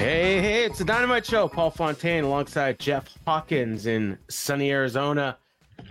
[0.00, 1.46] Hey, hey, it's the Dynamite Show.
[1.46, 5.36] Paul Fontaine alongside Jeff Hawkins in sunny Arizona.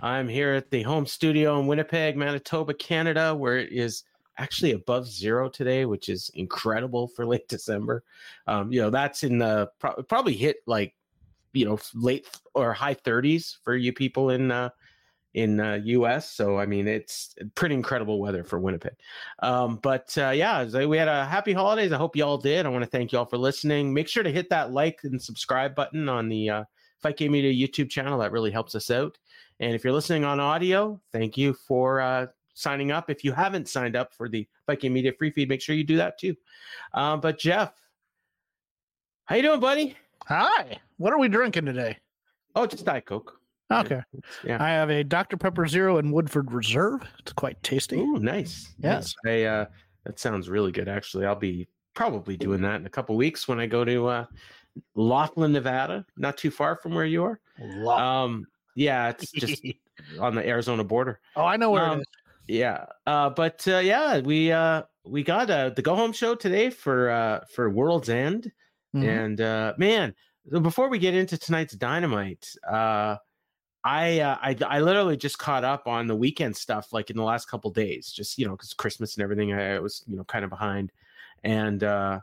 [0.02, 4.02] I'm here at the home studio in Winnipeg, Manitoba, Canada, where it is
[4.36, 8.02] actually above zero today, which is incredible for late December.
[8.48, 10.92] Um, you know, that's in the pro- probably hit like,
[11.52, 14.70] you know, late or high 30s for you people in uh,
[15.34, 16.30] in uh, US.
[16.30, 18.94] So I mean, it's pretty incredible weather for Winnipeg.
[19.40, 21.92] Um, but uh, yeah, so we had a happy holidays.
[21.92, 22.66] I hope y'all did.
[22.66, 23.92] I want to thank y'all for listening.
[23.92, 26.64] Make sure to hit that like and subscribe button on the uh,
[26.98, 28.18] Fight Game Media YouTube channel.
[28.18, 29.18] That really helps us out.
[29.60, 33.10] And if you're listening on audio, thank you for uh, signing up.
[33.10, 35.84] If you haven't signed up for the Fight Game Media free feed, make sure you
[35.84, 36.34] do that too.
[36.94, 37.72] Um, but Jeff,
[39.24, 39.96] how you doing, buddy?
[40.26, 40.78] Hi.
[40.96, 41.98] What are we drinking today?
[42.54, 43.39] Oh, just Diet Coke.
[43.70, 44.02] Okay.
[44.44, 44.62] Yeah.
[44.62, 45.36] I have a Dr.
[45.36, 47.02] Pepper Zero and Woodford Reserve.
[47.20, 47.96] It's quite tasty.
[47.98, 48.74] Ooh, nice.
[48.78, 49.14] Yes.
[49.24, 49.32] Nice.
[49.32, 49.64] I, uh,
[50.04, 50.88] that sounds really good.
[50.88, 54.24] Actually, I'll be probably doing that in a couple weeks when I go to uh,
[54.94, 57.40] Laughlin, Nevada, not too far from where you are.
[57.86, 59.62] Um, yeah, it's just
[60.20, 61.20] on the Arizona border.
[61.36, 62.06] oh, I know where um, it is.
[62.48, 66.70] Yeah, uh, but uh, yeah, we uh, we got uh, the go home show today
[66.70, 68.50] for uh, for World's End,
[68.96, 69.06] Mhm.
[69.24, 70.14] and uh, man,
[70.62, 73.16] before we get into tonight's dynamite, uh,
[73.82, 77.22] I, uh, I I literally just caught up on the weekend stuff like in the
[77.22, 79.52] last couple days, just you know because Christmas and everything.
[79.52, 80.92] I was you know kind of behind,
[81.44, 82.20] and uh,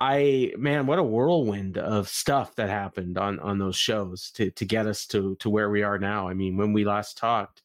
[0.00, 4.64] I man, what a whirlwind of stuff that happened on on those shows to to
[4.64, 6.28] get us to to where we are now.
[6.28, 7.62] I mean, when we last talked,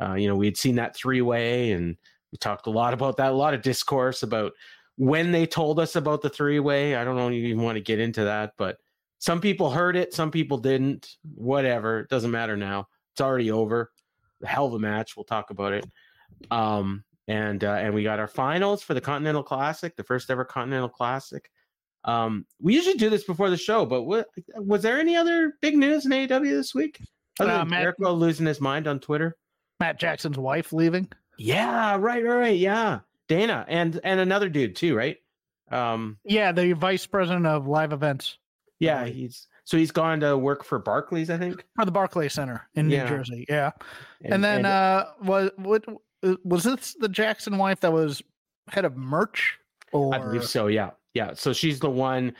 [0.00, 1.96] uh, you know, we had seen that three way, and
[2.32, 4.52] we talked a lot about that, a lot of discourse about
[4.96, 6.96] when they told us about the three way.
[6.96, 8.78] I don't know you even want to get into that, but
[9.22, 11.16] some people heard it, some people didn't.
[11.36, 12.88] Whatever, it doesn't matter now.
[13.14, 13.92] It's already over.
[14.42, 15.16] A hell of a match.
[15.16, 15.86] We'll talk about it.
[16.50, 20.44] Um, and uh, and we got our finals for the Continental Classic, the first ever
[20.44, 21.48] Continental Classic.
[22.02, 25.76] Um, we usually do this before the show, but what was there any other big
[25.76, 27.00] news in AEW this week?
[27.38, 29.36] Other Uh, Matt- Jericho losing his mind on Twitter.
[29.78, 31.08] Matt Jackson's wife leaving.
[31.38, 32.58] Yeah, right, right, right.
[32.58, 35.18] Yeah, Dana and and another dude too, right?
[35.70, 38.36] Um, Yeah, the vice president of live events
[38.82, 41.64] yeah, he's so he's gone to work for Barclays, I think.
[41.76, 43.04] for the Barclay Center in Yeah.
[43.04, 43.46] New Jersey.
[43.48, 43.70] Yeah.
[44.24, 45.84] And, then uh was what
[46.44, 48.22] was this the Jackson wife that was
[48.68, 49.58] head of merch
[49.92, 50.66] or I believe so.
[50.66, 51.34] Yeah, yeah.
[51.34, 52.34] So she's the one.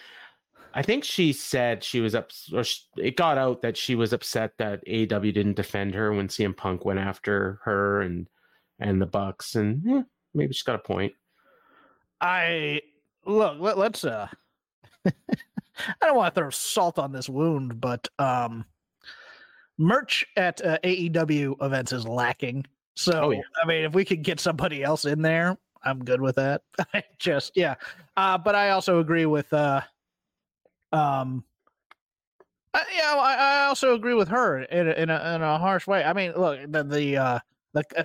[0.75, 4.13] I think she said she was up, or sh it got out that she was
[4.13, 8.27] upset that AEW didn't defend her when CM Punk went after her and
[8.79, 10.03] and the Bucks, and yeah,
[10.35, 11.13] maybe she's got a point.
[12.21, 12.81] I
[13.27, 14.29] look, let, let's uh
[16.01, 18.65] I don't want to throw salt on this wound, but um
[19.79, 22.67] merch at uh, AEW events is lacking.
[22.95, 23.41] So Oh, yeah.
[23.63, 26.63] I mean, if we could get somebody else in there, I'm good with that.
[26.95, 27.75] I just yeah.
[28.17, 29.81] Uh but I also agree with uh
[30.93, 31.45] um
[32.75, 35.87] I, yeah, I, I also agree with her in a, in a in a harsh
[35.87, 36.05] way.
[36.05, 37.39] I mean, look, the the uh
[37.75, 38.05] the uh,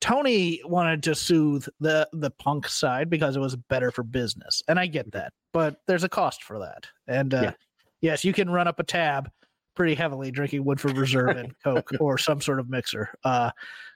[0.00, 4.78] Tony wanted to soothe the the punk side because it was better for business, and
[4.78, 5.32] I get that.
[5.52, 7.52] But there's a cost for that, and uh, Yeah.
[8.00, 9.30] yes, you can run up a tab
[9.74, 13.10] pretty heavily drinking Woodford Reserve and Coke or some sort of mixer.
[13.24, 13.50] Uh,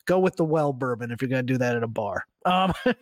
[0.07, 2.25] go with the well bourbon if you're going to do that at a bar.
[2.45, 2.73] Um,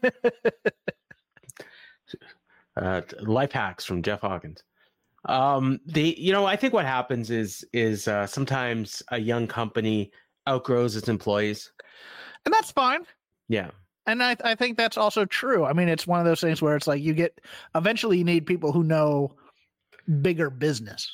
[2.77, 4.63] uh, life hacks from Jeff Hawkins.
[5.27, 10.11] Um, the you know I think what happens is is uh, sometimes a young company
[10.49, 11.71] outgrows its employees.
[12.45, 13.05] And that's fine.
[13.49, 13.71] Yeah,
[14.07, 15.65] And I, I think that's also true.
[15.65, 17.41] I mean, it's one of those things where it's like you get
[17.75, 19.35] eventually you need people who know
[20.23, 21.11] bigger business.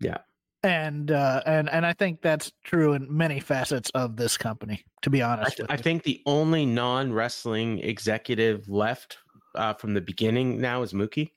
[0.00, 0.18] Yeah.
[0.62, 5.10] And uh and and I think that's true in many facets of this company, to
[5.10, 5.58] be I, honest.
[5.58, 9.18] with I think the only non wrestling executive left
[9.54, 11.32] uh, from the beginning now is Mookie.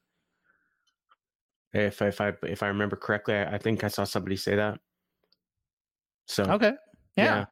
[1.73, 4.79] If if I if I remember correctly, I, I think I saw somebody say that.
[6.27, 6.73] So Okay.
[7.17, 7.45] Yeah.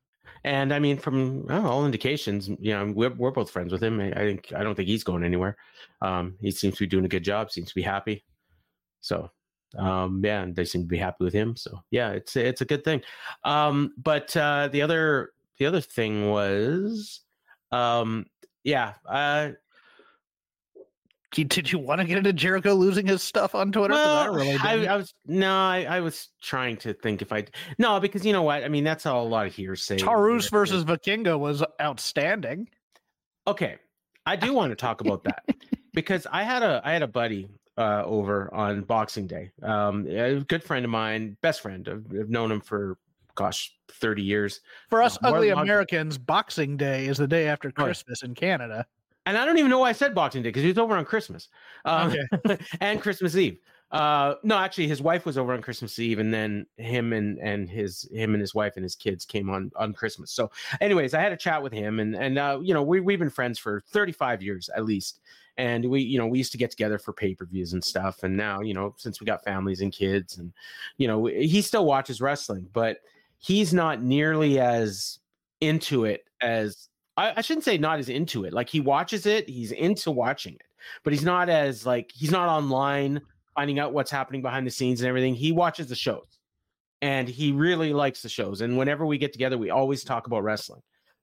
[0.45, 3.99] And I mean, from oh, all indications, you know, we're we're both friends with him.
[3.99, 5.57] I, I think I don't think he's going anywhere.
[6.01, 7.51] Um, he seems to be doing a good job.
[7.51, 8.23] Seems to be happy.
[9.01, 9.31] So
[9.77, 11.55] Um, yeah, and they seem to be happy with him.
[11.55, 13.01] So yeah, it's it's a good thing.
[13.43, 17.21] Um, but uh, the other the other thing was,
[17.71, 18.25] um,
[18.63, 19.51] yeah, uh,
[21.43, 23.93] Did you want to get into Jericho losing his stuff on Twitter?
[23.93, 24.93] 'Cause I well, really I.
[24.93, 27.45] I was no, I, I was trying to think if I
[27.77, 28.83] no because you know what I mean.
[28.83, 29.97] That's all a lot of hearsay.
[29.97, 32.69] Taurus versus Vikingo was outstanding.
[33.47, 33.77] okay
[34.25, 35.43] i do want to talk about that
[35.93, 37.47] because i had a i had a buddy
[37.77, 42.29] uh over on boxing day um a good friend of mine best friend i've, I've
[42.29, 42.97] known him for
[43.35, 47.69] gosh 30 years For us More ugly Americans, Boxing Day is the day after.
[47.69, 48.85] Christmas in Canada.
[49.25, 51.05] And i don't even know why i said boxing day because he was over on
[51.05, 51.49] christmas.
[51.85, 52.15] Um,
[52.81, 53.59] and christmas eve.
[53.91, 57.69] Uh no actually his wife was over on christmas eve and then him and and
[57.69, 60.31] his him and his wife and his kids came on on christmas.
[60.31, 60.51] So
[60.81, 63.29] anyways i had a chat with him and and uh you know we, we've been
[63.29, 65.21] friends for 35 years at least.
[65.57, 68.59] And we you know we used to get together for pay-per-views and stuff and now
[68.59, 70.51] you know since we got families and kids and
[70.97, 72.97] you know he still watches wrestling but
[73.37, 75.19] he's not nearly as
[75.61, 79.49] into it as I, I shouldn't say not as into it like he watches it
[79.49, 80.67] he's into watching it
[81.03, 83.21] but he's not as like he's not online
[83.55, 86.39] finding out what's happening behind the scenes and everything he watches the shows
[87.01, 90.43] and he really likes the shows and whenever we get together we always talk about
[90.43, 90.81] wrestling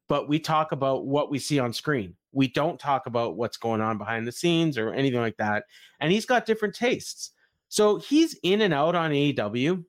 [0.08, 3.80] but we talk about what we see on screen we don't talk about what's going
[3.80, 5.64] on behind the scenes or anything like that
[6.00, 7.32] and he's got different tastes
[7.68, 9.84] so he's in and out on AEW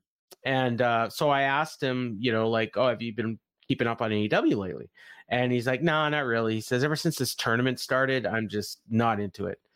[0.46, 4.02] and uh, so I asked him you know like oh have you been keeping up
[4.02, 4.90] on AEW lately
[5.34, 6.56] and he's like no not really.
[6.56, 9.60] He says ever since this tournament started I'm just not into it.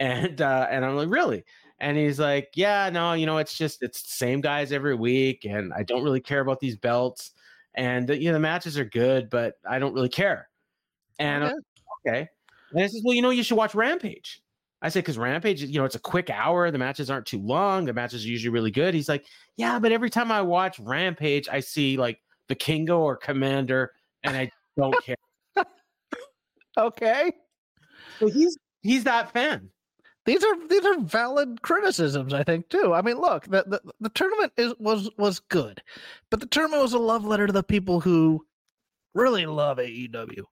[0.00, 1.44] And uh and I'm like really?
[1.80, 5.44] And he's like yeah no you know it's just it's the same guys every week
[5.44, 7.32] and I don't really care about these belts
[7.74, 10.50] and you know the matches are good but I don't really care.
[11.18, 11.54] And I'm Okay.
[12.04, 12.28] like, okay.
[12.72, 14.42] And I says well you know you should watch Rampage.
[14.82, 17.86] I said because Rampage you know it's a quick hour the matches aren't too long
[17.86, 18.94] the matches are usually really good.
[18.94, 19.26] He's like
[19.56, 23.88] yeah but every time I watch Rampage I see like Vikingo or Komander
[24.24, 25.16] and I don't care
[26.78, 27.32] Okay.
[28.20, 29.70] so he's he's that fan
[30.26, 32.94] These are these are valid criticisms, I think, too.
[32.94, 35.82] I mean, look, the, the, the tournament is was was good,
[36.30, 38.46] but the tournament was a love letter to the people who
[39.14, 40.44] really love AEW.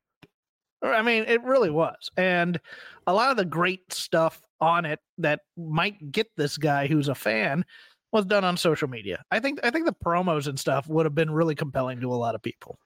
[0.83, 2.11] I mean, it really was.
[2.17, 2.61] And
[3.07, 7.15] a lot of the great stuff on it that might get this guy who's a
[7.15, 7.65] fan
[8.13, 9.23] was done on social media.
[9.31, 12.17] I think I think the promos and stuff would have been really compelling to a
[12.17, 12.79] lot of people.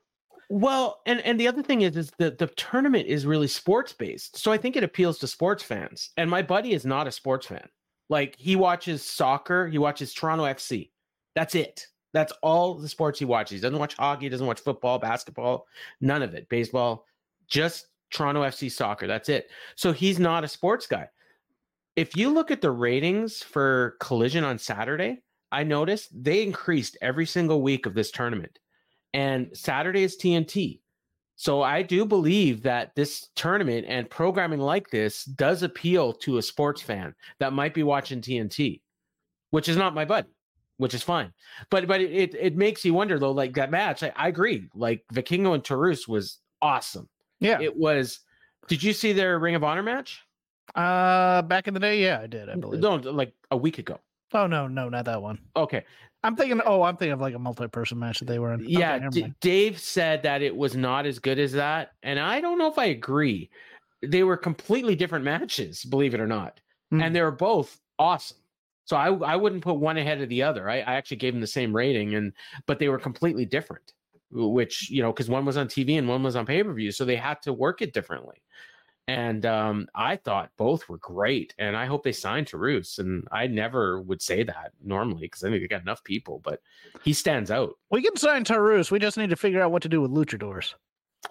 [0.52, 4.36] Well, and and the other thing is, is that the tournament is really sports based,
[4.36, 6.10] so I think it appeals to sports fans.
[6.16, 7.68] And my buddy is not a sports fan.
[8.08, 10.90] Like he watches soccer, he watches Toronto FC.
[11.36, 11.86] That's it.
[12.12, 13.60] That's all the sports he watches.
[13.60, 15.68] He doesn't watch hockey, doesn't watch football, basketball,
[16.00, 16.48] none of it.
[16.48, 17.06] Baseball,
[17.46, 19.06] just Toronto FC soccer.
[19.06, 19.50] That's it.
[19.76, 21.06] So he's not a sports guy.
[21.94, 25.22] If you look at the ratings for Collision on Saturday,
[25.52, 28.58] I noticed they increased every single week of this tournament
[29.14, 30.80] and Saturday is TNT.
[31.36, 36.42] So I do believe that this tournament and programming like this does appeal to a
[36.42, 38.82] sports fan that might be watching TNT,
[39.48, 40.28] which is not my buddy,
[40.76, 41.32] which is fine.
[41.70, 44.02] But but it it, makes you wonder though, like that match.
[44.02, 44.68] I, I agree.
[44.74, 47.08] Like Vikingo and Taurus was awesome.
[47.40, 47.58] Yeah.
[47.58, 48.20] It was.
[48.68, 50.20] Did you see their Ring of Honor match?
[50.74, 52.82] Uh back in the day, yeah, I did, I believe.
[52.82, 53.98] No, like a week ago.
[54.34, 55.38] Oh no, no, not that one.
[55.56, 55.84] Okay.
[56.22, 56.60] I'm thinking.
[56.64, 58.64] Oh, I'm thinking of like a multi-person match that they were in.
[58.66, 62.40] Yeah, never D- Dave said that it was not as good as that, and I
[62.40, 63.50] don't know if I agree.
[64.02, 66.60] They were completely different matches, believe it or not,
[66.90, 67.02] Hmm.
[67.02, 68.38] and they were both awesome.
[68.84, 70.68] So I I wouldn't put one ahead of the other.
[70.68, 72.32] I, I actually gave them the same rating, and
[72.66, 73.94] but they were completely different.
[74.32, 76.92] Which you know, because one was on TV and one was on pay per view,
[76.92, 78.42] so they had to work it differently.
[79.10, 82.98] And um, I thought both were great, and I hope they signed to Roos.
[82.98, 86.60] And I never would say that normally because I think they got enough people, but
[87.02, 87.74] he stands out.
[87.90, 88.92] we can sign Taurus.
[88.92, 90.74] We just need to figure out what to do with luchadors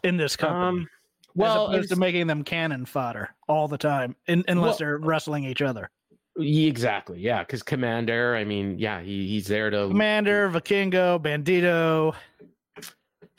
[0.04, 0.82] in this company.
[0.82, 0.90] Um,
[1.36, 4.98] well, as opposed to making them cannon fodder all the time, in, unless Well- they're
[4.98, 5.90] wrestling each other.
[6.38, 7.40] Exactly, yeah.
[7.44, 9.78] Because Komander, I mean, yeah, he, he's there to.
[9.78, 12.14] Komander, Vikingo, Bandito.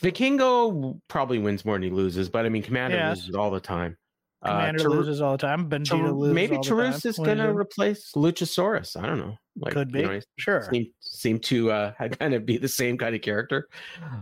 [0.03, 3.19] Vikingo probably wins more than he loses, but I mean, Komander Yes.
[3.19, 3.97] loses all the time.
[4.43, 5.69] Uh, Komander Taru- loses all the time.
[5.69, 6.35] Taru- loses.
[6.35, 8.97] maybe Taurus is going to replace Luchasaurus.
[8.97, 9.37] I don't know.
[9.59, 10.03] Like, Could you be.
[10.03, 10.67] know, Sure.
[10.73, 13.69] Seem, seem to uh, kind of be the same kind of character,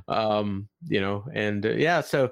[0.08, 1.24] um, you know.
[1.32, 2.30] And uh, yeah, so,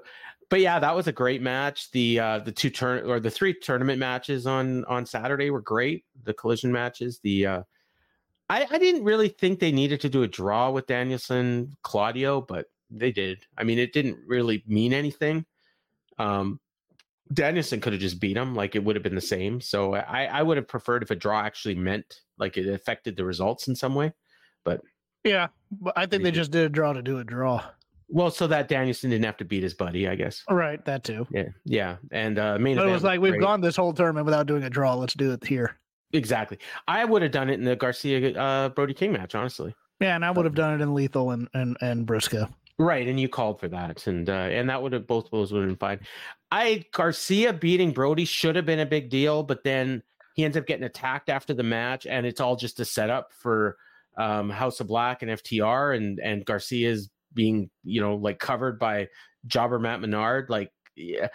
[0.49, 1.91] but yeah, that was a great match.
[1.93, 6.05] The uh, the two turn or the three tournament matches on on Saturday were great.
[6.25, 7.21] The collision matches.
[7.23, 7.63] The uh,
[8.49, 12.67] I, I didn't really think they needed to do a draw with Danielson Claudio, but
[12.91, 13.45] they did.
[13.59, 15.45] I mean, it didn't really mean anything.
[16.19, 16.61] Um,
[17.33, 19.61] Danielson could have just beat him, like it would have been the same.
[19.61, 23.25] So I, I would have preferred if a draw actually meant like it affected the
[23.25, 24.13] results in some way.
[24.65, 24.81] But
[25.25, 25.49] yeah,
[25.81, 27.65] but I think they just did a draw to do a draw.
[28.09, 30.45] Well, so that Danielson didn't have to beat his buddy, I guess.
[30.49, 31.27] Right, that too.
[31.33, 32.77] Yeah, yeah, and uh, main.
[32.77, 33.43] But it was like we've great.
[33.43, 34.95] gone this whole tournament without doing a draw.
[34.95, 35.77] Let's do it here.
[36.13, 36.59] Exactly.
[36.87, 39.75] I would have done it in the Garcia uh, Brody King match, honestly.
[40.01, 42.49] Yeah, and I would have done it in Lethal and and and Briscoe.
[42.79, 45.61] Right, and you called for that, and uh, and that would have both those would
[45.61, 46.01] have been fine.
[46.51, 50.03] I Garcia beating Brody should have been a big deal, but then
[50.35, 53.79] he ends up getting attacked after the match, and it's all just a setup for
[54.19, 59.09] um, House of Black and FTR, and and Garcia's being you know like covered by
[59.47, 60.51] jobber Matt Menard.
[60.51, 61.29] Like, yeah,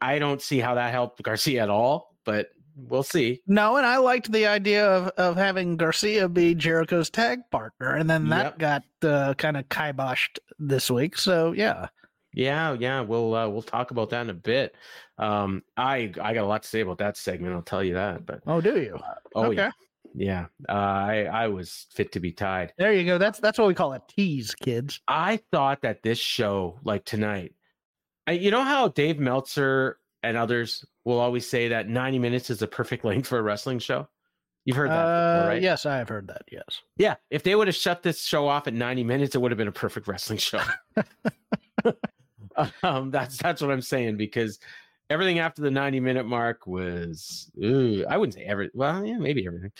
[0.00, 3.42] I don't see how that helped Garcia at all, but we'll see.
[3.46, 8.08] No, and I liked the idea of, of having Garcia be Jericho's tag partner, and
[8.08, 8.58] then that yep.
[8.58, 11.18] got uh, kind of kiboshed this week.
[11.18, 11.88] So yeah,
[12.32, 13.00] yeah, yeah.
[13.00, 14.74] We'll uh, we'll talk about that in a bit.
[15.18, 17.54] Um, I I got a lot to say about that segment.
[17.54, 18.26] I'll tell you that.
[18.26, 18.96] But oh, do you?
[18.96, 19.56] Uh, oh okay.
[19.56, 19.70] yeah.
[20.18, 22.72] Yeah, uh, I I was fit to be tied.
[22.78, 23.18] There you go.
[23.18, 25.00] That's that's what we call a tease, kids.
[25.06, 27.52] I thought that this show, like tonight,
[28.26, 32.62] I, you know how Dave Meltzer and others will always say that 90 minutes is
[32.62, 34.08] a perfect length for a wrestling show.
[34.64, 35.62] You've heard that, uh, before, right?
[35.62, 36.42] Yes, I have heard that.
[36.50, 36.82] Yes.
[36.96, 39.58] Yeah, if they would have shut this show off at 90 minutes, it would have
[39.58, 40.60] been a perfect wrestling show.
[42.82, 44.58] um, that's that's what I'm saying because
[45.10, 49.46] everything after the 90 minute mark was ooh, I wouldn't say every well, yeah, maybe
[49.46, 49.72] everything.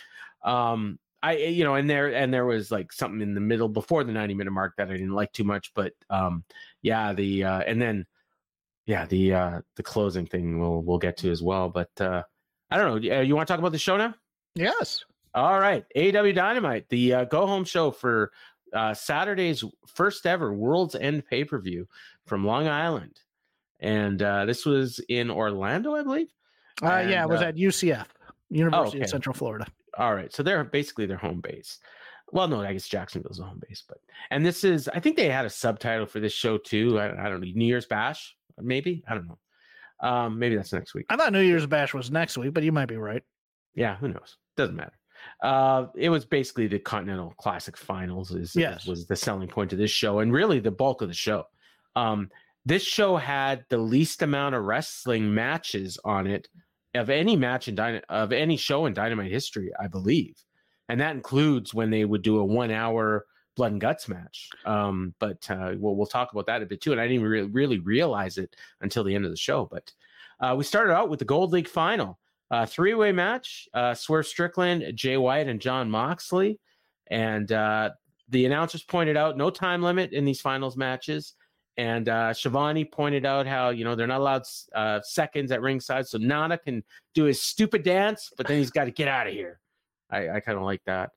[0.43, 4.03] Um, I you know, and there and there was like something in the middle before
[4.03, 6.43] the 90 minute mark that I didn't like too much, but um,
[6.81, 8.05] yeah, the uh, and then
[8.87, 11.69] yeah, the uh the closing thing we'll we'll get to as well.
[11.69, 12.23] But uh
[12.71, 13.21] I don't know.
[13.21, 14.13] You want to talk about the show now?
[14.55, 15.05] Yes.
[15.33, 15.85] All right.
[15.95, 18.31] AEW Dynamite, the uh, go home show for
[18.73, 21.87] uh, Saturday's first ever World's End pay per view
[22.25, 23.19] from Long Island,
[23.79, 26.27] and uh, this was in Orlando, I believe.
[26.81, 28.07] Uh, and, yeah, it was uh, at UCF,
[28.49, 29.03] University oh, okay.
[29.03, 29.65] of Central Florida.
[29.97, 31.79] All right, so they're basically their home base.
[32.31, 33.99] Well, no, I guess Jacksonville's the home base, but
[34.31, 36.99] and this is I think they had a subtitle for this show too.
[36.99, 39.37] I, I don't know, New Year's Bash maybe I don't know.
[39.99, 41.05] Um, maybe that's next week.
[41.09, 43.23] I thought New Year's Bash was next week, but you might be right.
[43.73, 44.37] Yeah, who knows?
[44.55, 44.93] Doesn't matter.
[45.41, 48.31] Uh, it was basically the Continental Classic Finals.
[48.31, 48.85] Is yes.
[48.85, 51.43] was the selling point of this show, and really the bulk of the show.
[51.95, 52.29] Um,
[52.65, 56.47] this show had the least amount of wrestling matches on it
[56.95, 60.35] of any match in Dyna- of any show in Dynamite history, I believe,
[60.89, 63.25] and that includes when they would do a one hour
[63.57, 64.49] blood and guts match.
[64.65, 66.93] Um, but uh, we'll, we'll talk about that a bit too.
[66.93, 69.67] And I didn't really, really realize it until the end of the show.
[69.69, 69.91] But
[70.39, 72.19] uh, we started out with the Gold League final,
[72.51, 76.59] uh, three way match: uh, Swerve Strickland, Jay White, and Jon Moxley.
[77.09, 77.89] And uh,
[78.29, 81.33] the announcers pointed out no time limit in these finals matches.
[81.77, 86.07] And uh, Schiavone pointed out how you know they're not allowed uh, seconds at ringside,
[86.07, 86.83] so Nana can
[87.13, 89.59] do his stupid dance, but then he's got to get out of here.
[90.09, 91.11] I, I kind of like that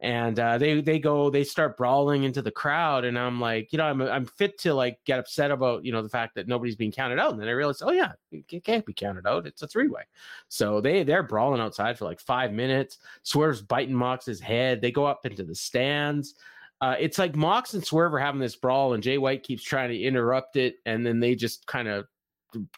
[0.00, 3.78] and uh, they they go they start brawling into the crowd and i'm like you
[3.78, 6.76] know i'm i'm fit to like get upset about you know the fact that nobody's
[6.76, 9.62] being counted out and then i realize oh yeah it can't be counted out it's
[9.62, 10.02] a three way
[10.48, 15.06] so they they're brawling outside for like five minutes swerve's biting mox's head they go
[15.06, 16.34] up into the stands
[16.82, 19.88] uh, it's like mox and swerve are having this brawl and jay white keeps trying
[19.88, 22.06] to interrupt it and then they just kind of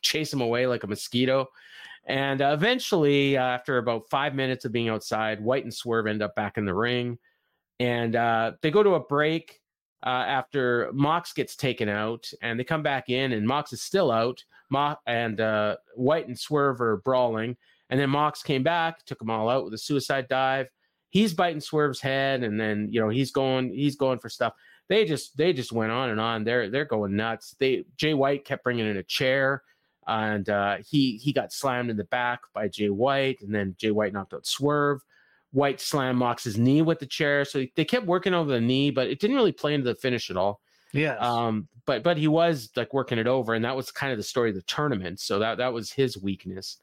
[0.03, 1.49] chase him away like a mosquito
[2.09, 6.23] and uh, eventually, uh, after about five minutes of being outside, White and Swerve end
[6.23, 7.19] up back in the ring.
[7.81, 9.61] And uh, they go to a break
[10.05, 14.11] uh, after Mox gets taken out, and they come back in, and Mox is still
[14.11, 14.43] out.
[14.71, 17.57] Mo- and uh, White and Swerve are brawling.
[17.91, 20.69] And then Mox came back, took them all out with a suicide dive.
[21.11, 24.55] He's biting Swerve's head, and then you know he's going, he's going for stuff.
[24.89, 26.45] They just, they just went on and on.
[26.45, 27.55] They're, they're going nuts.
[27.59, 29.63] They, Jay White kept bringing in a chair
[30.09, 33.91] and uh, he he got slammed in the back by Jay White, and then Jay
[33.91, 35.01] White knocked out Swerve.
[35.53, 39.09] White slammed Mox's knee with the chair, so they kept working over the knee, but
[39.09, 40.61] it didn't really play into the finish at all.
[40.93, 41.17] Yeah.
[41.17, 44.25] Um, but but he was like working it over, and that was kind of the
[44.25, 45.21] story of the tournament.
[45.21, 46.79] So that that was his weakness.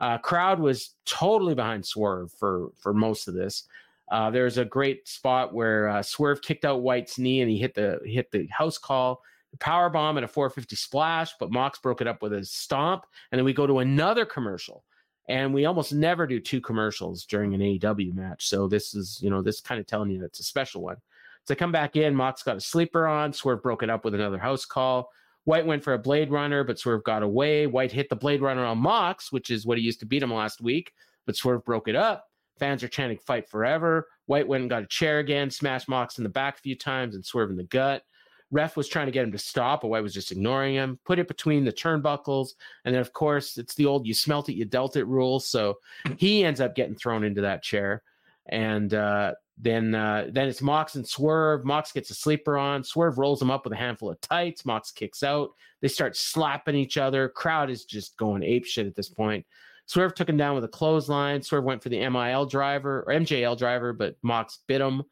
[0.00, 3.64] Uh, crowd was totally behind Swerve for for most of this.
[4.10, 7.74] Uh, there's a great spot where uh, Swerve kicked out White's knee and he hit
[7.74, 9.22] the hit the house call
[9.58, 13.04] power bomb and a 450 splash, but Mox broke it up with a stomp.
[13.30, 14.84] And then we go to another commercial.
[15.28, 18.48] And we almost never do two commercials during an AEW match.
[18.48, 20.96] So this is, you know, this kind of telling you that's a special one.
[21.44, 24.14] So I come back in, Mox got a sleeper on, Swerve broke it up with
[24.14, 25.10] another house call.
[25.44, 27.66] White went for a Blade Runner, but Swerve got away.
[27.66, 30.32] White hit the Blade Runner on Mox, which is what he used to beat him
[30.32, 30.92] last week,
[31.26, 32.26] but Swerve broke it up.
[32.58, 34.06] Fans are chanting fight forever.
[34.26, 37.14] White went and got a chair again, smashed Mox in the back a few times
[37.14, 38.02] and Swerve in the gut.
[38.50, 40.98] Ref was trying to get him to stop, but White was just ignoring him.
[41.04, 42.54] Put it between the turnbuckles,
[42.84, 45.40] and then of course it's the old "you smelt it, you dealt it" rule.
[45.40, 45.78] So
[46.16, 48.02] he ends up getting thrown into that chair,
[48.46, 51.64] and uh, then uh, then it's Mox and Swerve.
[51.64, 52.82] Mox gets a sleeper on.
[52.82, 54.64] Swerve rolls him up with a handful of tights.
[54.64, 55.50] Mox kicks out.
[55.80, 57.28] They start slapping each other.
[57.28, 59.46] Crowd is just going ape shit at this point.
[59.86, 61.42] Swerve took him down with a clothesline.
[61.42, 65.02] Swerve went for the MIL driver or MJL driver, but Mox bit him.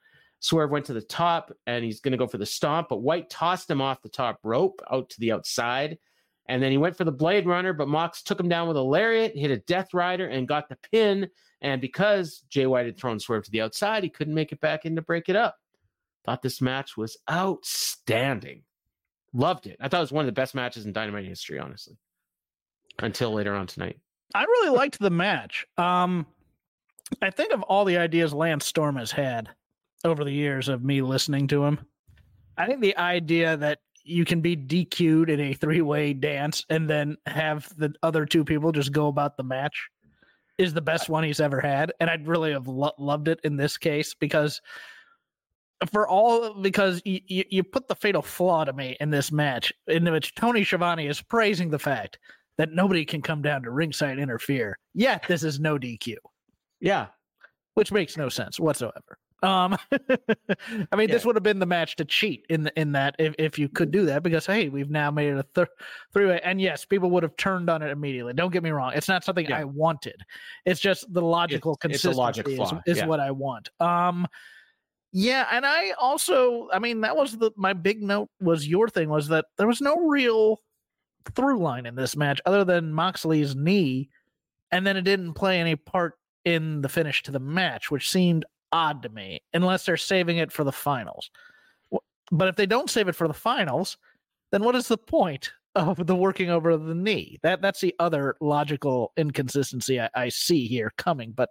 [0.40, 3.28] Swerve went to the top and he's going to go for the stomp, but White
[3.28, 5.98] tossed him off the top rope out to the outside.
[6.48, 8.82] And then he went for the Blade Runner, but Mox took him down with a
[8.82, 11.28] lariat, hit a Death Rider, and got the pin.
[11.60, 14.86] And because Jay White had thrown Swerve to the outside, he couldn't make it back
[14.86, 15.56] in to break it up.
[16.24, 18.62] Thought this match was outstanding.
[19.34, 19.76] Loved it.
[19.80, 21.98] I thought it was one of the best matches in Dynamite history, honestly.
[22.98, 23.98] Until later on tonight.
[24.34, 25.66] I really liked the match.
[25.76, 26.26] Um,
[27.20, 29.50] I think of all the ideas Lance Storm has had
[30.04, 31.80] over the years of me listening to him.
[32.56, 36.88] I think the idea that you can be DQ'd in a three way dance and
[36.88, 39.88] then have the other two people just go about the match
[40.56, 41.92] is the best one he's ever had.
[42.00, 44.60] And I'd really have lo- loved it in this case because
[45.92, 49.72] for all because you, you, you put the fatal flaw to me in this match
[49.86, 52.18] in which Tony Schiavone is praising the fact
[52.56, 54.76] that nobody can come down to ringside interfere.
[54.94, 56.16] Yet this is no DQ.
[56.80, 57.06] Yeah.
[57.74, 59.18] Which makes no sense whatsoever.
[59.42, 61.14] Um, I mean, yeah.
[61.14, 63.68] this would have been the match to cheat in the, in that if, if you
[63.68, 65.68] could do that because hey, we've now made it a th-
[66.12, 68.32] three way, and yes, people would have turned on it immediately.
[68.32, 69.58] Don't get me wrong; it's not something yeah.
[69.58, 70.22] I wanted.
[70.64, 73.06] It's just the logical it's, consistency logic is, is yeah.
[73.06, 73.70] what I want.
[73.80, 74.26] Um,
[75.12, 79.08] yeah, and I also, I mean, that was the my big note was your thing
[79.08, 80.60] was that there was no real
[81.34, 84.10] through line in this match other than Moxley's knee,
[84.70, 86.14] and then it didn't play any part
[86.44, 90.52] in the finish to the match, which seemed odd to me, unless they're saving it
[90.52, 91.30] for the finals.
[92.30, 93.96] But if they don't save it for the finals,
[94.52, 97.38] then what is the point of the working over the knee?
[97.42, 101.32] That that's the other logical inconsistency I, I see here coming.
[101.32, 101.50] But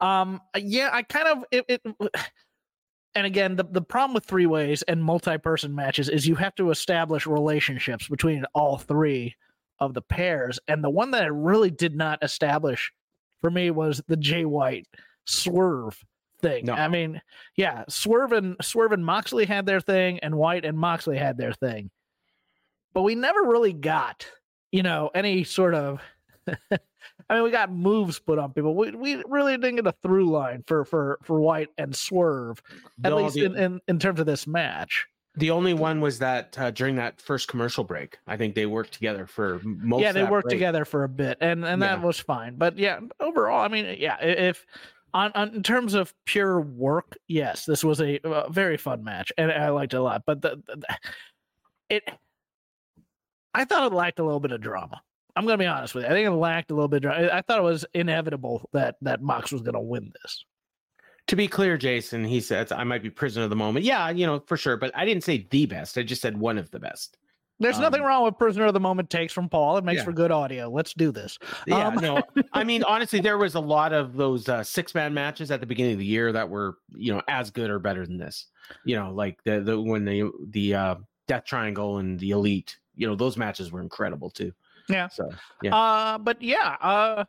[0.00, 1.82] um, yeah, I kind of it, it
[3.14, 6.70] and again, the, the problem with three ways and multi-person matches is you have to
[6.70, 9.34] establish relationships between all three
[9.80, 10.58] of the pairs.
[10.68, 12.92] And the one that I really did not establish
[13.40, 14.86] for me was the Jay White
[15.24, 16.04] swerve
[16.40, 16.66] thing.
[16.66, 16.74] No.
[16.74, 17.20] I mean,
[17.56, 21.52] yeah, Swerve and Swerve and Moxley had their thing, and White and Moxley had their
[21.52, 21.90] thing,
[22.92, 24.26] but we never really got,
[24.72, 26.00] you know, any sort of.
[27.30, 28.74] I mean, we got moves put on people.
[28.74, 32.62] We we really didn't get a through line for for for White and Swerve,
[33.04, 35.06] at no, least the, in, in in terms of this match.
[35.36, 38.92] The only one was that uh, during that first commercial break, I think they worked
[38.92, 40.02] together for most.
[40.02, 40.56] Yeah, they worked break.
[40.56, 41.96] together for a bit, and and yeah.
[41.96, 42.56] that was fine.
[42.56, 44.66] But yeah, overall, I mean, yeah, if
[45.14, 49.32] on, on in terms of pure work, yes, this was a, a very fun match,
[49.38, 50.22] and I liked it a lot.
[50.26, 50.98] But the, the,
[51.88, 52.10] it,
[53.54, 55.00] I thought it lacked a little bit of drama.
[55.36, 56.10] I'm gonna be honest with you.
[56.10, 56.98] I think it lacked a little bit.
[56.98, 57.30] Of drama.
[57.32, 60.44] I thought it was inevitable that that Mox was gonna win this.
[61.28, 63.84] To be clear, Jason, he says I might be prisoner of the moment.
[63.84, 65.96] Yeah, you know for sure, but I didn't say the best.
[65.96, 67.18] I just said one of the best.
[67.60, 69.76] There's um, nothing wrong with prisoner of the moment takes from Paul.
[69.78, 70.04] It makes yeah.
[70.04, 70.68] for good audio.
[70.68, 71.38] Let's do this.
[71.66, 75.12] Yeah, um, no, I mean honestly, there was a lot of those uh, six man
[75.14, 78.06] matches at the beginning of the year that were you know as good or better
[78.06, 78.46] than this.
[78.84, 80.94] You know, like the the when the the uh,
[81.26, 82.78] Death Triangle and the Elite.
[82.96, 84.52] You know, those matches were incredible too.
[84.88, 85.08] Yeah.
[85.08, 85.30] So
[85.62, 85.74] yeah.
[85.74, 87.24] Uh, but yeah, uh,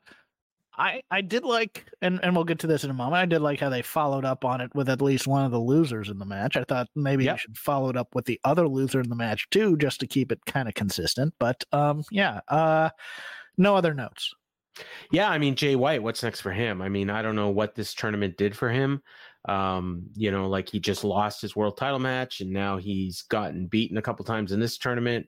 [0.80, 3.22] I I did like, and and we'll get to this in a moment.
[3.22, 5.60] I did like how they followed up on it with at least one of the
[5.60, 6.56] losers in the match.
[6.56, 7.36] I thought maybe yep.
[7.36, 10.08] they should follow it up with the other loser in the match too, just to
[10.08, 11.34] keep it kind of consistent.
[11.38, 12.90] But um, yeah, uh,
[13.58, 14.34] no other notes.
[15.12, 16.82] Yeah, I mean Jay White, what's next for him?
[16.82, 19.04] I mean, I don't know what this tournament did for him.
[19.46, 23.68] Um, you know, like he just lost his world title match and now he's gotten
[23.68, 25.28] beaten a couple times in this tournament.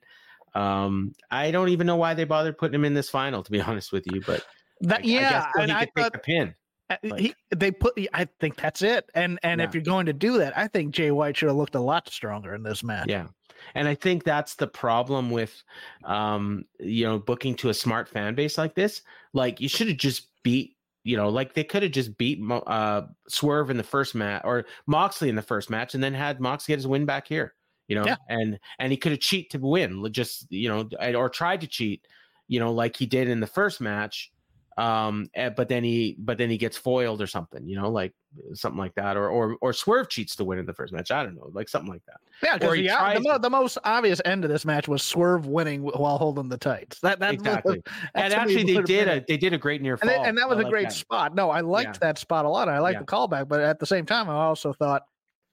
[0.54, 3.60] Um, I don't even know why they bothered putting him in this final, to be
[3.62, 4.42] honest with you, but
[4.82, 6.54] that, I, yeah, I and I thought, the pin.
[6.90, 7.98] Uh, like, he, they put.
[8.12, 9.08] I think that's it.
[9.14, 9.66] And and yeah.
[9.66, 12.08] if you're going to do that, I think Jay White should have looked a lot
[12.08, 13.08] stronger in this match.
[13.08, 13.28] Yeah,
[13.74, 15.62] and I think that's the problem with,
[16.04, 19.02] um, you know, booking to a smart fan base like this.
[19.32, 20.76] Like you should have just beat.
[21.04, 24.66] You know, like they could have just beat uh, Swerve in the first match or
[24.86, 27.54] Moxley in the first match, and then had Moxley get his win back here.
[27.88, 28.16] You know, yeah.
[28.28, 32.06] and and he could have cheat to win, just you know, or tried to cheat.
[32.46, 34.31] You know, like he did in the first match
[34.78, 38.14] um eh, but then he but then he gets foiled or something you know like
[38.54, 41.22] something like that or or or swerve cheats to win in the first match i
[41.22, 42.16] don't know like something like that.
[42.42, 46.18] Yeah because the, the, the, most obvious end of this match was swerve winning while
[46.18, 47.00] holding the tights.
[47.00, 47.82] That that exactly.
[48.14, 50.08] and actually they did a they did a great near fall.
[50.08, 50.94] and, and that was I a great that.
[50.94, 51.34] spot.
[51.34, 52.08] No i liked yeah.
[52.08, 53.00] that spot a lot i liked yeah.
[53.00, 55.04] the callback but at the same time i also thought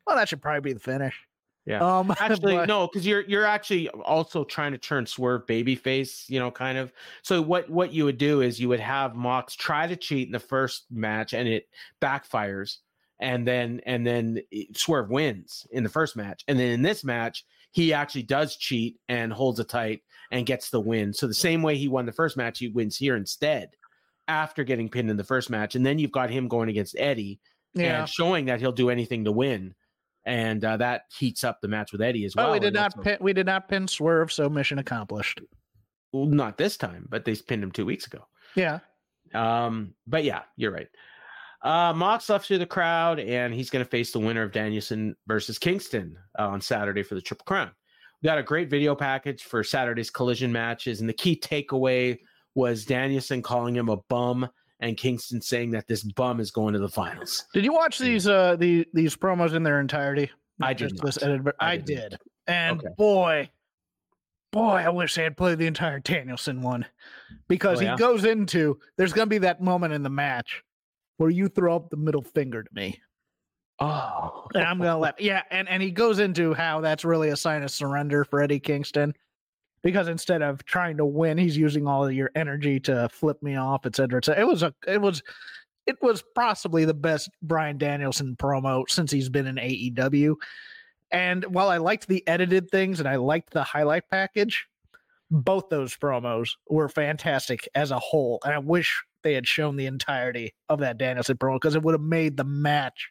[0.07, 1.19] well that should probably be the finish
[1.69, 1.99] Yeah.
[1.99, 6.39] Um, Actually, but- no, because you're you're actually also trying to turn Swerve babyface, you
[6.39, 6.91] know, kind of.
[7.21, 10.31] So what what you would do is you would have Mox try to cheat in
[10.31, 11.67] the first match, and it
[12.01, 12.77] backfires,
[13.19, 14.41] and then and then
[14.75, 18.97] Swerve wins in the first match, and then in this match he actually does cheat
[19.07, 20.01] and holds it tight
[20.31, 21.13] and gets the win.
[21.13, 23.69] So the same way he won the first match, he wins here instead
[24.27, 27.39] after getting pinned in the first match, and then you've got him going against Eddie
[27.75, 27.99] yeah.
[27.99, 29.75] and showing that he'll do anything to win.
[30.25, 32.47] And uh, that heats up the match with Eddie as well.
[32.47, 35.41] But we did not pin, we did not pin Swerve, so mission accomplished.
[36.11, 38.27] well, not this time, but they pinned him two weeks ago.
[38.55, 38.79] Yeah.
[39.33, 40.87] Um, but yeah, you're right.
[41.61, 45.15] Uh, Mox left through the crowd, and he's going to face the winner of Danielson
[45.27, 47.71] versus Kingston uh, on Saturday for the Triple Crown.
[48.21, 52.17] We got a great video package for Saturday's collision matches, and the key takeaway
[52.55, 56.79] was Danielson calling him a bum and Kingston saying that this bum is going to
[56.79, 57.45] the finals.
[57.53, 60.29] Did you watch these uh the these promos in their entirety?
[60.61, 62.17] I did just this edited, ver- I I, did.
[62.47, 62.89] And Okay.
[62.97, 63.49] boy,
[64.51, 66.85] boy, I wish they had played the entire Danielson one
[67.47, 70.63] because Oh, he goes into there's gonna be that moment in the match
[71.17, 72.99] where you throw up the middle finger to me.
[73.81, 77.37] Oh, And I'm gonna let yeah, and, and he goes into how that's really a
[77.37, 79.13] sign of surrender for Eddie Kingston.
[79.81, 83.55] Because instead of trying to win, he's using all of your energy to flip me
[83.55, 84.41] off, et cetera, et cetera.
[84.41, 85.23] It was a it was
[85.87, 90.35] it was possibly the best Bryan Danielson promo since he's been in AEW.
[91.11, 94.67] And while I liked the edited things and I liked the highlight package,
[95.31, 98.39] both those promos were fantastic as a whole.
[98.45, 101.93] And I wish they had shown the entirety of that Danielson promo because it would
[101.93, 103.09] have made the match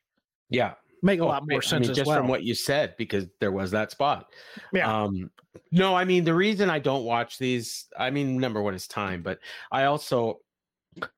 [0.51, 0.75] yeah.
[1.03, 2.19] Make a Oh, lot more I sense mean, as just well.
[2.19, 4.33] from what you said, because there was that spot.
[4.73, 5.03] Yeah.
[5.03, 5.31] Um,
[5.73, 9.23] no, I mean the reason I don't watch these, I mean, number one is time,
[9.23, 9.39] but
[9.73, 10.41] I also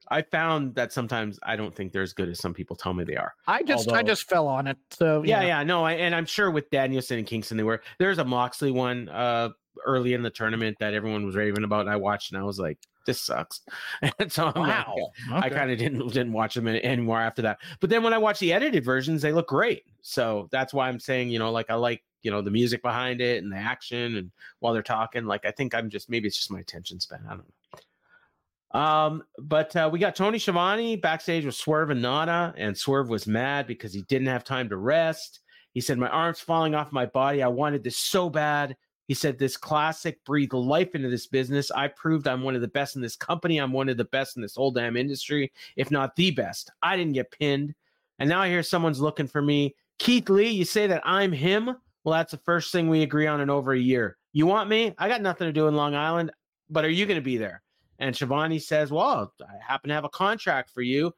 [0.09, 3.05] I found that sometimes I don't think they're as good as some people tell me
[3.05, 3.33] they are.
[3.47, 4.77] I just I just fell on it.
[4.91, 7.81] So Yeah, yeah, yeah, no, I, and I'm sure with Danielson and Kingston they were.
[7.99, 9.51] There's a Moxley one uh
[9.85, 12.59] early in the tournament that everyone was raving about, and I watched and I was
[12.59, 13.63] like, this sucks.
[14.19, 15.11] And so I'm like, Wow.
[15.33, 17.59] I kind of didn't didn't watch them anymore after that.
[17.81, 19.85] But then when I watch the edited versions, they look great.
[20.03, 23.21] So that's why I'm saying, you know, like I like you know the music behind
[23.21, 24.31] it and the action and
[24.61, 27.25] while they're talking, like I think I'm just maybe it's just my attention span.
[27.27, 27.45] I don't know.
[28.73, 33.27] Um, but uh, we got Tony Schiavone backstage with Swerve and Nana, and Swerve was
[33.27, 35.41] mad because he didn't have time to rest.
[35.73, 37.43] He said, "My arms falling off my body.
[37.43, 38.77] I wanted this so bad."
[39.11, 41.73] He said, This classic breathed life into this business.
[41.73, 43.59] I proved I'm one of the best in this company.
[43.59, 46.71] I'm one of the best in this whole damn industry, if not the best.
[46.81, 47.75] I didn't get pinned.
[48.21, 49.75] And now I hear someone's looking for me.
[49.99, 51.75] Keith Lee, you say that I'm him?
[52.05, 54.17] Well, that's the first thing we agree on in over a year.
[54.33, 54.95] You want me?
[54.97, 56.31] I got nothing to do in Long Island,
[56.69, 57.63] but are you going to be there?
[57.99, 61.13] And Schiavone says, Well, I happen to have a contract for you.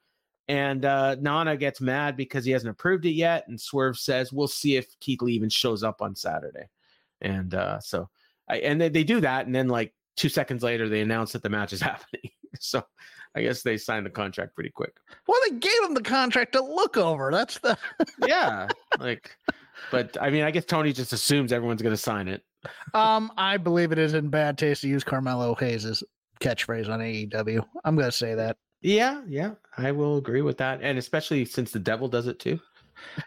[0.49, 3.47] And uh, Nana gets mad because he hasn't approved it yet.
[3.49, 6.71] And Swerve says, We'll see if Keith Lee even shows up on Saturday.
[7.23, 8.09] And uh, so,
[8.51, 9.47] I, and they, they do that.
[9.47, 12.31] And then, like, two seconds later, they announce that the match is happening.
[12.61, 12.83] so,
[13.35, 14.95] I guess they signed the contract pretty quick.
[15.27, 17.31] Well, they gave him the contract to look over.
[17.33, 17.79] That's the
[18.27, 18.69] Yeah.
[19.01, 19.35] like,
[19.91, 22.43] but I mean, I guess Tony just assumes everyone's going to sign it.
[22.95, 23.33] um.
[23.39, 26.03] I believe it is in bad taste to use Carmelo Hayes'
[26.41, 27.65] catchphrase on AEW.
[27.85, 28.57] I'm gonna say that.
[28.83, 29.23] Yeah.
[29.29, 29.53] Yeah.
[29.79, 30.81] I will agree with that.
[30.83, 32.61] And especially since the devil does it too.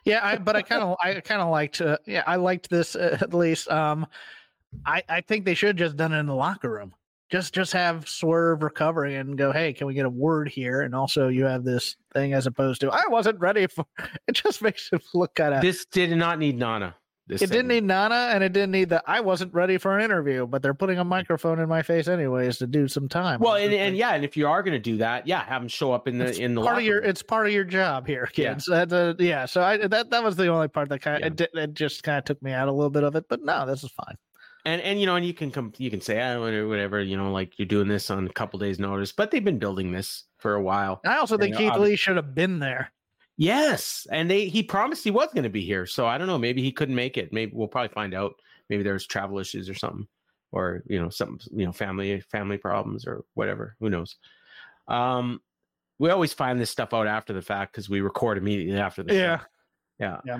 [0.03, 1.81] Yeah, I, but I kind of I kind of liked.
[1.81, 3.69] Uh, yeah, I liked this uh, at least.
[3.69, 4.07] Um,
[4.85, 6.93] I I think they should have just done it in the locker room.
[7.31, 9.51] Just just have Swerve recovering and go.
[9.51, 10.81] Hey, can we get a word here?
[10.81, 13.85] And also, you have this thing as opposed to I wasn't ready for.
[14.27, 15.61] It just makes it look kind of.
[15.61, 16.95] This did not need Nana.
[17.27, 19.01] This It didn't need Nana, and it didn't need the.
[19.07, 22.59] I wasn't ready for an interview, but they're putting a microphone in my face anyways
[22.59, 23.39] to do some time.
[23.39, 25.67] Well, and, and yeah, and if you are going to do that, yeah, have them
[25.67, 27.09] show up in the it's in the part of your room.
[27.09, 28.53] it's part of your job here, Yeah.
[28.53, 28.67] kids.
[28.67, 29.45] A, yeah.
[29.45, 31.27] So I that that was the only part that kind Yeah.
[31.27, 33.25] of it, it just kind of took me out a little bit of it.
[33.27, 34.17] But no, this is fine.
[34.63, 37.31] and and you know, and you can come, you can say, ah, whatever, you know,
[37.31, 40.53] like you're doing this on a couple days' notice, but they've been building this for
[40.53, 41.01] a while.
[41.03, 42.91] I also think Yeah, Keith Lee should have been there.
[43.37, 46.37] Yes, and they he promised he was going to be here, so I don't know,
[46.37, 47.33] maybe he couldn't make it.
[47.33, 48.35] Maybe we'll probably find out.
[48.69, 50.07] Maybe there's travel issues or something,
[50.51, 53.75] or you know, some you know, family family problems or whatever.
[53.79, 54.15] Who knows?
[54.87, 55.41] Um,
[55.99, 59.13] we always find this stuff out after the fact because we record immediately after the
[59.13, 59.39] Yeah.
[59.39, 59.45] show.
[60.25, 60.39] Yeah.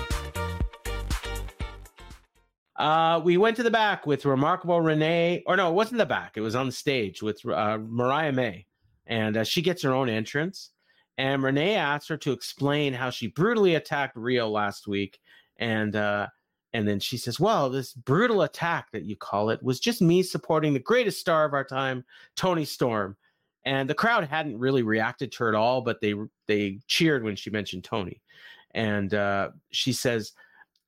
[2.81, 6.35] Uh, we went to the back with remarkable Renee, or no, it wasn't the back.
[6.35, 8.65] It was on the stage with uh, Mariah May,
[9.05, 10.71] and uh, she gets her own entrance.
[11.19, 15.19] And Renee asks her to explain how she brutally attacked Riho last week,
[15.57, 16.25] and uh,
[16.73, 20.23] and then she says, "Well, this brutal attack that you call it was just me
[20.23, 22.03] supporting the greatest star of our time,
[22.35, 23.15] Toni Storm."
[23.63, 26.15] And the crowd hadn't really reacted to her at all, but they
[26.47, 28.23] they cheered when she mentioned Toni.
[28.71, 30.31] And uh, she says,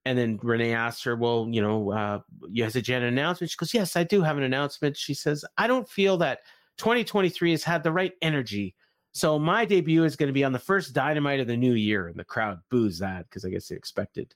[0.06, 3.52] and then Renee asks her, Well, you know, uh, you has a Jen announcement?
[3.52, 4.98] She goes, Yes, I do have an announcement.
[4.98, 6.40] She says, I don't feel that
[6.78, 8.76] 2023 has had the right energy.
[9.14, 12.08] So my debut is going to be on the first dynamite of the new year.
[12.08, 14.34] And the crowd boos that because I guess they expected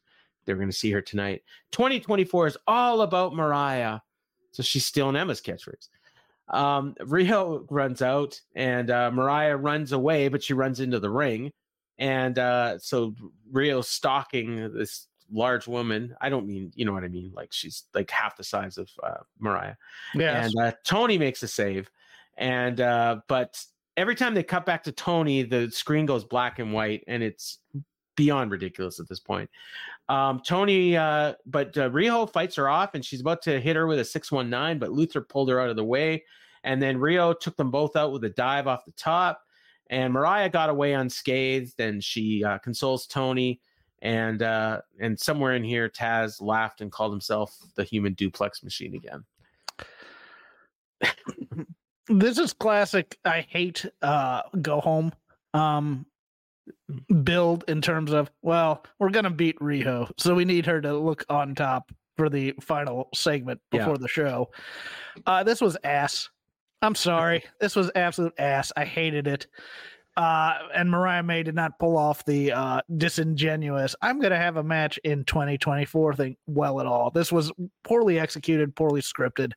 [0.47, 1.43] they were going to see her tonight.
[1.71, 3.99] 2024 is all about Mariah.
[4.51, 5.89] So she's still in Emma's catchphrase.
[6.49, 11.51] Um, Riho runs out and uh, Mariah runs away, but she runs into the ring.
[11.99, 13.13] And uh, so
[13.51, 16.15] Riho's stalking this large woman.
[16.21, 17.31] I don't mean, you know what I mean?
[17.35, 19.75] Like she's like half the size of uh, Mariah.
[20.15, 20.45] Yeah.
[20.45, 21.89] And uh, Toni makes a save.
[22.37, 23.63] And, uh, but
[23.95, 27.59] every time they cut back to Toni, the screen goes black and white and it's
[28.15, 29.49] beyond ridiculous at this point.
[30.09, 33.87] Um, Toni, uh, but uh, Riho fights her off and she's about to hit her
[33.87, 36.23] with a 619, but Luther pulled her out of the way.
[36.63, 39.41] And then Riho took them both out with a dive off the top.
[39.89, 43.61] And Mariah got away unscathed and she uh, consoles Toni
[44.01, 48.93] and uh and somewhere in here taz laughed and called himself the human duplex machine
[48.95, 49.23] again.
[52.09, 55.11] This is classic i hate uh go home
[55.53, 56.05] um
[57.23, 61.25] build in terms of well we're gonna beat riho so we need her to look
[61.29, 63.97] on top for the final segment before Yeah.
[63.99, 64.49] the show.
[65.25, 66.29] Uh this was ass.
[66.81, 67.43] I'm sorry.
[67.59, 68.71] This was absolute ass.
[68.77, 69.47] I hated it
[70.17, 73.95] uh, and Mariah May did not pull off the uh, disingenuous.
[74.01, 77.11] I'm going to have a match in 2024 thing well at all.
[77.11, 77.51] This was
[77.83, 79.53] poorly executed, poorly scripted.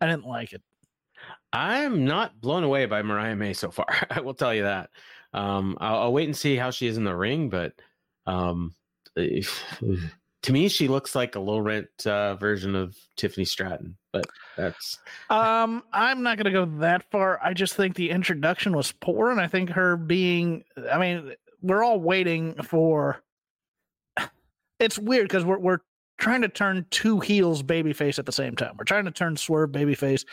[0.00, 0.62] I didn't like it.
[1.52, 4.90] i'm not blown away by mariah may so far i will tell you that
[5.32, 7.72] um i'll, I'll wait and see how she is in the ring but
[8.26, 8.74] um
[10.42, 14.98] to me she looks like a low rent uh, version of tiffany stratton but that's
[15.30, 17.38] Um, I'm not going to go that far.
[17.42, 20.64] I just think the introduction was poor, and I think her being.
[20.90, 23.22] I mean, we're all waiting for.
[24.80, 25.80] It's weird because we're we're
[26.18, 28.76] trying to turn two heels babyface at the same time.
[28.78, 30.24] We're trying to turn Swerve babyface,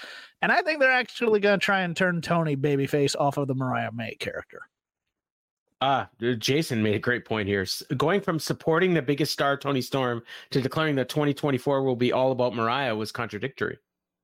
[0.44, 3.56] and I think they're actually going to try and turn Toni babyface off of the
[3.56, 4.62] Mariah May character.
[5.82, 7.64] Ah, uh, Jason made a great point here.
[7.64, 12.14] S- Going from supporting the biggest star, Toni Storm, to declaring that 2024 will be
[12.14, 13.78] all about Mariah was contradictory.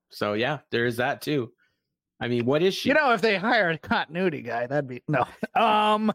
[0.09, 1.51] So yeah, there is that too.
[2.21, 2.89] I mean, what is she?
[2.89, 5.25] You know, if they hired a continuity guy, that'd be no.
[5.55, 6.13] Um,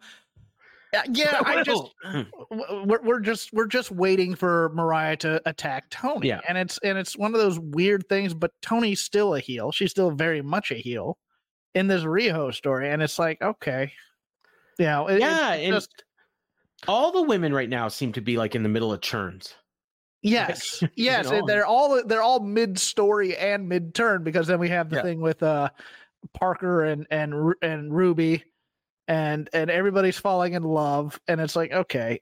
[0.93, 1.83] yeah, yeah, I just
[2.51, 6.29] we're we're just we're just waiting for Mariah to attack Toni.
[6.29, 6.41] Yeah.
[6.49, 9.73] And it's and it's one of those weird things, but Toni's still a heel.
[9.73, 11.19] She's still very much a heel
[11.75, 12.91] in this Riho story.
[12.91, 13.93] And it's like, okay.
[14.79, 16.05] You know, it- yeah, it's just
[16.87, 19.55] all the women right now seem to be like in the middle of churns.
[20.23, 21.31] yes, you yes.
[21.31, 24.97] know, they're all they're all mid story and mid turn because then we have the
[24.97, 25.03] Yeah.
[25.03, 25.71] thing with uh
[26.35, 28.43] Parker and and and Ruby
[29.07, 32.19] and and everybody's falling in love and it's like okay.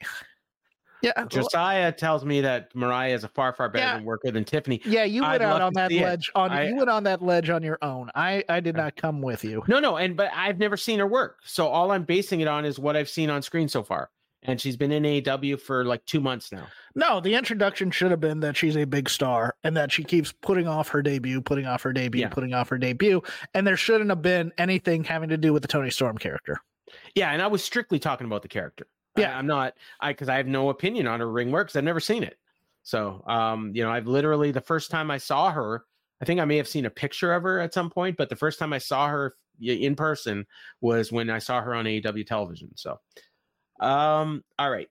[1.04, 4.02] Yeah, uh, Josiah tells me that Mariah is a far, far better Yeah.
[4.04, 4.80] worker than Tiffany.
[4.84, 6.04] Yeah, you went I'd out on that see it.
[6.04, 8.10] ledge on I- you went on that ledge on your own.
[8.14, 9.62] I I did uh, not come with you.
[9.68, 11.38] No, no, and but I've never seen her work.
[11.44, 14.10] So all I'm basing it on is what I've seen on screen so far.
[14.46, 16.66] And she's been in AEW for like two months now.
[16.94, 20.32] No, the introduction should have been that she's a big star and that she keeps
[20.32, 22.28] putting off her debut, putting off her debut, Yeah.
[22.28, 23.22] putting off her debut,
[23.54, 26.58] and there shouldn't have been anything having to do with the Toni Storm character.
[27.14, 28.86] Yeah, and I was strictly talking about the character.
[29.16, 29.36] Yeah.
[29.36, 31.84] I, am not I because I have no opinion on her ring work because I've
[31.84, 32.38] never seen it.
[32.82, 35.84] So um, you know, I've literally the first time I saw her,
[36.20, 38.36] I think I may have seen a picture of her at some point, but the
[38.36, 40.46] first time I saw her in person
[40.80, 42.70] was when I saw her on AEW television.
[42.76, 42.98] So
[43.80, 44.88] um, all right.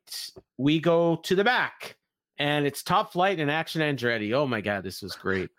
[0.57, 1.97] We go to the back
[2.43, 4.34] and it's top flight and action Andretti.
[4.34, 5.49] Oh my god, this was great.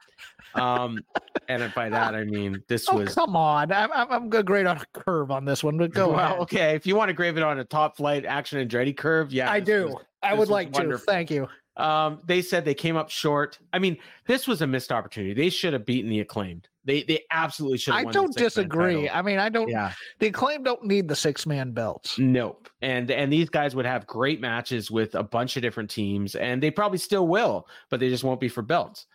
[0.55, 1.01] Um,
[1.49, 3.73] and by that I mean this Oh, was come on.
[3.73, 6.39] I'm, I'm, I'm good great on a curve on this one, but go well, ahead.
[6.41, 6.75] okay.
[6.75, 9.61] If you want to grave it on a top flight action Andretti curve, yeah, I
[9.61, 9.87] do.
[9.87, 10.97] was- I would like to.
[10.99, 11.49] Thank you.
[11.77, 13.59] Um, they said they came up short.
[13.73, 15.35] I mean, this was a missed opportunity.
[15.35, 16.69] They should have beaten the acclaimed.
[16.85, 17.95] They they absolutely should.
[17.95, 19.09] have I don't disagree.
[19.09, 19.69] I mean, I don't.
[19.69, 22.19] Yeah, The acclaim don't need the six man belts.
[22.19, 22.69] nope.
[22.83, 26.63] And and these guys would have great matches with a bunch of different teams, and
[26.63, 29.07] they probably still will, but they just won't be for belts.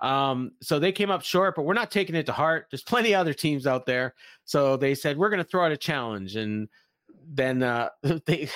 [0.00, 2.66] Um, so they came up short, but we're not taking it to heart.
[2.70, 4.14] There's plenty of other teams out there.
[4.44, 6.68] So they said we're going to throw out a challenge, and
[7.28, 7.88] then uh,
[8.26, 8.48] they,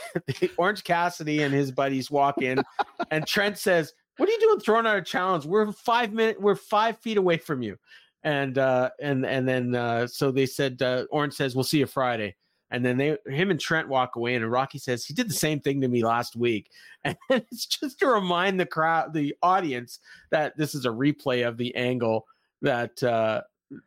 [0.56, 2.62] Orange Cassidy and his buddies walk in,
[3.10, 5.46] and Trent says, what are you doing throwing out a challenge?
[5.46, 7.78] We're five minute, we're five feet away from you.
[8.22, 11.86] And uh and and then uh so they said uh Orange says, We'll see you
[11.86, 12.36] Friday.
[12.70, 15.58] And then they him and Trent walk away, and Rocky says, He did the same
[15.58, 16.68] thing to me last week.
[17.04, 21.56] And it's just to remind the crowd, the audience, that this is a replay of
[21.56, 22.26] the angle
[22.60, 23.40] that uh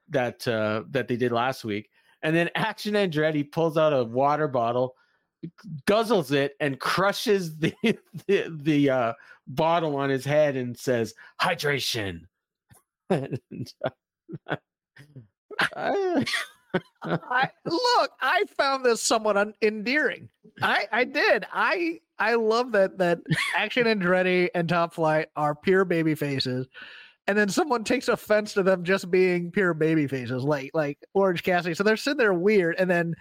[0.10, 1.92] that uh that they did last week.
[2.24, 4.96] And then Action Andretti pulls out a water bottle,
[5.86, 7.74] guzzles it, and crushes the
[8.28, 9.14] the, the uh,
[9.48, 12.22] bottle on his head and says, "Hydration."
[13.10, 13.40] and,
[14.50, 14.56] uh,
[15.76, 16.26] I,
[17.04, 20.30] I, look, I found this somewhat un- endearing.
[20.62, 21.46] I, I did.
[21.54, 23.20] I, I love that that
[23.56, 26.68] Action Andretti and Top Flight are pure baby faces,
[27.28, 31.44] and then someone takes offense to them just being pure baby faces, like like Orange
[31.44, 31.74] Cassidy.
[31.76, 33.16] So they're sitting there weird, and then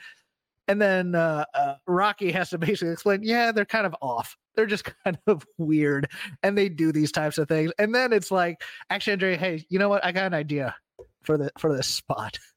[0.68, 4.36] and then uh, uh, Rocky has to basically explain, yeah, they're kind of off.
[4.54, 6.08] They're just kind of weird,
[6.42, 7.72] and they do these types of things.
[7.78, 10.04] And then it's like, actually, Andre, hey, you know what?
[10.04, 10.74] I got an idea
[11.22, 12.38] for the for this spot.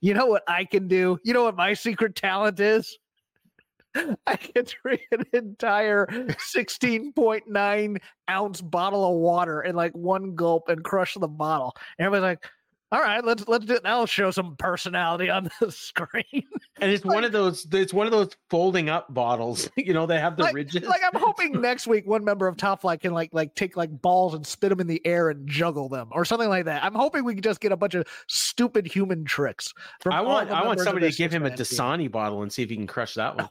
[0.00, 1.18] You know what I can do?
[1.24, 2.96] You know what my secret talent is?
[4.26, 7.96] I can drink an entire 16.9
[8.30, 11.74] ounce bottle of water in like one gulp and crush the bottle.
[11.98, 12.50] And everybody's like,
[12.94, 14.00] all right, let's let's do it now.
[14.00, 16.44] Let's show some personality on the screen.
[16.80, 17.66] and it's one of those.
[17.72, 19.68] It's one of those folding up bottles.
[19.84, 20.84] You know, they have the like, ridges.
[20.84, 23.90] Like I'm hoping next week one member of Top Flight can like like take like
[24.00, 26.82] balls and spit them in the air and juggle them or something like that.
[26.84, 29.74] I'm hoping we can just get a bunch of stupid human tricks.
[30.06, 32.76] I want I want somebody to give him a Dasani bottle and see if he
[32.76, 33.48] can crush that one.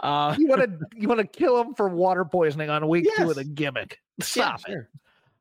[0.00, 3.18] Uh, you want to you want to kill him for water poisoning on week yes.
[3.18, 4.00] two with a gimmick?
[4.20, 4.86] Stop yeah, it.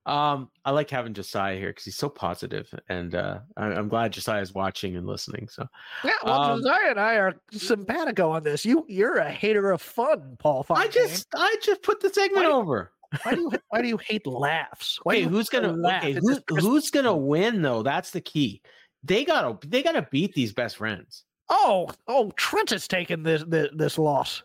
[0.05, 4.11] Um, I like having Josiah here because he's so positive, and uh, I, am glad
[4.11, 5.47] Josiah is watching and listening.
[5.47, 5.65] So,
[6.03, 8.65] yeah, well, um, Josiah and I are simpatico on this.
[8.65, 10.63] You, you're a hater of fun, Paul.
[10.63, 10.89] Fontaine.
[10.89, 12.91] I just, I just put the segment why, over.
[13.23, 14.99] why do you, why do you hate laughs?
[15.03, 17.81] Why okay, who's gonna, laugh okay, who, who's gonna win though?
[17.81, 18.61] That's the key.
[19.03, 21.23] They gotta, they gotta beat these best friends.
[21.47, 24.43] Oh, oh, Trent has taken this, this, this loss.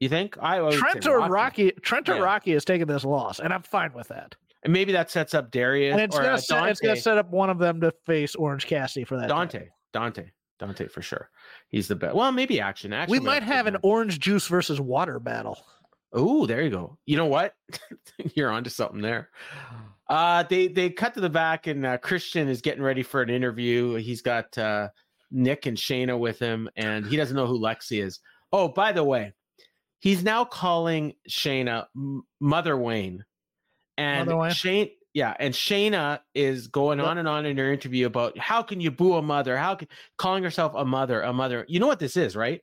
[0.00, 0.36] You think?
[0.42, 1.30] I Trent or Rocky.
[1.30, 2.22] Rocky Trent or yeah.
[2.22, 5.50] Rocky has taken this loss, and I'm fine with that and maybe that sets up
[5.50, 5.92] Darius.
[5.92, 8.34] And it's or, gonna uh, set, it's gonna set up one of them to face
[8.34, 9.28] Orange Cassidy for that.
[9.28, 9.68] Dante, time.
[9.92, 11.30] Dante, Dante for sure.
[11.68, 12.14] He's the best.
[12.14, 12.92] Well, maybe action.
[12.92, 13.10] Action.
[13.10, 15.58] We might have an orange juice versus water battle.
[16.12, 16.98] Oh, there you go.
[17.06, 17.54] You know what?
[18.34, 19.30] You're onto something there.
[20.08, 23.30] Uh, they they cut to the back, and uh, Christian is getting ready for an
[23.30, 23.94] interview.
[23.94, 24.88] He's got uh,
[25.30, 28.20] Nick and Shayna with him, and he doesn't know who Lexi is.
[28.52, 29.32] Oh, by the way,
[30.00, 31.86] he's now calling Shayna
[32.40, 33.24] Mother Wayne
[33.98, 38.62] and Shane, yeah, and Shayna is going on and on in her interview about how
[38.62, 39.56] can you boo a mother?
[39.56, 41.66] How can calling herself a mother, a mother?
[41.68, 42.62] You know what this is, right?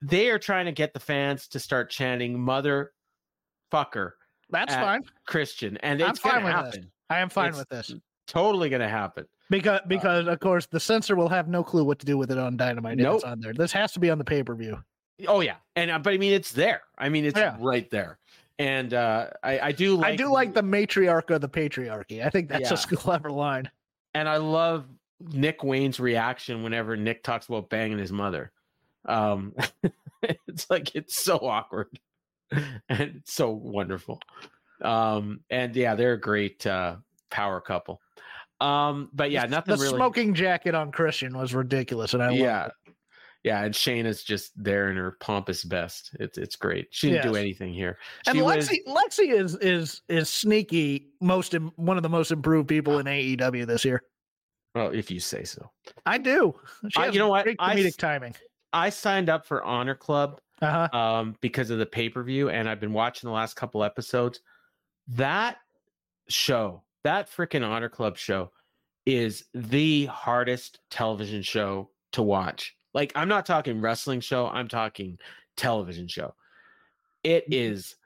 [0.00, 2.92] They are trying to get the fans to start chanting "mother
[3.72, 4.12] fucker."
[4.50, 6.80] That's fine, Christian, and it's I'm gonna happen.
[6.82, 6.90] This.
[7.10, 7.94] I am fine it's with this.
[8.26, 11.84] Totally gonna happen because uh, because uh, of course the censor will have no clue
[11.84, 12.96] what to do with it on Dynamite.
[12.96, 13.16] Nope.
[13.16, 13.52] it's on there.
[13.52, 14.82] This has to be on the pay per view.
[15.28, 16.82] Oh yeah, and uh, but I mean it's there.
[16.96, 17.56] I mean it's yeah.
[17.60, 18.18] right there
[18.58, 22.24] and uh, I, I do like I do like the matriarch of the patriarchy.
[22.24, 22.78] I think that's yeah.
[22.92, 23.70] a clever line.
[24.14, 24.84] And I love
[25.20, 28.52] Nick Wayne's reaction whenever Nick talks about banging his mother.
[29.06, 29.54] Um,
[30.22, 31.88] it's like it's so awkward
[32.88, 34.20] and it's so wonderful.
[34.82, 36.96] Um, and yeah, they're a great uh,
[37.30, 38.00] power couple.
[38.60, 39.76] Um, but yeah, nothing.
[39.76, 39.96] The really...
[39.96, 42.68] smoking jacket on Christian was ridiculous, and I yeah,
[43.44, 46.16] yeah, and Shane is just there in her pompous best.
[46.18, 46.88] It's it's great.
[46.90, 47.32] She didn't yes.
[47.32, 47.98] do anything here.
[48.24, 51.10] She and Lexi was, Lexi is is is sneaky.
[51.20, 54.02] Most one of the most improved people in AEW this year.
[54.74, 55.70] Well, if you say so.
[56.06, 56.54] I do.
[56.96, 57.44] I, you know what?
[57.44, 58.34] Great comedic I, timing.
[58.72, 60.98] I signed up for Honor Club uh-huh.
[60.98, 64.40] um, because of the pay per view, and I've been watching the last couple episodes.
[65.06, 65.58] That
[66.28, 68.52] show, that freaking Honor Club show,
[69.04, 75.18] is the hardest television show to watch like I'm not talking wrestling show, I'm talking
[75.56, 76.34] television show.
[77.22, 77.96] It is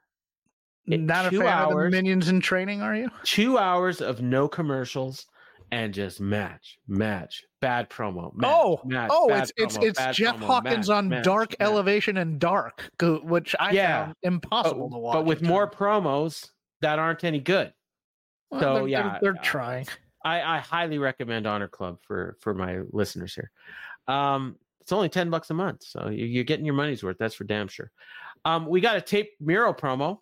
[0.86, 3.10] not a fan hours, of the minions in training, are you?
[3.24, 5.26] Two hours of no commercials
[5.70, 8.34] and just match, match, bad promo.
[8.34, 12.38] Match, oh, match, oh, it's it's it's Jeff promo, Hawkins match, on Dark Elevation and
[12.38, 14.04] Dark, which I yeah.
[14.06, 15.14] found impossible but, to watch.
[15.14, 16.48] But with more promos
[16.80, 17.72] that aren't any good.
[18.50, 19.86] Well, so they're, yeah, they're, they're trying.
[20.24, 23.50] I, I highly recommend Honor Club for for my listeners here.
[24.06, 24.56] Um,
[24.88, 25.82] it's only 10 bucks a month.
[25.82, 27.18] So you're getting your money's worth.
[27.18, 27.90] That's for damn sure.
[28.46, 30.20] Um, we got a tape Miro promo.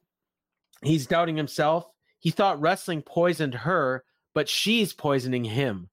[0.82, 1.86] He's doubting himself.
[2.18, 4.02] He thought wrestling poisoned her,
[4.34, 5.88] but she's poisoning him.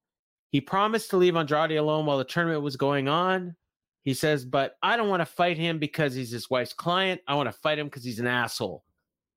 [0.50, 3.56] He promised to leave Andrade alone while the tournament was going on.
[4.02, 7.22] He says, but I don't want to fight him because he's his wife's client.
[7.28, 8.84] I want to fight him because he's an asshole.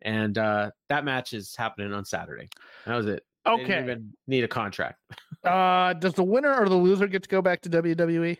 [0.01, 2.49] and uh, that match is happening on Saturday.
[2.87, 3.22] That was it.
[3.47, 3.82] Okay.
[3.82, 4.99] even need a contract.
[5.45, 8.37] Uh, does the winner or the loser get to go back to WWE?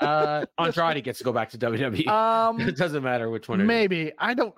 [0.00, 2.06] Uh, Andrade gets to go back to WWE.
[2.08, 3.66] Um, it doesn't matter which one.
[3.66, 4.54] maybe I don't.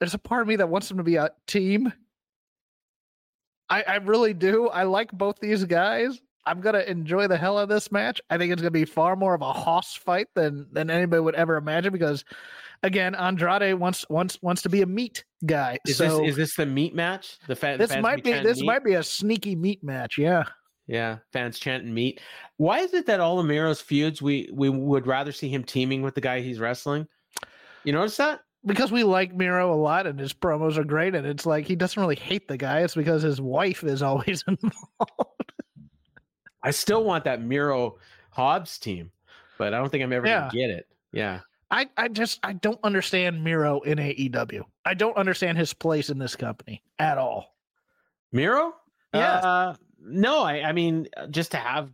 [0.00, 1.92] There's a part of me that wants them to be a team.
[3.68, 4.68] I I really do.
[4.68, 6.20] I like both these guys.
[6.46, 8.20] I'm gonna enjoy the hell out of this match.
[8.28, 11.34] I think it's gonna be far more of a hoss fight than than anybody would
[11.34, 12.24] ever imagine because,
[12.82, 15.78] again, Andrade wants wants wants to be a meat guy.
[15.86, 17.38] Is so this is this the meat match?
[17.46, 18.66] The fa- this might be this meat?
[18.66, 20.18] might be a sneaky meat match.
[20.18, 20.44] Yeah.
[20.86, 22.20] Yeah, fans chanting meat.
[22.58, 26.02] Why is it that all of Miro's feuds we we would rather see him teaming
[26.02, 27.06] with the guy he's wrestling?
[27.84, 28.40] You notice that?
[28.66, 31.76] because we like Miro a lot and his promos are great, and it's like he
[31.76, 32.80] doesn't really hate the guy.
[32.80, 35.52] It's because his wife is always involved.
[36.62, 37.98] I still want that Miro
[38.30, 39.10] Hobbs team,
[39.58, 40.40] but I don't think I'm ever Yeah.
[40.40, 40.86] gonna get it.
[41.12, 41.40] Yeah.
[41.70, 44.62] I, I just I don't understand Miro in AEW.
[44.84, 47.54] I don't understand his place in this company at all.
[48.32, 48.74] Miro?
[49.12, 49.34] Yeah.
[49.38, 49.74] Uh,
[50.04, 51.90] no, I, I mean, uh, just to have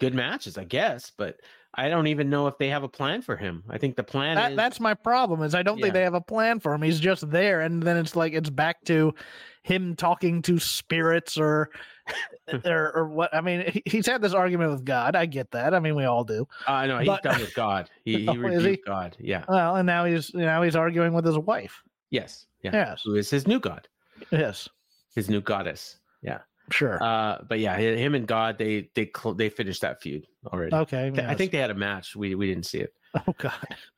[0.00, 1.36] good matches, I guess, but
[1.76, 3.64] I don't even know if they have a plan for him.
[3.68, 5.84] I think the plan That, is that's my problem is I don't Yeah.
[5.86, 6.82] think they have a plan for him.
[6.82, 9.14] He's just there, and then it's like it's back to
[9.62, 11.70] him talking to spirits or
[12.64, 13.34] or, or what.
[13.34, 15.16] I mean, he, he's had this argument with God.
[15.16, 15.74] I get that.
[15.74, 16.46] I mean, we all do.
[16.66, 17.88] uh, know he's but- done with God.
[18.04, 18.76] He, he Oh, is he?
[18.76, 19.16] God.
[19.18, 19.44] Yeah.
[19.48, 21.82] Well, and now he's now he's arguing with his wife.
[22.10, 22.46] Yes.
[22.62, 22.70] Yeah.
[22.72, 23.88] Yes, Who is his new God?
[24.30, 24.68] yes,
[25.14, 25.98] His new goddess.
[26.22, 26.38] Yeah.
[26.70, 27.02] Sure.
[27.02, 30.74] Uh, but yeah, him and God, they they cl- they finished that feud already.
[30.74, 32.14] okay, Th- I think they had a match.
[32.16, 32.94] We we didn't see it.
[33.28, 33.52] Oh God.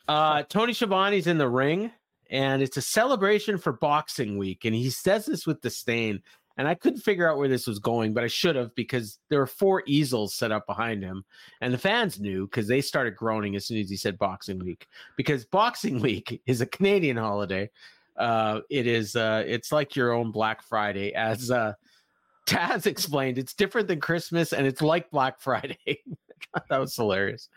[0.09, 1.91] Uh, Tony Schiavone's in the ring,
[2.29, 6.23] and it's a celebration for Boxing Week, and he says this with disdain.
[6.59, 9.39] And I couldn't figure out where this was going, but I should have because there
[9.41, 11.25] were four easels set up behind him,
[11.61, 14.87] and the fans knew because they started groaning as soon as he said Boxing Week.
[15.19, 17.69] Because Boxing Week is a Canadian holiday.
[18.17, 19.17] Uh, it is.
[19.17, 21.75] Uh, it's like your own Black Friday, as uh,
[22.47, 23.39] Taz explained.
[23.39, 26.03] It's different than Christmas, and it's like Black Friday.
[26.69, 27.49] that was hilarious.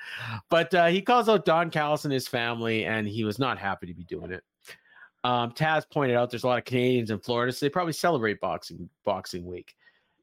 [0.50, 3.88] But uh, he calls out Don Callis and his family, and he was not happy
[3.88, 4.44] to be doing it.
[5.24, 8.40] Um, Taz pointed out there's a lot of Canadians in Florida, so they probably celebrate
[8.40, 9.76] boxing Boxing Week.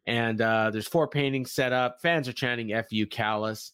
[0.06, 2.00] And uh, there's four paintings set up.
[2.00, 3.72] Fans are chanting "Fu Callis."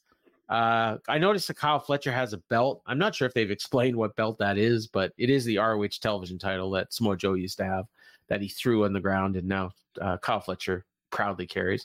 [0.49, 2.83] Uh, I noticed that Kyle Fletcher has a belt.
[2.87, 5.87] I'm not sure if they've explained what belt that is, but it is the ROH
[6.01, 7.87] television title that Samoa Joe used to have
[8.29, 11.85] that he threw on the ground, and now uh, Kyle Fletcher proudly carries.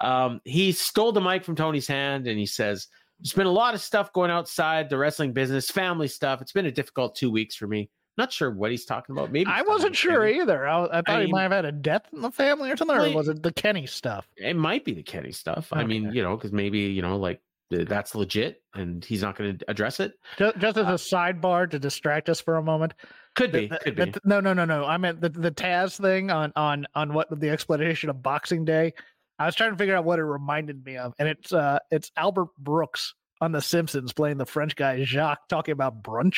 [0.00, 3.74] Um, he stole the mic from Tony's hand, and he says, "There's been a lot
[3.74, 6.40] of stuff going outside the wrestling business, family stuff.
[6.42, 7.90] It's been a difficult two weeks for me.
[8.18, 9.32] Not sure what he's talking about.
[9.32, 10.40] Maybe I wasn't sure Kenny.
[10.40, 10.66] either.
[10.68, 12.96] I, I thought he mean- might have had a death in the family or something,
[12.96, 14.28] or was it the Kenny stuff?
[14.36, 15.68] It might be the Kenny stuff.
[15.72, 17.40] I mean, you know, because maybe you know, like
[17.70, 20.14] that's legit, and he's not going to address it.
[20.38, 22.94] Just, just as a sidebar to distract us for a moment.
[23.36, 24.10] Could be, The- could the- be.
[24.12, 24.84] the- no, no, no, no.
[24.84, 28.92] I meant the the Taz thing on on on what the explanation of Boxing Day.
[29.38, 32.10] I was trying to figure out what it reminded me of, and it's uh it's
[32.16, 36.36] Albert Brooks on The Simpsons playing the French guy Jacques talking about brunch.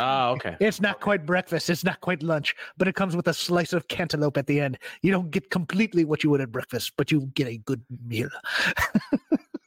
[0.00, 0.56] Oh, okay.
[0.60, 3.86] It's not quite breakfast, it's not quite lunch, but it comes with a slice of
[3.86, 4.78] cantaloupe at the end.
[5.02, 8.28] You don't get completely what you would at breakfast, but you get a good meal.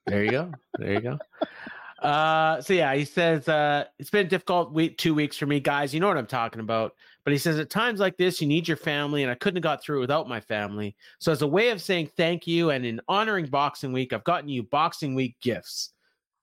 [0.06, 0.52] There you go.
[0.80, 1.20] There you go.
[2.02, 5.60] Uh, so yeah, he says uh, it's been a difficult week, two weeks for me,
[5.60, 5.94] guys.
[5.94, 6.94] You know what I'm talking about.
[7.24, 9.64] But he says at times like this, you need your family, and I couldn't have
[9.64, 10.96] got through without my family.
[11.20, 14.48] So as a way of saying thank you, and in honoring Boxing Week, I've gotten
[14.48, 15.92] you Boxing Week gifts.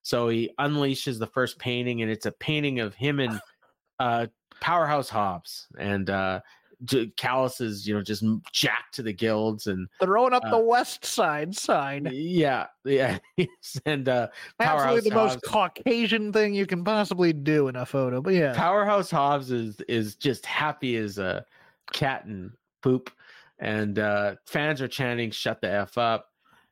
[0.03, 3.41] So he unleashes the first painting, and it's a painting of him and
[3.99, 4.27] uh,
[4.61, 6.41] Powerhouse Hobbs, and uh,
[7.17, 11.05] Callis is you know just jacked to the gills, and Throwing up Uh, the West
[11.05, 12.09] Side sign.
[12.13, 13.19] yeah, yeah,
[13.87, 14.29] and uh,
[14.61, 18.21] Absolutely the Powerhouse most Caucasian thing you can possibly do in a photo.
[18.21, 18.55] But yeah.
[18.55, 21.45] Powerhouse Hobbs is is just happy as a
[21.93, 22.51] cat and
[22.83, 23.11] poop,
[23.59, 26.31] and uh, fans are chanting "Shut the f up!"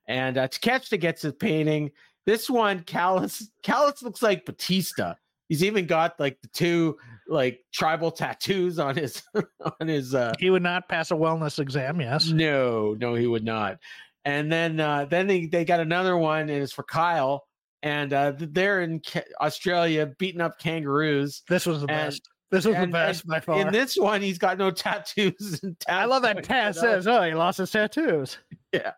[0.08, 1.90] And uh, Takeshita gets his painting.
[2.26, 5.14] This one, Callis Callis looks like Batista.
[5.52, 6.96] He's even got like the two
[7.28, 9.22] like tribal tattoos on his
[9.80, 10.14] on his.
[10.14, 12.28] uh He would not pass a wellness exam, yes.
[12.30, 13.76] No, no, he would not.
[14.24, 17.44] And then uh then they they got another one, and it's for Kyle.
[17.82, 21.42] And uh, they're in Ca- Australia beating up kangaroos.
[21.50, 22.28] This was the And- best.
[22.50, 23.60] This was and- the best by far.
[23.60, 25.60] In this one, he's got no tattoos.
[25.64, 28.38] And I love that Taz says, "Oh, he lost his tattoos."
[28.72, 28.92] Yeah,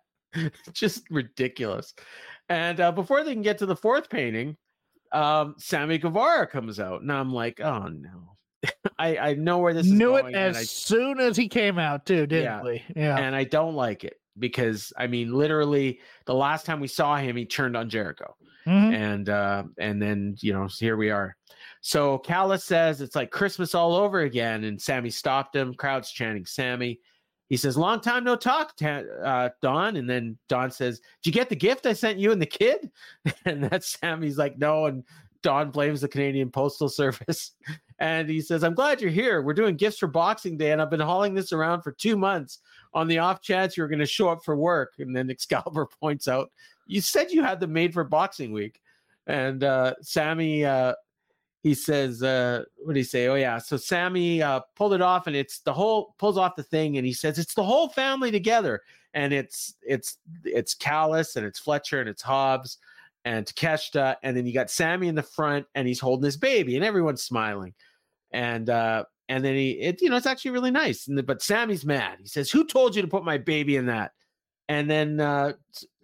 [0.73, 1.95] just ridiculous.
[2.49, 4.57] And uh, before they can get to the fourth painting,
[5.15, 8.37] um, Sammy Guevara comes out, and I'm like, oh no,
[8.99, 11.79] I I know where this is Knew going, it as I soon as he came
[11.79, 12.63] out, too, didn't Yeah.
[12.63, 12.83] we?
[12.97, 13.17] Yeah.
[13.19, 17.37] and I don't like it because I mean, literally, the last time we saw him,
[17.37, 18.35] he turned on Jericho.
[18.67, 18.95] Mhm.
[18.95, 21.37] and uh and then you know here we are
[21.83, 25.75] So Callis says it's like Christmas all over again, and Sammy stopped him.
[25.75, 26.99] Crowd's chanting Sammy.
[27.49, 31.49] He says, "Long time no talk, uh, Don." And then Don says, "Did you get
[31.49, 32.91] the gift I sent you and the kid?"
[33.45, 35.05] And that's Sammy's like, "No." And
[35.45, 37.53] Don blames the Canadian Postal Service.
[38.01, 39.41] And he says, I'm glad you're here.
[39.41, 42.59] We're doing gifts for Boxing Day, and I've been hauling this around for two months
[42.93, 44.95] on the off chance you're going to show up for work.
[44.99, 46.51] And then Excalibur points out,
[46.87, 48.81] You said you had them made for Boxing Week.
[49.29, 50.95] And uh, Sammy, uh,
[51.65, 53.27] he says, uh, What did he say?
[53.27, 53.59] Oh, yeah.
[53.59, 57.07] So Sammy uh, pulled it off, and it's the whole, pulls off the thing, and
[57.07, 58.83] he says, It's the whole family together.
[59.15, 62.79] And it's, it's, it's Callis, and it's Fletcher, and it's Hobbs
[63.25, 66.77] and Takeshita, and then you got Sammy in the front, and he's holding his baby,
[66.77, 67.73] and everyone's smiling,
[68.33, 71.09] and uh, and then he, it, you know, it's actually really nice.
[71.09, 72.19] And the, but Sammy's mad.
[72.21, 74.13] He says, "Who told you to put my baby in that?"
[74.69, 75.53] And then uh,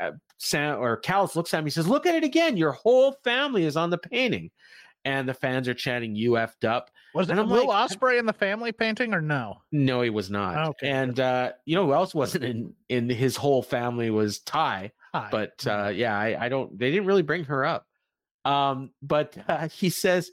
[0.00, 2.56] uh Sam or Callis looks at me, and says, "Look at it again.
[2.56, 4.50] Your whole family is on the painting."
[5.04, 8.32] And the fans are chanting "You effed up." Was it Will like, Ospreay in the
[8.32, 9.62] family painting or no?
[9.72, 10.68] No, he was not.
[10.68, 10.88] Okay.
[10.88, 14.92] And uh, you know who else wasn't in in his whole family was Tay.
[15.14, 15.28] Hi.
[15.30, 16.78] But uh, yeah, I, I, don't.
[16.78, 17.86] They didn't really bring her up.
[18.44, 20.30] Um, but uh, he says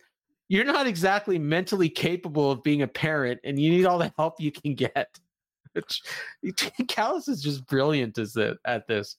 [0.49, 4.36] you're not exactly mentally capable of being a parent, and you need all the help
[4.39, 5.20] you can get.
[5.74, 6.01] Which
[6.88, 9.18] Callis is just brilliant as the, at this.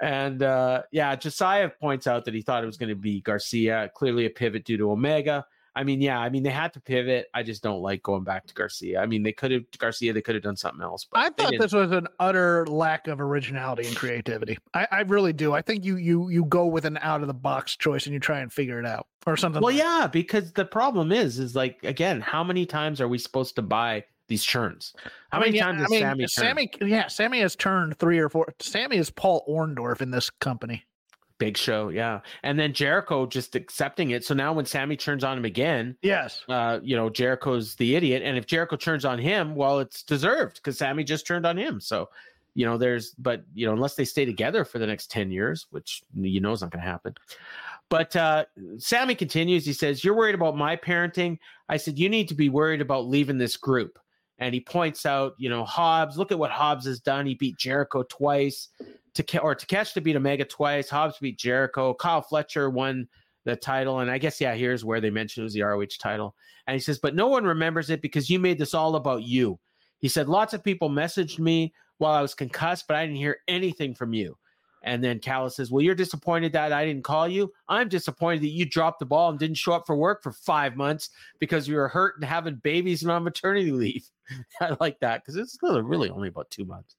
[0.00, 3.90] And uh, yeah, Josiah points out that he thought it was going to be Garcia.
[3.94, 5.46] Clearly, a pivot due to Omega.
[5.74, 7.28] I mean, yeah, I mean they had to pivot.
[7.32, 9.00] I just don't like going back to Garcia.
[9.00, 10.12] I mean, they could have Garcia.
[10.12, 11.06] They could have done something else.
[11.14, 14.58] I thought this was an utter lack of originality and creativity.
[14.74, 15.54] I, I, really do.
[15.54, 18.20] I think you you you go with an out of the box choice and you
[18.20, 19.62] try and figure it out or something.
[19.62, 23.16] Well, like yeah, because the problem is, is like again, how many times are we
[23.16, 24.94] supposed to buy these churns?
[25.30, 26.26] How I mean, many yeah, times I mean, Sammy?
[26.26, 28.52] Sammy, yeah, Sammy has turned three or four.
[28.60, 30.84] Sammy is Paul Orndorff in this company.
[31.42, 34.24] Big Show, yeah, and then Jericho just accepting it.
[34.24, 38.22] So now when Sammy turns on him again, yes, uh, you know Jericho's the idiot,
[38.24, 41.80] and if Jericho turns on him, well, it's deserved because Sammy just turned on him.
[41.80, 42.10] So,
[42.54, 45.66] you know, there's, but you know, unless they stay together for the next ten years,
[45.70, 47.14] which you know is not going to happen.
[47.88, 48.44] But uh,
[48.78, 49.66] Sammy continues.
[49.66, 53.08] He says, "You're worried about my parenting." I said, "You need to be worried about
[53.08, 53.98] leaving this group."
[54.38, 56.16] And he points out, you know, Hobbs.
[56.16, 57.26] Look at what Hobbs has done.
[57.26, 58.68] He beat Jericho twice
[59.14, 60.88] to or Takesh to beat Omega twice.
[60.88, 61.94] Hobbs beat Jericho.
[61.94, 63.08] Kyle Fletcher won
[63.44, 66.34] the title, and I guess yeah, here's where they mentioned it was the ROH title.
[66.66, 69.58] And he says, but no one remembers it because you made this all about you.
[69.98, 73.38] He said lots of people messaged me while I was concussed, but I didn't hear
[73.48, 74.36] anything from you.
[74.84, 77.52] And then Callis says, Well, you're disappointed that I didn't call you.
[77.68, 80.76] I'm disappointed that you dropped the ball and didn't show up for work for five
[80.76, 84.08] months because you were hurt and having babies and on maternity leave.
[84.60, 86.96] I like that because it's really only about two months.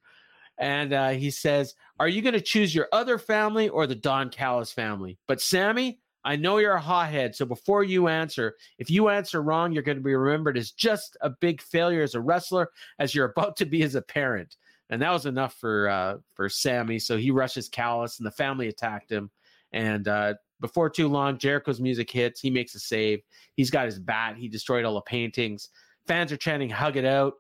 [0.57, 4.29] And uh, he says, Are you going to choose your other family or the Don
[4.29, 5.17] Callis family?
[5.27, 7.35] But Sammy, I know you're a hothead.
[7.35, 11.17] So before you answer, if you answer wrong, you're going to be remembered as just
[11.21, 12.69] a big failure as a wrestler,
[12.99, 14.55] as you're about to be as a parent.
[14.93, 16.99] And that was enough for uh, for Sammy.
[16.99, 19.31] So he rushes Callis, and the family attacked him.
[19.71, 22.39] And uh, before too long, Jericho's music hits.
[22.39, 23.21] He makes a save.
[23.55, 24.37] He's got his bat.
[24.37, 25.69] He destroyed all the paintings.
[26.05, 27.33] Fans are chanting "Hug it out."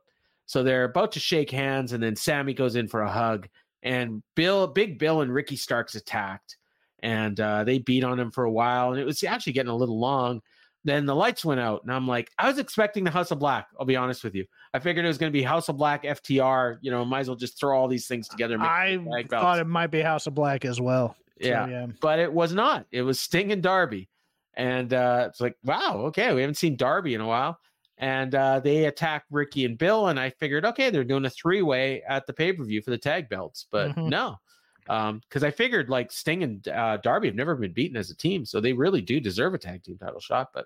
[0.47, 3.47] So they're about to shake hands, and then Sammy goes in for a hug,
[3.83, 6.57] and Bill, Big Bill, and Ricky Starks attacked,
[7.03, 9.75] and uh, they beat on him for a while, and it was actually getting a
[9.75, 10.41] little long.
[10.85, 13.67] Then the lights went out, and I'm like, I was expecting the House of Black.
[13.79, 14.45] I'll be honest with you.
[14.73, 16.79] I figured it was going to be House of Black, FTR.
[16.81, 18.59] You know, might as well just throw all these things together.
[18.59, 18.97] I
[19.29, 21.15] thought it might be House of Black as well.
[21.39, 22.85] Yeah, so, yeah, but it was not.
[22.91, 24.09] It was Sting and Darby,
[24.55, 27.59] and uh, it's like, wow, okay, we haven't seen Darby in a while
[27.97, 30.07] and uh, they attack Ricky and Bill.
[30.07, 32.91] And I figured, okay, they're doing a three way at the pay per view for
[32.91, 34.09] the tag belts, but mm-hmm.
[34.09, 34.37] no,
[34.85, 35.09] because
[35.43, 38.45] um, I figured like Sting and uh, Darby have never been beaten as a team,
[38.45, 40.49] so they really do deserve a tag team title shot.
[40.53, 40.65] But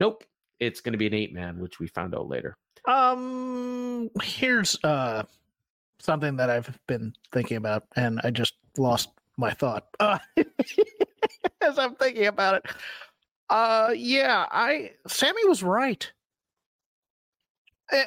[0.00, 0.24] nope,
[0.60, 2.56] it's going to be an eight man, which we found out later.
[2.86, 5.24] Um, here's uh
[5.98, 10.18] something that I've been thinking about, and I just lost my thought uh,
[11.60, 12.70] as I'm thinking about it.
[13.48, 16.10] Uh, yeah, I Sammy was right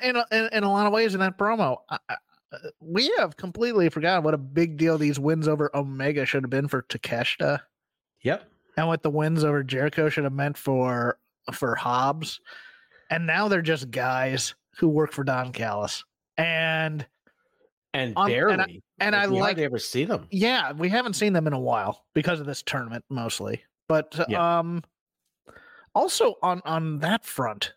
[0.04, 1.78] in a, in, in a lot of ways in that promo.
[1.90, 2.16] I, I,
[2.80, 6.68] we have completely forgotten what a big deal these wins over Omega should have been
[6.68, 7.60] for Takeshita.
[8.24, 8.50] Yep.
[8.76, 11.18] And what the wins over Jericho should have meant for
[11.52, 12.40] for Hobbs.
[13.10, 16.04] And now they're just guys who work for Don Callis.
[16.38, 17.06] And
[17.94, 18.54] and barely.
[18.54, 20.28] and I, and I like ever see them.
[20.32, 23.64] Yeah, we haven't seen them in a while because of this tournament mostly.
[23.88, 24.60] But yeah.
[24.60, 24.84] um
[25.96, 27.74] also on on that front,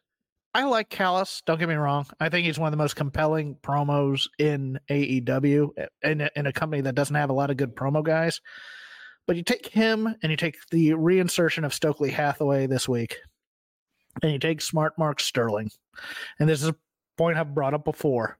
[0.55, 1.43] I like Callis.
[1.47, 2.07] Don't get me wrong.
[2.21, 6.47] I think he's one of the most compelling promos in AEW eh, in a, in
[6.47, 8.41] a company that doesn't have a lot of good promo guys.
[9.27, 13.19] But you take him and you take the reinsertion of Stokely Hathaway this week,
[14.23, 15.71] and you take smart Mark Sterling,
[16.39, 16.77] and this is a
[17.17, 18.39] point I've brought up before.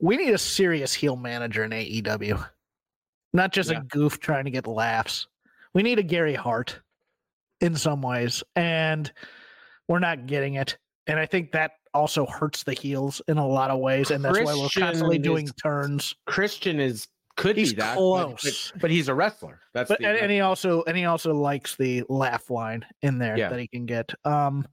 [0.00, 2.44] We need a serious heel manager in AEW,
[3.32, 3.80] not just Yeah.
[3.80, 5.26] a goof trying to get laughs.
[5.74, 6.80] We need a Gary Hart
[7.60, 9.10] in some ways, and
[9.88, 10.78] we're not getting it.
[11.06, 14.38] And I think that also hurts the heels in a lot of ways, and that's
[14.38, 16.14] why we're constantly doing is- turns.
[16.26, 18.70] Christian is could He's be that, but- close.
[18.72, 19.60] But, but he's a wrestler.
[19.74, 23.18] That's but the, and, and he also and he also likes the laugh line in
[23.18, 23.48] there Yeah.
[23.48, 24.12] that he can get.
[24.24, 24.66] Um,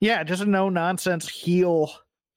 [0.00, 1.90] yeah, just a no nonsense heel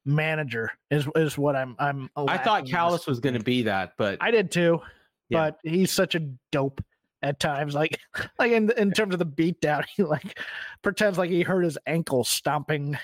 [0.05, 2.09] manager is is what I'm I'm.
[2.16, 2.66] I thought.
[2.66, 4.82] Callis was going to be that, but I did too,
[5.30, 5.51] Yeah.
[5.51, 6.84] but he's such a dope
[7.22, 7.76] at times.
[7.76, 7.99] Like
[8.39, 10.39] like in in terms of the beatdown, he like
[10.82, 12.97] pretends like he hurt his ankle stomping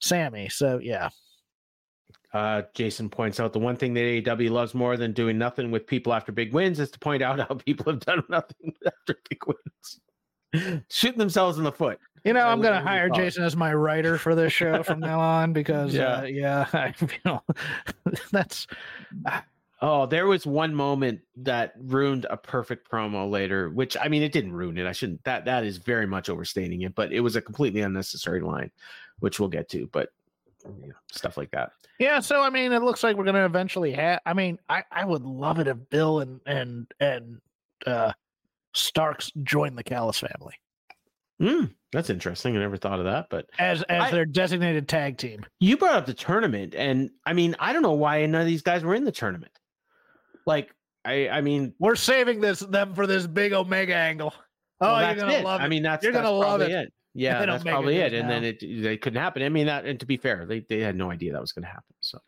[0.00, 0.48] Sammy.
[0.48, 1.08] So yeah,
[2.32, 5.86] Uh, Jason points out the one thing that AEW loves more than doing nothing with
[5.86, 9.40] people after big wins is to point out how people have done nothing after big
[9.46, 11.98] wins, shooting themselves in the foot.
[12.24, 13.10] you know Uh, I'm gonna hire?
[13.10, 16.20] Jason as my writer for this show from now on because Yeah.
[16.20, 17.44] uh, yeah, I feel
[18.30, 18.66] that's
[19.84, 24.30] Oh, there was one moment that ruined a perfect promo later, which I mean, it
[24.30, 24.86] didn't ruin it.
[24.86, 25.24] I shouldn't.
[25.24, 28.70] That that is very much overstating it, but it was a completely unnecessary line,
[29.18, 29.88] which we'll get to.
[29.92, 30.10] But
[30.64, 31.72] you know, stuff like that.
[31.98, 34.20] Yeah, so I mean, it looks like we're gonna eventually have.
[34.26, 37.40] I mean, I I would love it if Bill and and and
[37.86, 38.12] uh
[38.74, 40.54] Starks join the Callis family
[41.40, 42.56] Hmm, that's interesting.
[42.56, 45.44] I never thought of that, but as as I- their designated tag team.
[45.58, 48.62] you brought up the tournament, and I mean, I don't know why none of these
[48.62, 49.52] guys were in the tournament.
[50.46, 50.72] Like,
[51.04, 54.32] I I mean, We're saving this them for this big Omega angle.
[54.80, 55.44] Oh, well, you're gonna it.
[55.44, 55.64] love it.
[55.64, 56.92] I mean, that's You're that's gonna love probably it.
[57.14, 58.12] Yeah, that's probably it.
[58.14, 59.42] it And then it they couldn't happen.
[59.42, 61.64] I mean, that and to be fair, they they had no idea that was going
[61.64, 61.94] to happen.
[62.00, 62.18] So,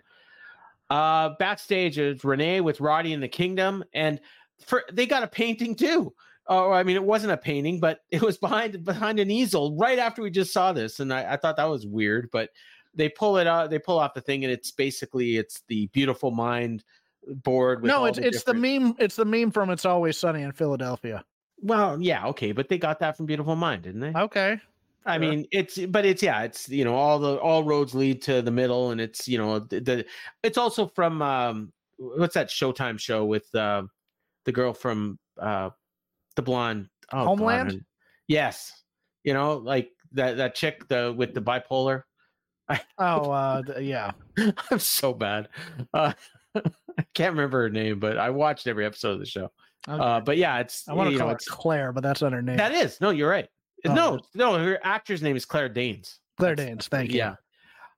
[0.91, 4.21] uh, backstage is Renee with Roddy in the Kingdom, and
[4.67, 6.13] for they got a painting too.
[6.47, 9.99] Oh, I mean, it wasn't a painting, but it was behind behind an easel right
[9.99, 12.29] after we just saw this, and I, I thought that was weird.
[12.31, 12.51] But
[12.95, 16.31] they pull it out, they pull off the thing, and it's basically it's the beautiful
[16.31, 16.85] mind
[17.27, 17.81] board.
[17.81, 18.95] With no, it's the it's the meme.
[18.99, 21.25] It's the meme from It's Always Sunny in Philadelphia.
[21.63, 24.13] Well, yeah, okay, but they got that from Beautiful Mind, didn't they?
[24.19, 24.61] Okay,
[25.07, 28.41] I mean, it's but it's yeah, it's you know all the all roads lead to
[28.41, 30.07] the middle, and it's you know the, the
[30.43, 33.83] it's also from um what's that Showtime show with uh,
[34.45, 35.71] the girl from uh
[36.37, 37.71] the blonde oh, Homeland?
[37.71, 37.87] I'm-
[38.29, 38.73] yes,
[39.25, 42.03] you know like that that chick the with the bipolar.
[42.99, 44.13] oh uh, yeah.
[44.71, 45.49] I'm so bad.
[45.93, 46.13] Uh,
[46.55, 49.51] I can't remember her name, but I watched every episode of the show.
[49.87, 50.03] Okay.
[50.03, 52.33] Uh, but yeah, it's I want to you know, call her Claire, but that's not
[52.33, 52.57] her name.
[52.57, 53.49] that is no, you're right.
[53.87, 56.19] Oh, no, no, her actor's name is Claire Danes.
[56.39, 56.89] Claire That's- Danes.
[56.89, 57.19] Thank you.
[57.19, 57.35] Yeah.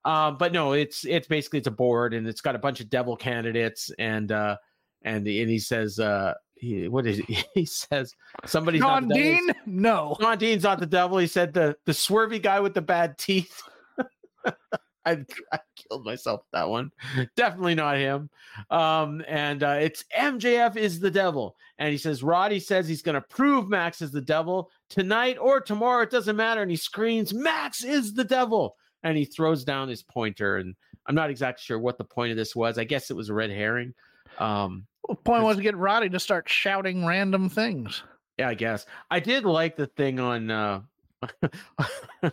[0.04, 2.88] Um, but no, it's it's basically it's a board and it's got a bunch of
[2.88, 4.56] devil candidates and uh
[5.02, 8.14] and and he says uh he what is he, he says
[8.44, 9.08] somebody's not John.
[9.08, 9.50] Dean?
[9.66, 10.16] No.
[10.20, 11.18] John Dean's not the devil.
[11.18, 13.60] He said the the swervy guy with the bad teeth.
[15.06, 16.90] I, I killed myself with that one.
[17.36, 18.28] Definitely not him.
[18.70, 21.56] Um, and uh, it's MJF is the devil.
[21.78, 25.60] And he says, Roddy says he's going to prove Max is the devil tonight or
[25.60, 26.02] tomorrow.
[26.02, 26.62] It doesn't matter.
[26.62, 28.76] And he screams, Max is the devil.
[29.02, 30.56] And he throws down his pointer.
[30.56, 30.74] And
[31.06, 32.78] I'm not exactly sure what the point of this was.
[32.78, 33.94] I guess it was a red herring.
[34.38, 38.02] Um, The point was to get Roddy to start shouting random things.
[38.38, 38.84] Yeah, I guess.
[39.10, 40.80] I did like the thing on uh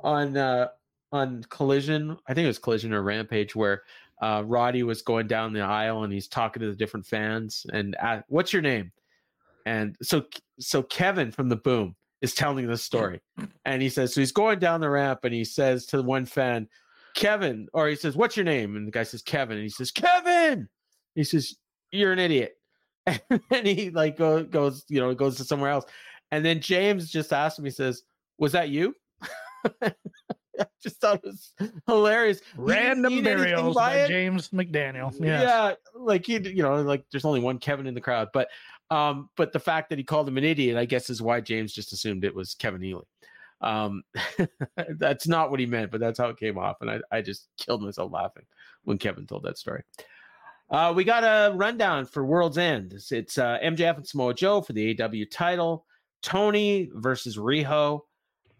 [0.00, 0.68] on uh
[1.12, 2.16] on collision.
[2.26, 3.82] I think it was collision or rampage where
[4.20, 7.96] uh Roddy was going down the aisle and he's talking to the different fans and
[8.28, 8.92] what's your name?
[9.66, 10.24] And so
[10.58, 13.20] so Kevin from the boom is telling the story.
[13.64, 16.26] And he says so he's going down the ramp and he says to the one
[16.26, 16.68] fan,
[17.14, 18.76] Kevin, or he says, What's your name?
[18.76, 19.56] And the guy says, Kevin.
[19.56, 20.68] And he says, Kevin.
[21.14, 21.56] He says,
[21.90, 22.56] You're an idiot.
[23.30, 25.84] And then he like go, goes, you know, goes to somewhere else.
[26.30, 28.02] And then James just asked him, he says,
[28.38, 28.94] Was that you?
[30.60, 31.52] I just thought it was
[31.86, 32.40] hilarious.
[32.56, 34.08] Random burials by by.
[34.08, 35.12] James McDaniel.
[35.20, 35.42] Yes.
[35.42, 38.48] Yeah, like he, you know, like there's only one Kevin in the crowd, but
[38.90, 41.72] um, but the fact that he called him an idiot, I guess, is why James
[41.72, 43.04] just assumed it was Kevin Neely.
[43.62, 44.02] Um,
[44.98, 47.48] that's not what he meant, but that's how it came off, and I, I just
[47.58, 48.44] killed myself laughing
[48.84, 49.82] when Kevin told that story.
[50.68, 52.94] Uh, we got a rundown for World's End.
[52.94, 55.84] It's, it's uh, MJF and Samoa Joe for the AW title.
[56.22, 58.00] Toni versus Riho.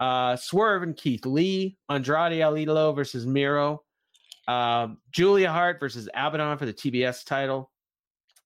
[0.02, 1.76] Uh, Swerve and Keith Lee.
[1.88, 3.84] Andrade El Idolo versus Miro.
[4.48, 7.70] Um, Julia Hart versus Abaddon for the TBS title.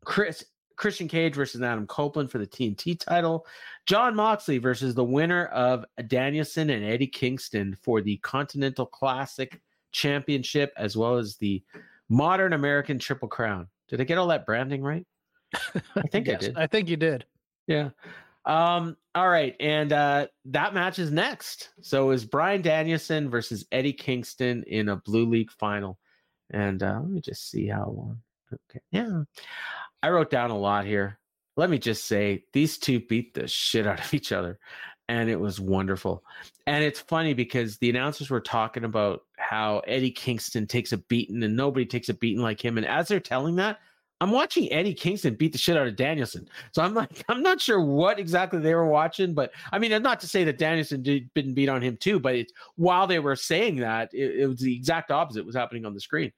[0.04, 0.44] Chris
[0.76, 3.46] Christian Cage versus Adam Copeland for the TNT title.
[3.86, 9.58] Jon Moxley versus the winner of Danielson and Eddie Kingston for the Continental Classic
[9.92, 11.62] Championship, as well as the
[12.10, 13.66] Modern American Triple Crown.
[13.88, 15.06] Did I get all that branding right?
[15.96, 16.58] I think I did.
[16.58, 17.24] I think you did.
[17.66, 17.88] Yeah.
[18.46, 21.70] Um, All right, and uh, that match is next.
[21.82, 25.98] So is Bryan Danielson versus Eddie Kingston in a Blue League final,
[26.50, 28.18] and uh, let me just see how long.
[28.52, 29.22] Okay, yeah,
[30.02, 31.18] I wrote down a lot here.
[31.56, 34.58] Let me just say these two beat the shit out of each other,
[35.08, 36.22] and it was wonderful.
[36.66, 41.42] And it's funny because the announcers were talking about how Eddie Kingston takes a beating
[41.42, 42.76] and nobody takes a beating like him.
[42.76, 43.78] And as they're telling that,
[44.20, 46.48] I'm watching Eddie Kingston beat the shit out of Danielson.
[46.72, 50.20] So I'm like, I'm not sure what exactly they were watching, but I mean, not
[50.20, 53.36] to say that Danielson did, didn't beat on him too, but it, while they were
[53.36, 56.32] saying that, it, it was the exact opposite was happening on the screen.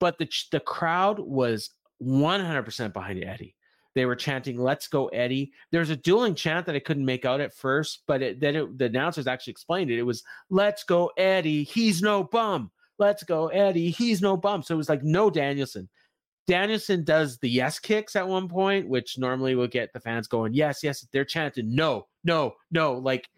[0.00, 1.70] But the the crowd was
[2.02, 3.54] 100% behind Eddie.
[3.94, 7.40] They were chanting "Let's go, Eddie." There's a dueling chant that I couldn't make out
[7.40, 9.98] at first, but it, then it, the announcers actually explained it.
[9.98, 11.62] It was "Let's go, Eddie.
[11.62, 12.72] He's no bum.
[12.98, 13.90] Let's go, Eddie.
[13.90, 15.88] He's no bum." So it was like no Danielson.
[16.46, 20.52] Danielson does the yes kicks at one point, which normally will get the fans going,
[20.52, 21.06] yes, yes.
[21.12, 22.94] They're chanting, no, no, no.
[22.94, 23.28] Like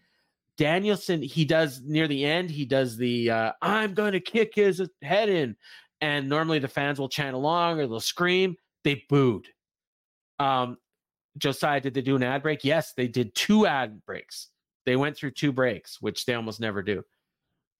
[0.58, 4.82] Danielson, he does near the end, he does the uh, I'm going to kick his
[5.02, 5.56] head in.
[6.00, 8.56] And normally the fans will chant along or they'll scream.
[8.84, 9.46] They booed.
[10.38, 10.76] Um,
[11.38, 12.64] Josiah, did they do an ad break?
[12.64, 14.48] Yes, they did two ad breaks.
[14.84, 17.02] They went through two breaks, which they almost never do.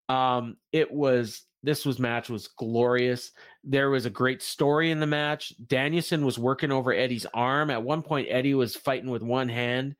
[0.09, 3.33] Um, it was this was match was glorious.
[3.65, 5.53] There was a great story in the match.
[5.67, 7.71] Danielson was working over Eddie's arm.
[7.71, 9.97] At one point, Eddie was fighting with one hand.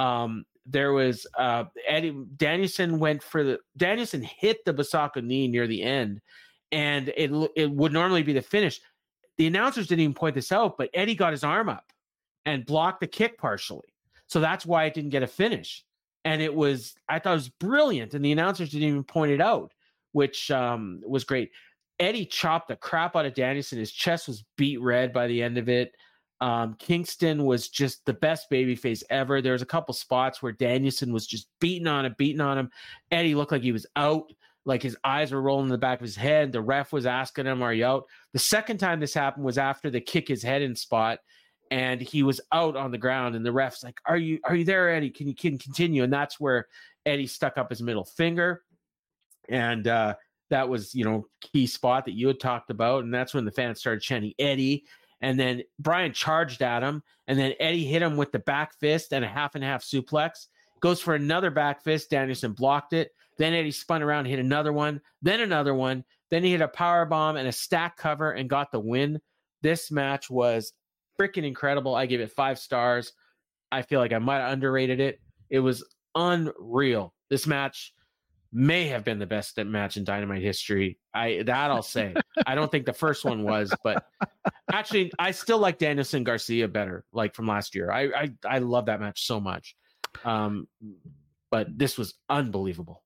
[0.00, 5.68] Um, there was uh, Eddie Danielson went for the Danielson hit the Busaiku knee near
[5.68, 6.20] the end,
[6.72, 8.80] and it it would normally be the finish.
[9.38, 11.92] The announcers didn't even point this out, but Eddie got his arm up
[12.44, 13.94] and blocked the kick partially,
[14.26, 15.84] so that's why it didn't get a finish.
[16.24, 19.40] And it was I thought it was brilliant, and the announcers didn't even point it
[19.40, 19.73] out
[20.14, 21.50] which um, was great.
[21.98, 23.80] Eddie chopped the crap out of Danielson.
[23.80, 25.92] His chest was beet red by the end of it.
[26.40, 29.42] Um, Kingston was just the best babyface ever.
[29.42, 32.70] There was a couple spots where Danielson was just beating on him, beating on him.
[33.10, 34.32] Eddie looked like he was out,
[34.64, 36.52] like his eyes were rolling in the back of his head.
[36.52, 39.90] The ref was asking him, "Are you out?" The second time this happened was after
[39.90, 41.18] the kick his head in spot,
[41.72, 43.34] and he was out on the ground.
[43.34, 45.10] And the ref's like, "Are you are you there, Eddie?
[45.10, 46.68] Can you can continue?" And that's where
[47.04, 48.62] Eddie stuck up his middle finger
[49.48, 50.14] and uh,
[50.50, 53.50] that was you know key spot that you had talked about, and that's when the
[53.50, 54.84] fans started chanting Eddie.
[55.20, 59.12] And then Bryan charged at him, and then Eddie hit him with the back fist
[59.12, 60.48] and a half and half suplex.
[60.80, 62.10] Goes for another back fist.
[62.10, 63.10] Danielson blocked it.
[63.38, 66.04] Then Eddie spun around, hit another one, then another one.
[66.30, 69.20] Then he hit a power bomb and a stack cover and got the win.
[69.62, 70.72] This match was
[71.18, 71.94] freaking incredible.
[71.94, 73.12] I give it five stars.
[73.72, 75.20] I feel like I might have underrated it.
[75.48, 75.84] It was
[76.14, 77.14] unreal.
[77.30, 77.93] This match
[78.54, 80.96] may have been the best match in Dynamite history.
[81.12, 82.14] I that I'll say.
[82.46, 84.06] I don't think the first one was, but
[84.72, 87.90] actually, I still like Danielson Garcia better, like from last year.
[87.90, 89.76] I I, I love that match so much.
[90.24, 90.68] Um,
[91.50, 93.02] but this was unbelievable.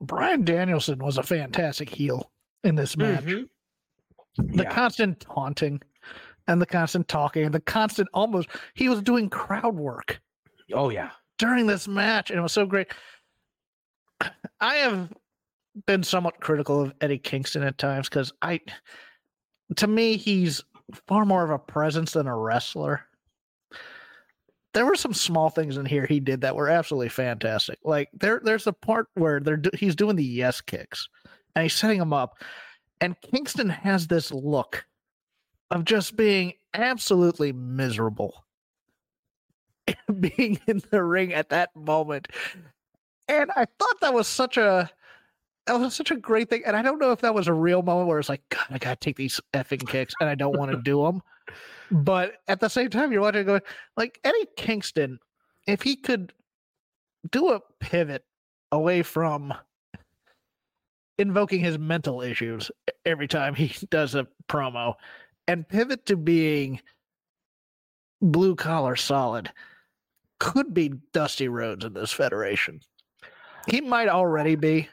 [0.00, 2.32] Bryan Danielson was a fantastic heel
[2.64, 3.24] in this match.
[3.24, 4.56] Mm-hmm.
[4.56, 4.70] The yeah.
[4.70, 5.80] constant taunting
[6.48, 10.20] and the constant talking and the constant almost he was doing crowd work.
[10.72, 11.10] Oh yeah.
[11.38, 12.88] During this match, and it was so great.
[14.60, 15.12] I have
[15.86, 18.60] been somewhat critical of Eddie Kingston at times because I,
[19.76, 20.62] to me, he's
[21.06, 23.02] far more of a presence than a wrestler.
[24.72, 27.78] There were some small things in here he did that were absolutely fantastic.
[27.84, 31.08] Like there, there's a part where they're he's doing the yes kicks,
[31.54, 32.42] and he's setting them up,
[33.00, 34.84] and Kingston has this look
[35.70, 38.44] of just being absolutely miserable
[40.20, 42.28] being in the ring at that moment
[43.28, 44.90] and I thought that was such a
[45.66, 46.62] that was such a great thing.
[46.66, 48.78] And I don't know if that was a real moment where it's like, God, I
[48.78, 51.22] gotta take these effing kicks and I don't want to do them.
[51.90, 53.60] But at the same time, you're watching going
[53.96, 55.18] like Eddie Kingston,
[55.66, 56.32] if he could
[57.30, 58.24] do a pivot
[58.72, 59.54] away from
[61.16, 62.70] invoking his mental issues
[63.04, 64.94] every time he does a promo
[65.46, 66.80] and pivot to being
[68.20, 69.50] blue collar solid
[70.40, 72.80] could be Dusty Rhodes in this federation.
[73.68, 74.88] He might already be.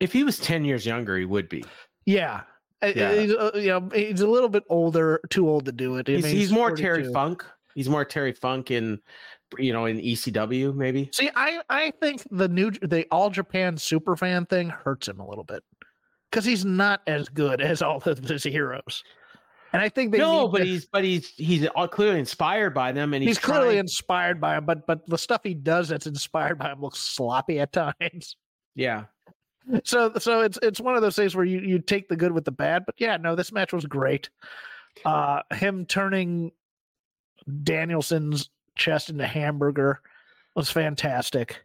[0.00, 1.64] If he was 10 years younger, he would be.
[2.04, 2.42] Yeah.
[2.82, 3.14] Yeah.
[3.14, 6.08] He's, uh, you know, he's a little bit older, too old to do it.
[6.08, 6.82] I he's, mean, he's, he's, more 42.
[6.82, 7.44] Terry Funk.
[7.74, 9.00] He's more Terry Funk in,
[9.58, 11.10] you know, in ECW maybe.
[11.12, 15.28] See, I I think the new the All Japan super fan thing hurts him a
[15.28, 15.62] little bit
[16.30, 19.02] because he's not as good as all of his heroes.
[19.72, 23.14] And I think they no, but to, he's but he's he's clearly inspired by them,
[23.14, 23.78] and he's, he's clearly trying...
[23.78, 24.64] inspired by them.
[24.64, 28.36] But but the stuff he does that's inspired by him looks sloppy at times.
[28.78, 29.04] Yeah.
[29.84, 32.44] So so it's it's one of those things where you you take the good with
[32.44, 32.84] the bad.
[32.84, 34.28] But yeah, no, this match was great.
[35.02, 36.52] Uh, him turning
[37.62, 40.02] Danielson's chest into hamburger
[40.54, 41.64] was fantastic.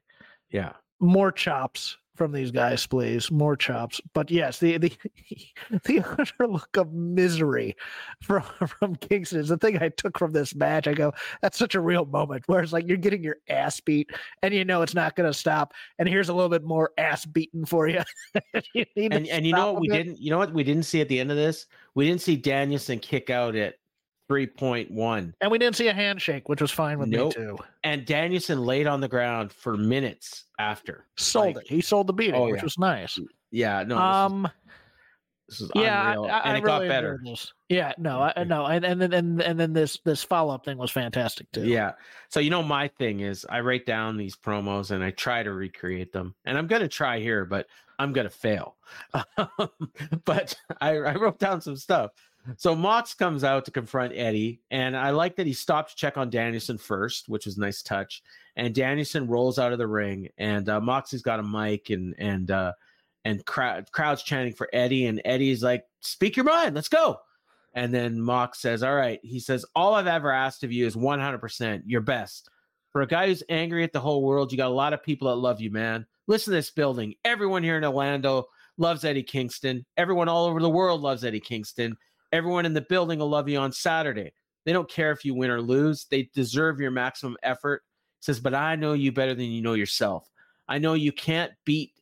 [0.49, 0.71] Yeah.
[1.01, 3.31] More chops from these guys, please.
[3.31, 4.01] More chops.
[4.13, 4.91] But yes, the the
[5.83, 7.75] the utter look of misery
[8.21, 10.87] from from Kingston is the thing I took from this match.
[10.87, 14.11] I go, that's such a real moment where it's like you're getting your ass beat
[14.41, 15.73] and you know it's not gonna stop.
[15.99, 18.01] And here's a little bit more ass beaten for you.
[18.73, 21.09] you and and you know what we didn't you know what we didn't see at
[21.09, 21.65] the end of this?
[21.95, 23.75] We didn't see Danielson kick out at
[24.31, 25.33] 3.1.
[25.41, 27.37] And we didn't see a handshake, which was fine with nope.
[27.37, 27.57] me too.
[27.83, 31.07] And Danielson laid on the ground for minutes after.
[31.17, 31.69] Sold like, it.
[31.69, 33.19] He sold the beating, oh, which was nice.
[33.51, 33.97] Yeah, no.
[33.97, 34.49] Um
[35.49, 36.25] this is, this is yeah, unreal.
[36.25, 37.21] I, I, and it really got better.
[37.67, 40.77] Yeah, no, I, no, and and then and, and then this this follow up thing
[40.77, 41.67] was fantastic too.
[41.67, 41.91] Yeah.
[42.29, 45.51] So you know, my thing is I write down these promos and I try to
[45.51, 47.67] recreate them, and I'm gonna try here, but
[47.99, 48.77] I'm gonna fail.
[50.25, 52.11] but I, I wrote down some stuff.
[52.57, 56.17] So Mox comes out to confront Eddie, and I like that he stopped to check
[56.17, 58.23] on Danielson first, which was nice touch.
[58.55, 62.49] And Danielson rolls out of the ring, and uh, Moxie's got a mic, and and
[62.49, 62.73] uh,
[63.25, 67.17] and crowd crowds chanting for Eddie, and Eddie's like, "Speak your mind, let's go."
[67.73, 70.95] And then Mox says, "All right." He says, "All I've ever asked of you is
[70.95, 72.49] 100% your best.
[72.91, 75.29] For a guy who's angry at the whole world, you got a lot of people
[75.29, 76.05] that love you, man.
[76.27, 77.13] Listen to this building.
[77.23, 79.85] Everyone here in Orlando loves Eddie Kingston.
[79.95, 81.95] Everyone all over the world loves Eddie Kingston."
[82.31, 84.31] Everyone in the building will love you on Saturday.
[84.65, 86.05] They don't care if you win or lose.
[86.05, 87.83] They deserve your maximum effort.
[88.19, 90.29] says, but I know you better than you know yourself.
[90.67, 91.93] I know you can't beat.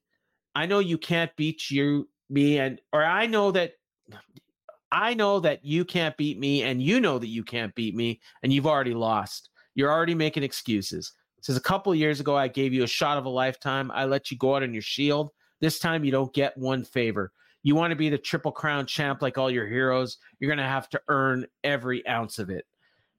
[0.56, 3.74] I know you can't beat you me and or I know that
[4.92, 8.22] I know that you can't beat me and you know that you can't beat me
[8.44, 9.50] and you've already lost.
[9.76, 11.14] You're already making excuses.
[11.42, 13.92] says a couple years ago I gave you a shot of a lifetime.
[13.92, 15.32] I let you go out on your shield.
[15.62, 17.32] This time you don't get one favor.
[17.64, 20.64] You want to be the triple crown champ like all your heroes, you're going to
[20.64, 22.66] have to earn every ounce of it.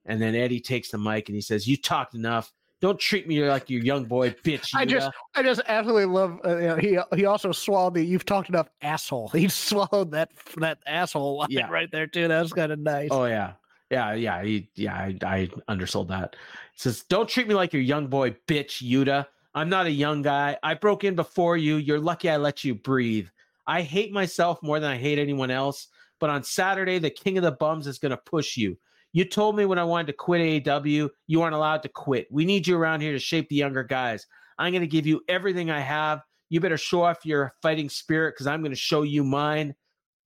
[0.05, 2.51] And then Eddie takes the mic and he says, "You talked enough.
[2.79, 6.39] Don't treat me like your young boy bitch." I just, I just absolutely love.
[6.43, 8.03] Uh, you know, he he also swallowed the.
[8.03, 9.29] You've talked enough, asshole.
[9.33, 11.69] He swallowed that that asshole line yeah.
[11.69, 12.27] right there too.
[12.27, 13.09] That was kind of nice.
[13.11, 13.53] Oh yeah,
[13.91, 14.43] yeah, yeah.
[14.43, 16.35] He, yeah, I, I undersold that.
[16.73, 19.27] He says, "Don't treat me like your young boy bitch, Yuta.
[19.53, 20.57] I'm not a young guy.
[20.63, 21.75] I broke in before you.
[21.75, 23.27] You're lucky I let you breathe.
[23.67, 25.87] I hate myself more than I hate anyone else.
[26.19, 28.77] But on Saturday, the king of the bums is going to push you.
[29.13, 32.27] You told me when I wanted to quit AEW, you aren't allowed to quit.
[32.31, 34.25] We need you around here to shape the younger guys.
[34.57, 36.21] I'm going to give you everything I have.
[36.49, 39.73] You better show off your fighting spirit because I'm going to show you mine.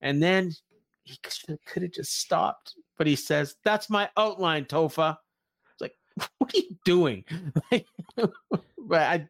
[0.02, 0.52] And then
[1.04, 1.18] he
[1.66, 2.76] could have just stopped.
[2.98, 5.18] But he says, That's my outline, Tofa.
[5.74, 5.96] It's like,
[6.38, 7.24] what are you doing?
[8.18, 9.28] but I,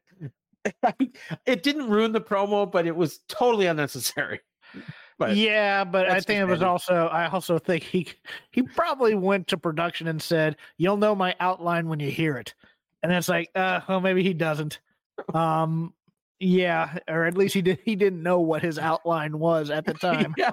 [1.46, 4.40] it didn't ruin the promo, but it was totally unnecessary.
[5.18, 7.08] But yeah, but I think it was also.
[7.08, 8.06] I also think he
[8.52, 12.54] he probably went to production and said, "You'll know my outline when you hear it,"
[13.02, 14.80] and it's like, uh, well, maybe he doesn't.
[15.34, 15.94] Um,
[16.40, 17.80] yeah, or at least he did.
[17.86, 20.36] He didn't know what his outline was at the time.
[20.38, 20.52] yeah,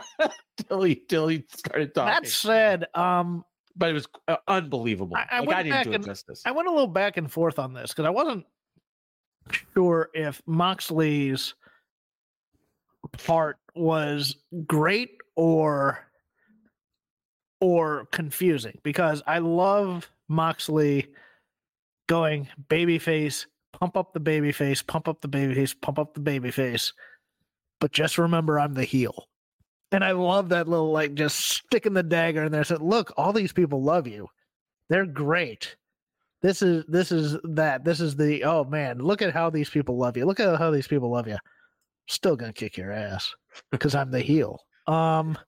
[0.68, 2.22] till he till he started talking.
[2.22, 3.44] That said, um,
[3.76, 5.16] but it was uh, unbelievable.
[5.16, 6.42] I, I, like, I didn't do and, justice.
[6.44, 8.46] I went a little back and forth on this because I wasn't
[9.50, 11.54] sure if Moxley's
[13.24, 14.36] part was
[14.66, 16.06] great or
[17.60, 21.08] or confusing because I love Moxley
[22.08, 26.92] going babyface, pump up the babyface, pump up the babyface, pump up the babyface.
[27.80, 29.28] But just remember I'm the heel.
[29.92, 32.64] And I love that little like just sticking the dagger in there.
[32.64, 34.28] Said, look, all these people love you.
[34.88, 35.76] They're great
[36.42, 39.96] this is this is that this is the oh man look at how these people
[39.96, 40.26] love you.
[40.26, 41.38] Look at how these people love you.
[42.08, 43.32] Still gonna kick your ass
[43.70, 44.60] because i'm the heel.
[44.86, 45.38] Um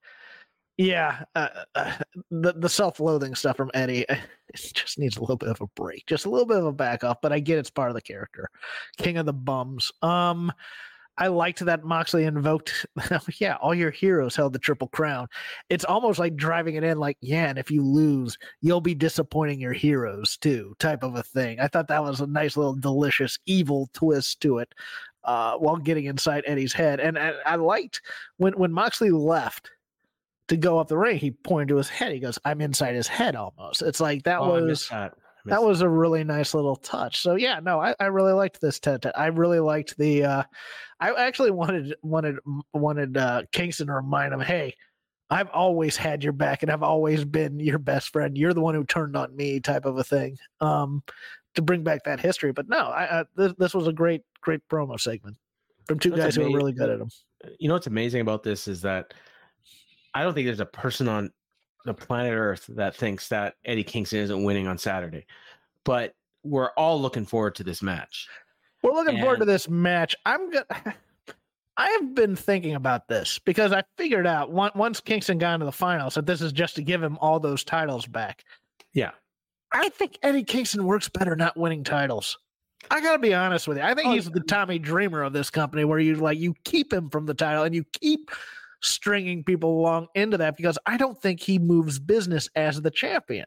[0.76, 1.92] yeah uh, uh,
[2.32, 6.04] the the self-loathing stuff from eddie it just needs a little bit of a break
[6.06, 8.02] just a little bit of a back off but i get it's part of the
[8.02, 8.48] character.
[8.96, 9.92] King of the bums.
[10.02, 10.52] Um
[11.16, 12.86] I liked that Moxley invoked,
[13.38, 15.28] yeah, all your heroes held the triple crown.
[15.68, 19.60] It's almost like driving it in, like, yeah, and if you lose, you'll be disappointing
[19.60, 21.60] your heroes too, type of a thing.
[21.60, 24.74] I thought that was a nice little delicious evil twist to it,
[25.24, 27.00] uh, while getting inside Eddie's head.
[27.00, 28.02] And, and I liked
[28.36, 29.70] when when Moxley left
[30.48, 32.12] to go up the ring, he pointed to his head.
[32.12, 35.14] He goes, "I'm inside his head almost." It's like that oh, was that
[35.46, 37.20] that was a really nice little touch.
[37.20, 39.06] So yeah, no, I, I really liked this tent.
[39.14, 40.24] I really liked the.
[40.24, 40.42] uh
[41.00, 42.36] I actually wanted wanted
[42.72, 44.74] wanted uh Kingston to remind him, hey,
[45.30, 48.36] I've always had your back and I've always been your best friend.
[48.36, 50.36] You're the one who turned on me, type of a thing.
[50.60, 51.02] Um,
[51.54, 52.52] to bring back that history.
[52.52, 55.36] But no, I, I this, this was a great great promo segment
[55.86, 57.08] from two guys who are really good at them.
[57.58, 59.14] You know what's amazing about this is that
[60.14, 61.30] I don't think there's a person on
[61.84, 65.26] the planet Earth that thinks that Eddie Kingston isn't winning on Saturday.
[65.84, 68.28] But we're all looking forward to this match.
[68.82, 70.14] We're looking forward to this match.
[70.26, 70.66] I'm gonna.
[71.76, 75.66] I have been thinking about this because I figured out on- once Kingston got into
[75.66, 78.44] the finals that this is just to give him all those titles back.
[78.92, 79.10] Yeah.
[79.72, 82.38] I think Eddie Kingston works better not winning titles.
[82.90, 83.82] I gotta be honest with you.
[83.82, 86.92] I think Oh, he's the Tommy Dreamer of this company, where you like you keep
[86.92, 88.30] him from the title and you keep
[88.84, 93.46] stringing people along into that because I don't think he moves business as the champion.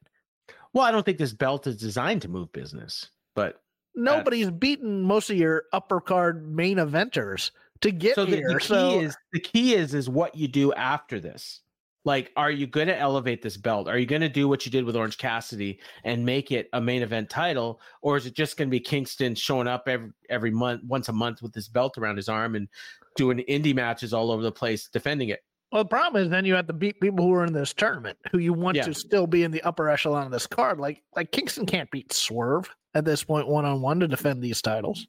[0.73, 3.61] Well, I don't think this belt is designed to move business, but
[3.97, 7.49] Nobody's beaten most of your upper card main eventers
[7.81, 8.49] to get so the, here.
[8.49, 11.61] the key so is the key is is what you do after this.
[12.05, 13.89] Like, are you going to elevate this belt?
[13.89, 16.79] Are you going to do what you did with Orange Cassidy and make it a
[16.79, 20.51] main event title, or is it just going to be Kingston showing up every every
[20.51, 22.69] month, once a month, with this belt around his arm and
[23.18, 25.41] doing indie matches all over the place, defending it?
[25.72, 28.18] Well, the problem is then you have to beat people who are in this tournament
[28.32, 28.84] who you want Yeah.
[28.84, 30.80] to still be in the upper echelon of this card.
[30.80, 34.61] Like like Kingston can't beat Swerve at this point one on one to defend these
[34.61, 35.05] titles.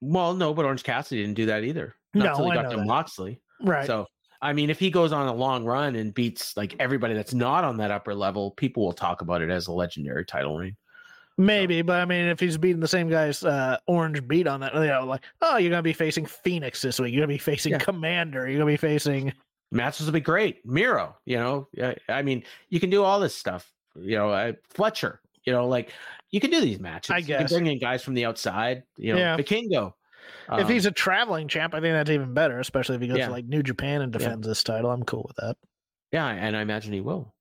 [0.00, 1.94] Well, no, but Orange Cassidy didn't do that either.
[2.14, 2.86] Not No, until he I got to that.
[2.86, 3.40] Moxley.
[3.62, 3.86] Right.
[3.86, 4.06] So,
[4.42, 7.64] I mean, if he goes on a long run and beats like everybody that's not
[7.64, 10.76] on that upper level, people will talk about it as a legendary title reign.
[11.38, 14.74] Maybe, but I mean if he's beating the same guy's uh, orange beat on that,
[14.74, 17.14] you know, like, oh, you're gonna be facing Fenix this week.
[17.14, 17.78] You're gonna be facing Yeah.
[17.78, 18.34] Komander.
[18.48, 19.32] You're gonna be facing
[19.70, 20.64] Matches will be great.
[20.66, 23.70] Miro, you know, I- I mean, you can do all this stuff.
[23.94, 25.92] You know, uh, Fletcher, you know, like
[26.30, 27.10] you can do these matches.
[27.10, 27.52] I You can guess.
[27.52, 28.82] bring in guys from the outside.
[28.96, 29.36] You know, Yeah.
[29.36, 29.92] Vikingo.
[30.52, 33.18] if Um, he's a traveling champ, I think that's even better, especially if he goes
[33.18, 33.26] Yeah.
[33.26, 34.90] to like New Japan and defends this title.
[34.90, 35.56] I'm cool with that.
[36.10, 37.34] yeah, and I imagine he will.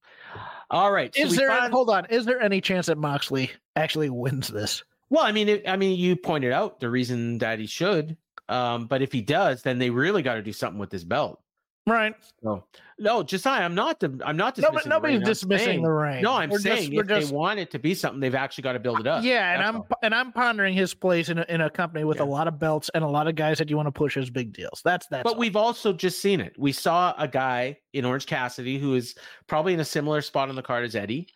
[0.69, 1.13] All right.
[1.15, 4.83] so Is there find- hold on, is there any chance that Moxley actually wins this?
[5.09, 8.17] Well, I mean, it, I mean, you pointed out the reason that he should.
[8.49, 11.41] Um, but if he does, then they really got to do something with this belt.
[11.87, 12.13] Right.
[12.43, 12.65] So,
[12.99, 14.01] no, Josiah, I'm not.
[14.01, 14.73] The, I'm not No, dismissing.
[14.73, 15.17] but the nobody's.
[15.19, 16.21] I'm dismissing saying- the ring.
[16.21, 18.63] No, I'm We're saying we're if just- they want it to be something, they've actually
[18.63, 19.23] got to build it up.
[19.23, 19.87] Yeah, and That's I'm all.
[20.03, 22.89] and I'm pondering his place in a, in a company with a lot of belts
[22.93, 24.81] and a lot of guys that you want to push as big deals.
[24.83, 25.23] That's that.
[25.23, 25.39] But all.
[25.39, 26.53] we've also just seen it.
[26.57, 29.15] We saw a guy in Orange Cassidy who is
[29.47, 31.27] probably in a similar spot on the card as Eddie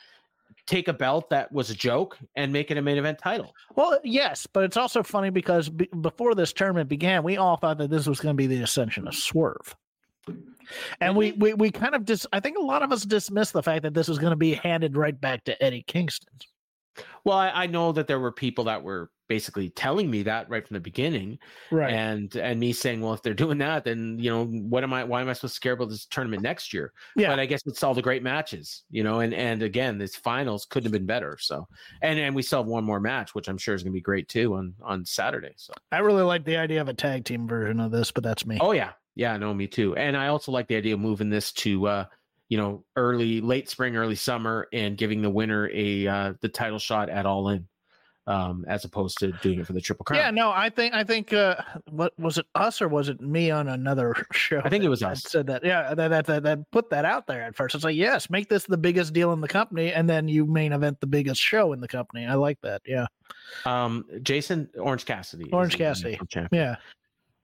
[0.68, 3.54] take a belt that was a joke and make it a main event title.
[3.76, 7.78] well, yes, but it's also funny because be, before this tournament began, we all thought
[7.80, 9.76] that this was going to be the ascension of Swerve,
[11.00, 11.42] and we mm-hmm.
[11.42, 12.26] we we kind of dis.
[12.34, 14.54] I think a lot of us dismissed the fact that this was going to be
[14.54, 16.34] handed right back to Eddie Kingston.
[17.24, 20.68] Well, I, I know that there were people that were basically telling me that right
[20.68, 21.40] from the beginning,
[21.72, 21.94] Right.
[21.94, 25.06] and and me saying, well, if they're doing that, then you know, what am I?
[25.06, 26.92] Why am I supposed to care about this tournament next year?
[27.16, 27.30] yeah.
[27.30, 30.66] But I guess it's all the great matches, you know, and and again, this finals
[30.70, 31.38] couldn't have been better.
[31.40, 31.66] So,
[32.02, 34.02] and and we still have one more match, which I'm sure is going to be
[34.02, 35.54] great too on on Saturday.
[35.56, 38.46] So, I really like the idea of a tag team version of this, but that's
[38.46, 38.58] me.
[38.60, 39.96] oh yeah, yeah, no, me too.
[39.96, 42.06] And I also like the idea of moving this to, uh,
[42.50, 46.80] you know, early, late spring, early summer, and giving the winner a uh, the title
[46.80, 47.66] shot at All In,
[48.28, 50.20] um, as opposed to doing it for the Triple Crown.
[50.20, 51.56] Yeah, no, I think I think uh
[51.90, 54.60] what was it us or was it me on another show?
[54.64, 55.24] I think it was us.
[55.24, 57.74] Said that, yeah, that, that that that put that out there at first.
[57.74, 60.74] It's like, yes, make this the biggest deal in the company, and then you main
[60.74, 62.26] event the biggest show in the company.
[62.26, 62.82] I like that.
[62.86, 63.06] Yeah,
[63.66, 65.50] Um, Jason Orange Cassidy.
[65.52, 66.20] Orange Cassidy.
[66.52, 66.76] yeah.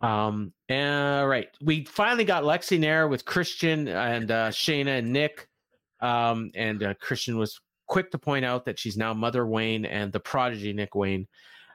[0.01, 5.47] Um, and right, we finally got Lexy Nair with Christian and uh, Shayna and Nick.
[5.99, 10.11] Um, and uh, Christian was quick to point out that she's now Mother Wayne and
[10.11, 11.27] the prodigy Nick Wayne.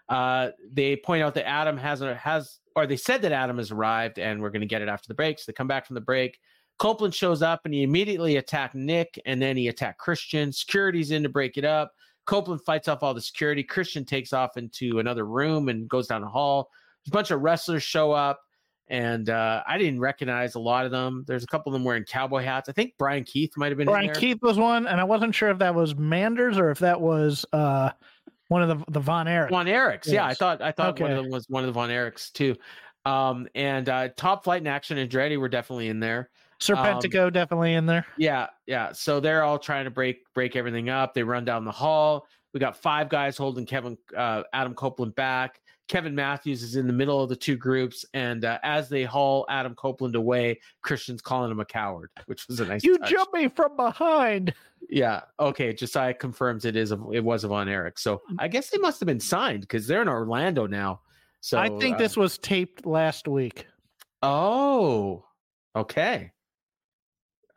[0.09, 4.19] Uh, they point out that Adam hasn't has, or they said that Adam has arrived,
[4.19, 5.39] and we're going to get it after the break.
[5.39, 6.39] So they come back from the break.
[6.79, 10.53] Copeland shows up and he immediately attacked Nick, and then he attacked Christian.
[10.53, 11.93] Security's in to break it up.
[12.27, 13.63] Copeland fights off all the security.
[13.63, 16.69] Christian takes off into another room and goes down the hall.
[17.07, 18.41] A bunch of wrestlers show up,
[18.89, 21.25] and uh, I didn't recognize a lot of them.
[21.27, 22.69] There's a couple of them wearing cowboy hats.
[22.69, 24.15] I think Bryan Keith might have been Brian.
[24.15, 27.45] Keith was one, and I wasn't sure if that was Manders or if that was
[27.53, 27.91] uh
[28.49, 29.51] one of the the Von Erich.
[29.51, 30.07] Von Erichs.
[30.07, 32.57] Yeah, I thought I thought one of them was one of the Von Erichs too.
[33.05, 36.31] Um, and uh, Top Flight and Action and Andretti were definitely in there.
[36.61, 38.07] Serpentico definitely in there.
[38.17, 38.93] Yeah, yeah.
[38.93, 41.13] So they're all trying to break break everything up.
[41.13, 42.29] They run down the hall.
[42.55, 45.61] We got five guys holding Kevin uh, Adam Copeland back.
[45.93, 49.45] Kevin Matthews is in the middle of the two groups, and uh, as they haul
[49.51, 52.83] Adam Copeland away, Christian's calling him a coward, which was a nice.
[52.83, 53.11] You touch.
[53.11, 54.55] jumped me from behind.
[54.89, 55.21] Yeah.
[55.39, 55.75] Okay.
[55.75, 56.93] Josiah confirms it is.
[56.93, 57.99] A, it was Von Erich.
[57.99, 61.03] So I guess they must have been signed because they're in Orlando now.
[61.43, 63.67] So I think uh, this was taped last week.
[64.23, 65.27] Oh.
[65.77, 66.33] Okay.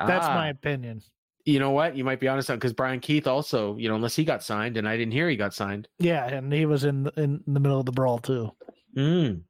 [0.06, 1.02] That's Ah, my opinion.
[1.46, 1.96] You know what?
[1.96, 4.78] You might be honest on because Bryan Keith also, you know, unless he got signed,
[4.78, 5.88] and I didn't hear he got signed.
[6.00, 8.52] Yeah, and he was in the, in the middle of the brawl too.
[8.98, 9.42] Mm.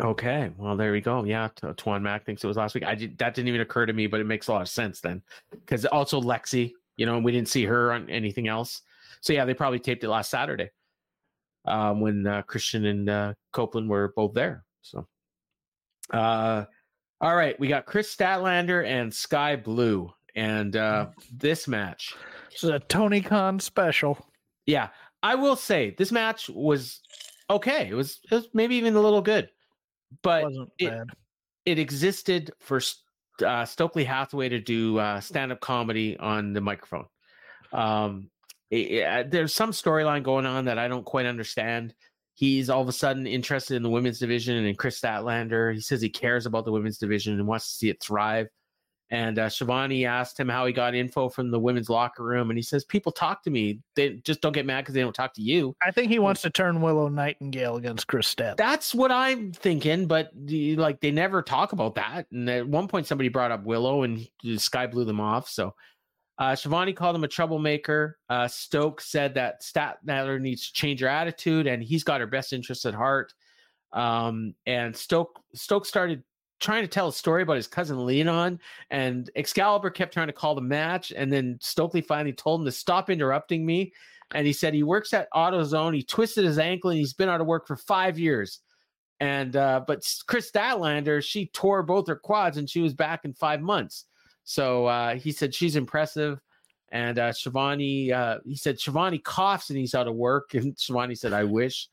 [0.00, 0.50] Okay.
[0.56, 1.24] Well, there we go.
[1.24, 1.48] Yeah.
[1.62, 2.84] Twan Mac thinks it was last week.
[2.84, 5.00] I did, that didn't even occur to me, but it makes a lot of sense
[5.00, 8.82] then because also Lexi, you know, we didn't see her on anything else.
[9.20, 10.70] So yeah, they probably taped it last Saturday.
[11.64, 14.64] um, when uh, Christian and uh, Copeland were both there.
[14.82, 15.06] So,
[16.12, 16.64] uh,
[17.20, 22.14] all right, we got Kris Statlander and Skye Blue, and uh, this match.
[22.50, 24.18] This is a Tony Khan special.
[24.66, 24.88] Yeah,
[25.22, 27.00] I will say this match was
[27.48, 27.88] okay.
[27.88, 29.48] It was, it was maybe even a little good,
[30.22, 31.06] but Wasn't it, bad.
[31.66, 32.80] it existed for
[33.44, 37.06] uh, Stokely Hathaway to do uh, stand up comedy on the microphone.
[37.72, 38.30] Um,
[38.70, 41.94] it- it- there's some storyline going on that I don't quite understand.
[42.34, 45.74] He's all of a sudden interested in the women's division and Kris Statlander.
[45.74, 48.46] He says he cares about the women's division and wants to see it thrive.
[49.12, 52.56] And uh, Schiavone asked him how he got info from the women's locker room, and
[52.56, 53.80] he says people talk to me.
[53.96, 55.74] They just don't get mad because they don't talk to you.
[55.84, 58.56] I think he wants to turn Willow Nightingale against Kris Statlander.
[58.56, 62.26] That's what I'm thinking, but like they never talk about that.
[62.30, 65.48] And at one point, somebody brought up Willow, and the Skye blew them off.
[65.48, 65.74] So
[66.38, 68.16] uh, Schiavone called him a troublemaker.
[68.28, 72.52] Uh, Stoke said that Statlander needs to change her attitude, and he's got her best
[72.52, 73.34] interests at heart.
[73.92, 76.22] Um, and Stoke Stoke started
[76.60, 80.54] trying to tell a story about his cousin Leon, and Excalibur kept trying to call
[80.54, 83.92] the match, and then Stokely finally told him to stop interrupting me.
[84.32, 85.94] And he said he works at AutoZone.
[85.94, 88.60] He twisted his ankle, and he's been out of work for five years.
[89.18, 93.34] And uh, but Kris Statlander, she tore both her quads, and she was back in
[93.34, 94.06] five months.
[94.44, 96.40] So uh, he said she's impressive.
[96.92, 100.50] And uh, Schiavone, uh, he said Schiavone coughs and he's out of work.
[100.54, 101.88] And Schiavone said, "I wish."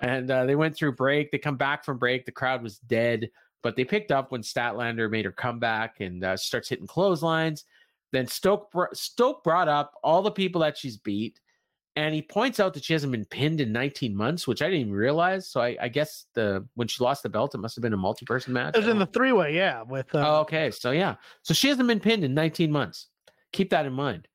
[0.00, 1.30] And uh, they went through break.
[1.30, 2.24] They come back from break.
[2.24, 3.30] The crowd was dead,
[3.62, 7.64] but they picked up when Statlander made her comeback and uh, starts hitting clotheslines.
[8.12, 11.40] Then Stoke br- Stoke brought up all the people that she's beat,
[11.96, 14.80] and he points out that she hasn't been pinned in 19 months, which I didn't
[14.82, 15.48] even realize.
[15.48, 17.98] So I, I guess the when she lost the belt, it must have been a
[17.98, 18.76] multi-person match.
[18.76, 19.82] It was in the three way, yeah.
[19.82, 20.70] With uh, Oh, okay.
[20.70, 21.16] So yeah.
[21.42, 23.08] So she hasn't been pinned in 19 months.
[23.52, 24.28] Keep that in mind.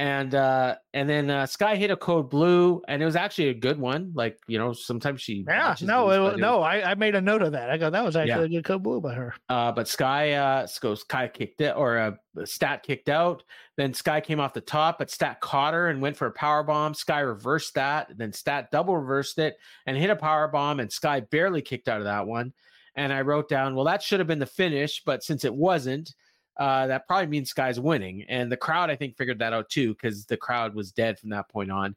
[0.00, 3.54] And uh and then uh Skye hit a code blue and it was actually a
[3.54, 4.12] good one.
[4.14, 7.42] Like, you know, sometimes she yeah, no, it, it no, I, I made a note
[7.42, 7.68] of that.
[7.68, 8.58] I go, that was actually Yeah.
[8.58, 9.34] a good code blue by her.
[9.48, 12.12] uh but Skye uh so Skye kicked it or uh
[12.44, 13.42] Stat kicked out.
[13.76, 16.62] Then Skye came off the top, but Stat caught her and went for a power
[16.62, 16.94] bomb.
[16.94, 21.20] Skye reversed that, then Stat double reversed it and hit a power bomb and Skye
[21.20, 22.52] barely kicked out of that one.
[22.94, 26.14] And I wrote down, well, that should have been the finish, but since it wasn't,
[26.58, 28.24] uh, that probably means Skye's winning.
[28.28, 31.30] And the crowd, I think, figured that out too, because the crowd was dead from
[31.30, 31.94] that point on.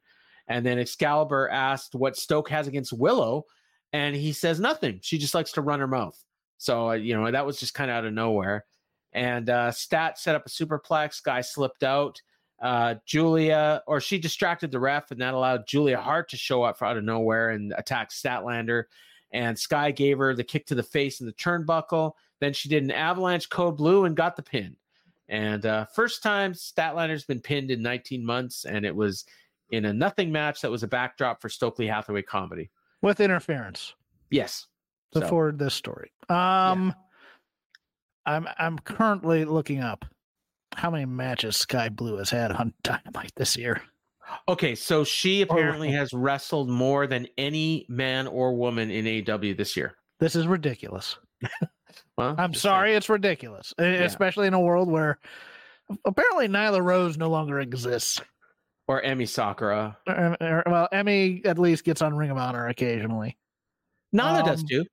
[0.47, 3.45] And then Excalibur asked what Stoke has against Willow,
[3.93, 4.99] and he says nothing.
[5.01, 6.21] She just likes to run her mouth.
[6.57, 8.65] So, uh, you know, that was just kind of out of nowhere.
[9.13, 11.23] And uh, Stat set up a superplex.
[11.23, 12.21] Guy slipped out.
[12.61, 16.81] Uh, Julia, or she distracted the ref, and that allowed Julia Hart to show up
[16.81, 18.83] out of nowhere and attack Statlander.
[19.33, 22.13] And Skye gave her the kick to the face and the turnbuckle.
[22.41, 24.75] Then she did an avalanche code blue and got the pin.
[25.29, 29.23] And uh, first time Statlander's been pinned in 19 months, and it was
[29.69, 32.69] in a nothing match that was a backdrop for Stokely Hathaway comedy.
[33.01, 33.93] with interference
[34.29, 34.67] Yes.
[35.13, 36.11] So, before this story.
[36.29, 36.93] Um,
[38.25, 40.05] I'm I'm currently looking up
[40.75, 43.81] how many matches Skye Blue has had on Dynamite this year.
[44.47, 49.57] okay, so she apparently Or- has wrestled more than any man or woman in AEW
[49.57, 49.95] this year.
[50.19, 51.17] This is ridiculous.
[52.17, 52.71] Well, I'm just saying.
[52.73, 55.19] sorry, it's ridiculous, e- especially in a world where
[56.05, 58.21] apparently Nyla Rose no longer exists.
[58.87, 59.97] Or Emmy Sakura.
[60.09, 63.37] Er- er- Well, Emmy at least gets on Ring of Honor occasionally,
[64.11, 64.85] Nana does Um, too.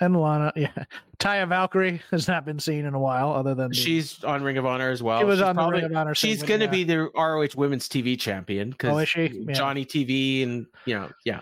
[0.00, 0.72] and Lana, yeah,
[1.18, 4.58] Taya Valkyrie has not been seen in a while, other than the- She's on Ring
[4.58, 5.18] of Honor as well.
[5.20, 6.14] she was She's on probably- the Ring of Honor.
[6.14, 9.28] She's going to be the ROH Women's TV champion because Oh, she?
[9.28, 9.52] Yeah.
[9.54, 11.40] Johnny TV and you know, yeah.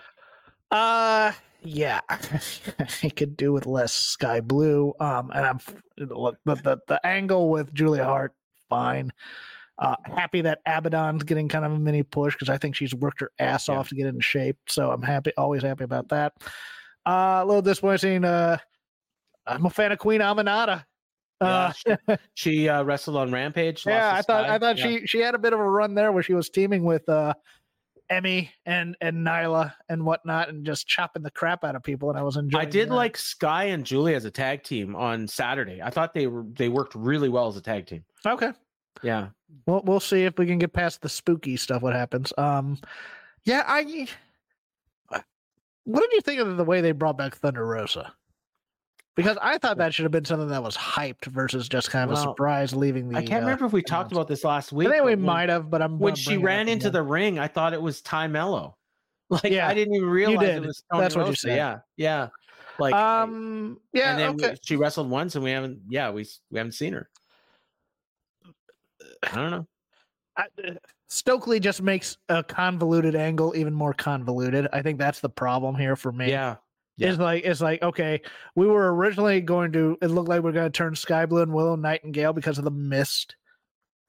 [0.71, 1.33] Uh
[1.63, 4.93] yeah, I could do with less Skye Blue.
[5.01, 5.59] Um, and I'm
[5.99, 8.35] look the the, the angle with Julia Hart,
[8.69, 9.13] fine.
[9.79, 13.21] Uh, happy that Abaddon's getting kind of a mini push because I think she's worked
[13.21, 13.77] her ass Yeah.
[13.79, 14.57] off to get in shape.
[14.69, 16.33] So I'm happy, always happy about that.
[17.07, 18.25] Uh, a little disappointing.
[18.25, 18.57] Uh,
[19.47, 20.85] I'm a fan of Queen Aminata.
[21.43, 23.85] Uh, Yeah, she uh, wrestled on Rampage.
[23.85, 24.55] yeah, I thought Skye.
[24.55, 24.87] I thought Yeah.
[25.01, 27.35] she she had a bit of a run there where she was teaming with uh
[28.11, 32.19] Emmy and and Nyla and whatnot and just chopping the crap out of people and
[32.19, 32.95] I was enjoying I did that.
[32.95, 35.81] like Skye and Julie as a tag team on Saturday.
[35.83, 38.05] I thought they were they worked really well as a tag team.
[38.25, 38.53] okay
[39.03, 39.29] Yeah.
[39.67, 42.79] we'll we'll see if we can get past the spooky stuff what happens um
[43.45, 44.07] yeah I
[45.85, 48.13] what did you think of the way they brought back Thunder Rosa
[49.17, 52.17] because I thought that should have been something that was hyped versus just kind of
[52.17, 54.77] a surprise leaving the I can't uh, remember if we talked about this last I
[54.77, 54.89] week.
[54.91, 57.73] think we when- might have but I'm when she ran into the ring, I thought
[57.75, 58.77] it was Tay Melo.
[59.31, 61.41] Like Yeah, I didn't even realize it was Tony That's what you Rosa.
[61.41, 61.57] said.
[61.57, 62.29] Yeah, yeah.
[62.79, 65.81] Like um yeah and then okay we, she wrestled once, and we haven't.
[65.89, 67.09] Yeah, we we haven't seen her.
[69.25, 69.67] I don't know.
[70.37, 70.45] I,
[71.09, 74.69] Stokely just makes a convoluted angle even more convoluted.
[74.73, 76.31] I think that's the problem here for me.
[76.31, 76.57] Yeah.
[76.97, 77.11] Yeah.
[77.11, 78.23] It's like it's like okay,
[78.55, 79.99] we were originally going to.
[80.01, 82.65] It looked like we are going to turn Skye Blue and Willow Nightingale because of
[82.65, 83.37] the mist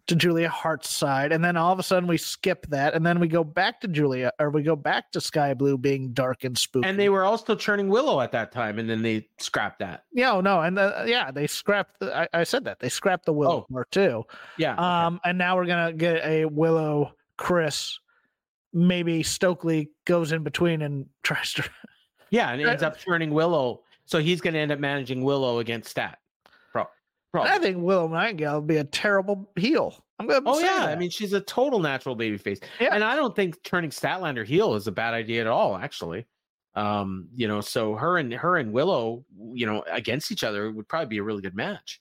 [0.07, 3.19] to Julia Hart's side, and then all of a sudden we skip that, and then
[3.19, 6.57] we go back to Julia, or we go back to Skye Blue being dark and
[6.57, 6.87] spooky.
[6.87, 10.03] And they were also turning Willow at that time, and then they scrapped that.
[10.13, 11.99] Yeah, oh, no, and the, yeah, they scrapped.
[11.99, 13.73] The, I, I, said that they scrapped the Willow oh.
[13.73, 14.23] part too.
[14.57, 14.75] Yeah.
[14.75, 15.29] Um, okay.
[15.29, 17.99] and now we're gonna get a Willow Chris.
[18.73, 21.69] Maybe Stokely goes in between and tries to.
[22.29, 23.81] Yeah, and ends up turning Willow.
[24.05, 26.19] So he's going to end up managing Willow against Stat.
[27.45, 30.03] I think Willow Nightingale would be a terrible heel.
[30.19, 30.41] I'm gonna.
[30.45, 30.89] Oh yeah, that.
[30.89, 32.89] I mean she's a total natural baby face, yeah.
[32.91, 35.75] and I don't think turning Statlander heel is a bad idea at all.
[35.75, 36.25] Actually,
[36.75, 39.23] um, you know, so her and her and Willow,
[39.53, 41.99] you know, against each other would probably be a really good match.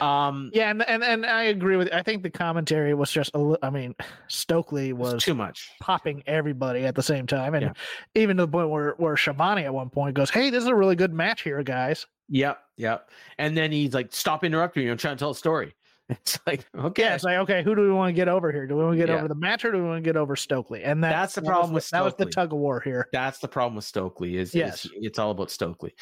[0.00, 1.92] Um, yeah, and and and I agree with.
[1.92, 3.94] I think the commentary was just A li- I mean,
[4.28, 7.72] Stokely was too much popping everybody at the same time, and yeah.
[8.14, 10.74] even to the point where where Schiavone at one point goes, "Hey, this is a
[10.74, 13.10] really good match here, guys." Yep, yep.
[13.38, 14.90] And then he's like, "Stop interrupting me!
[14.90, 15.74] I'm trying to tell a story."
[16.08, 18.64] It's like, okay, yeah, it's like, okay, who do we want to get over here?
[18.68, 19.16] Do we want to get yeah.
[19.18, 20.84] over the match, or do we want to get over Stokely?
[20.84, 21.98] And that, that's the problem with Stokely.
[21.98, 23.08] that was the tug of war here.
[23.12, 24.36] That's the problem with Stokely.
[24.36, 25.94] Is yes, is it's all about Stokely.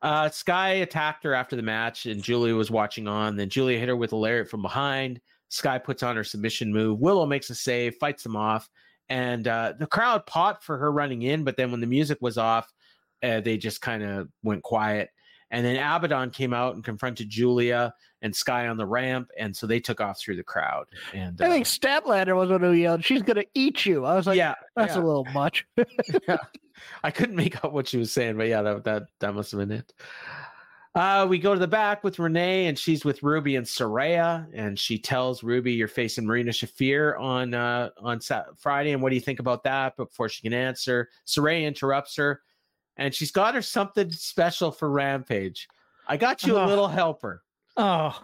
[0.00, 3.36] Uh, Skye attacked her after the match, and Julia was watching on.
[3.36, 5.20] Then Julia hit her with a lariat from behind.
[5.48, 7.00] Skye puts on her submission move.
[7.00, 8.68] Willow makes a save, fights them off,
[9.08, 11.42] and uh, the crowd popped for her running in.
[11.42, 12.72] But then when the music was off,
[13.22, 15.10] uh, they just kind of went quiet.
[15.50, 19.66] And then Abaddon came out and confronted Julia and Sky on the ramp, and so
[19.66, 20.86] they took off through the crowd.
[21.14, 24.26] And I think uh, Statlander was one who yelled, "She's gonna eat you." I was
[24.26, 25.02] like, "Yeah, that's yeah.
[25.02, 25.66] a little much."
[26.28, 26.36] yeah.
[27.02, 29.60] I couldn't make out what she was saying, but yeah, that that that must have
[29.60, 29.92] been it.
[30.94, 34.78] Uh, we go to the back with Renee, and she's with Ruby and Saraya, and
[34.78, 38.20] she tells Ruby, "You're facing Marina Shafir on uh, on
[38.56, 42.16] Friday, and what do you think about that?" But before she can answer, Saraya interrupts
[42.16, 42.42] her
[42.98, 45.68] and she's got her something special for Rampage.
[46.06, 47.44] I got you a little helper.
[47.76, 48.20] Oh,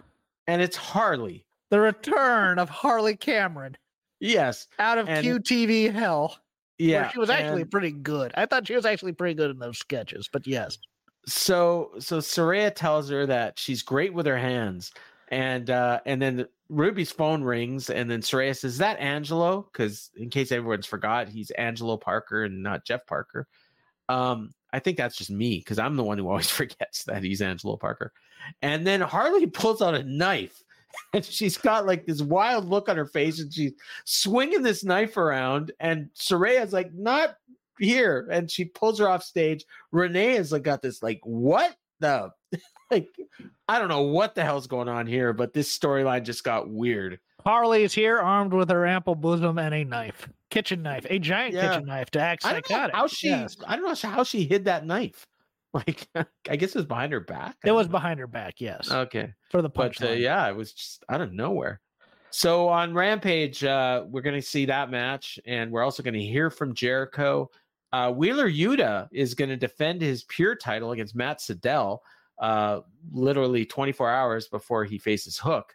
[0.47, 1.47] and it's Harley.
[1.71, 3.77] The return of Harley Cameron.
[4.21, 6.39] Yes, out of and, QTV hell.
[6.79, 8.33] Yeah, she was actually and, pretty good.
[8.37, 10.79] I thought she was actually pretty good in those sketches, but yes.
[11.27, 14.93] So, so Saraya tells her that she's great with her hands,
[15.29, 20.11] and uh and then Ruby's phone rings, and then Saraya says, "Is that Angelo?" Because
[20.17, 23.47] in case everyone's forgot, he's Angelo Parker and not Jeff Parker.
[24.09, 27.41] Um, I think that's just me because I'm the one who always forgets that he's
[27.41, 28.13] Angelo Parker.
[28.61, 30.63] And then Harley pulls out a knife
[31.13, 33.73] and she's got like this wild look on her face and she's
[34.05, 35.73] swinging this knife around.
[35.81, 37.37] And Saraya's like, not
[37.79, 38.29] here.
[38.31, 39.65] And she pulls her off stage.
[39.93, 42.31] Renee has like got this like, what the?
[42.91, 43.09] like,
[43.69, 47.19] I don't know what the hell's going on here, but this storyline just got weird.
[47.45, 51.53] Harley is here armed with her ample bosom and a knife kitchen knife, a giant
[51.53, 51.69] yeah.
[51.69, 52.95] kitchen knife to act psychotic.
[52.95, 53.57] how she, yes.
[53.67, 55.27] I don't know how she hid that knife.
[55.75, 56.09] Like,
[56.49, 57.57] I guess it was behind her back.
[57.65, 57.93] It was know.
[57.93, 58.91] behind her back, yes.
[58.91, 59.99] Okay, for the punch.
[60.01, 61.81] But uh, yeah, it was just out of nowhere.
[62.31, 66.23] So on Rampage, uh, we're going to see that match, and we're also going to
[66.23, 67.51] hear from Jericho.
[67.93, 71.99] Uh, Wheeler Yuta is going to defend his pure title against Matt Sydal,
[72.41, 72.81] uh,
[73.13, 75.75] literally 24 hours before he faces Hook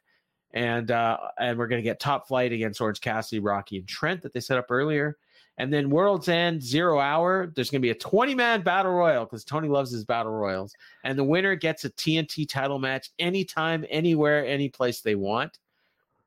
[0.51, 4.21] and uh, and we're going to get top flight against Orange Cassidy, Rocky, and Trent
[4.21, 5.17] that they set up earlier.
[5.59, 9.25] And then World's End Zero Hour, there's going to be a 20 man battle royal
[9.25, 10.73] because Tony loves his battle royals.
[11.03, 15.59] And the winner gets a TNT title match anytime, anywhere, any place they want.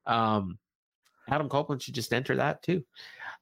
[0.06, 0.58] Um,
[1.28, 2.84] Adam Copeland should just enter that too.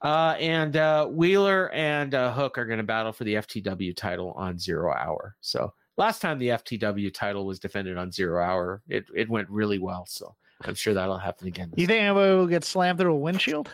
[0.02, 4.32] Uh, and uh, Wheeler and uh, Hook are going to battle for the FTW title
[4.32, 5.36] on Zero Hour.
[5.40, 9.78] So last time the FTW title was defended on Zero Hour, it, it went really
[9.80, 10.06] well.
[10.06, 11.72] So I'm sure that'll happen again.
[11.76, 13.70] You think anybody will get slammed through a windshield?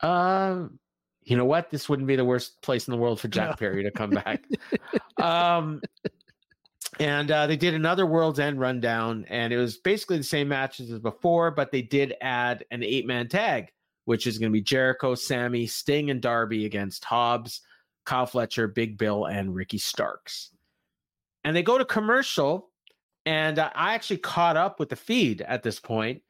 [0.00, 0.78] Um,
[1.28, 1.70] you know what?
[1.70, 3.56] This wouldn't be the worst place in the world for Jack no.
[3.56, 4.42] Perry to come back.
[5.22, 5.82] um,
[6.98, 10.90] and uh, they did another World's End rundown, and it was basically the same matches
[10.90, 13.70] as before, but they did add an eight man tag,
[14.06, 17.60] which is going to be Jericho, Sammy, Sting, and Darby against Hobbs,
[18.06, 20.50] Kyle Fletcher, Big Bill, and Ricky Starks.
[21.44, 22.70] And they go to commercial,
[23.26, 26.22] and uh, I actually caught up with the feed at this point,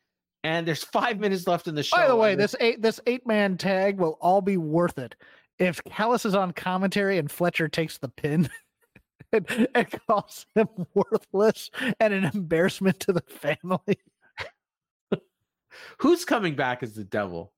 [0.44, 1.97] and there's five minutes left in the show.
[1.97, 5.15] By the way, this eight this eight man tag will all be worth it
[5.59, 8.48] if Callis is on commentary and Fletcher takes the pin.
[9.32, 11.70] and, and calls him worthless
[12.01, 13.98] and an embarrassment to the family.
[15.98, 17.52] Who's coming back as the devil?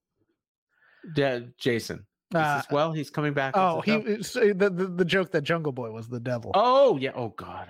[1.14, 2.06] De- Jason.
[2.34, 3.56] Uh, well, he's coming back.
[3.56, 6.52] Oh, he the, the, the joke that Jungle Boy was the devil.
[6.54, 7.10] Oh yeah.
[7.14, 7.68] Oh God.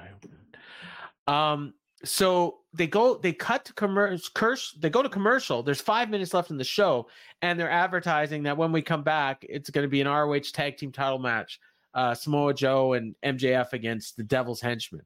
[1.27, 5.81] I, um, so they go they cut to commercial curse they go to commercial there's
[5.81, 7.07] five minutes left in the show
[7.43, 10.79] and they're advertising that when we come back it's going to be an roh tag
[10.79, 11.61] team title match
[11.93, 15.05] uh samoa joe and mjf against the devil's henchman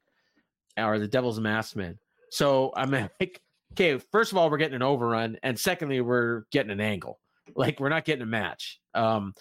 [0.76, 1.98] or the devil's masked man
[2.30, 2.90] so i'm
[3.20, 3.40] like
[3.74, 7.18] okay first of all we're getting an overrun and secondly we're getting an angle.
[7.56, 8.80] Like we're not getting a match.
[8.94, 9.34] Um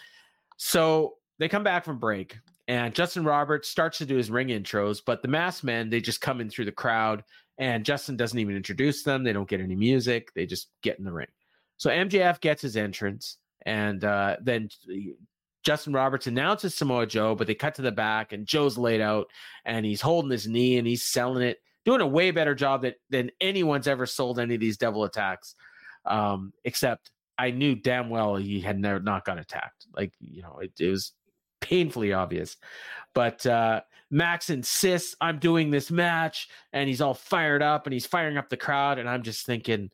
[0.58, 5.02] so they come back from break and justin roberts starts to do his ring intros
[5.06, 7.24] but the masked men they just come in through the crowd
[7.58, 9.24] and Justin doesn't even introduce them.
[9.24, 10.34] They don't get any music.
[10.34, 11.28] They just get in the ring.
[11.78, 14.70] So MJF gets his entrance, and uh, then
[15.64, 19.28] Justin Roberts announces Samoa Joe, but they cut to the back, and Joe's laid out,
[19.66, 22.96] and he's holding his knee, and he's selling it, doing a way better job that,
[23.10, 25.56] than anyone's ever sold any of these devil attacks.
[26.06, 29.88] Um, except I knew damn well he had never not got attacked.
[29.96, 31.14] Like you know, it, it was
[31.64, 32.58] painfully obvious.
[33.16, 33.82] But uh,
[34.12, 38.50] Max insists I'm doing this match, and he's all fired up, and he's firing up
[38.50, 39.90] the crowd, and I'm just thinking,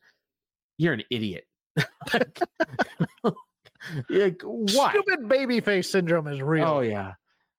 [0.78, 1.44] you're an idiot.
[4.10, 4.90] like, what?
[4.90, 6.66] Stupid babyface syndrome is real.
[6.66, 7.14] Oh yeah.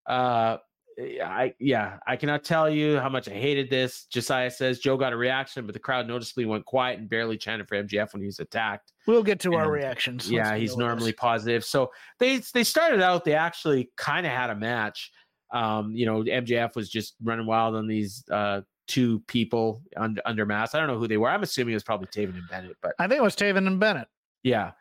[0.07, 0.57] Uh,
[0.99, 4.05] I yeah, I cannot tell you how much I hated this.
[4.05, 7.68] Josiah says Joe got a reaction, but the crowd noticeably went quiet and barely chanted
[7.68, 8.91] for MJF when he was attacked.
[9.07, 10.30] We'll get to And, our reactions.
[10.30, 11.19] Yeah, he's normally this.
[11.19, 11.63] positive.
[11.65, 13.26] So they they started out.
[13.26, 15.11] They actually kind of had a match.
[15.53, 20.45] Um, you know, MJF was just running wild on these uh two people under under
[20.45, 20.76] mask.
[20.76, 21.30] I don't know who they were.
[21.30, 23.80] I'm assuming it was probably Taven and Bennett, but I think it was Taven and
[23.80, 24.07] Bennett.
[24.43, 24.72] yeah.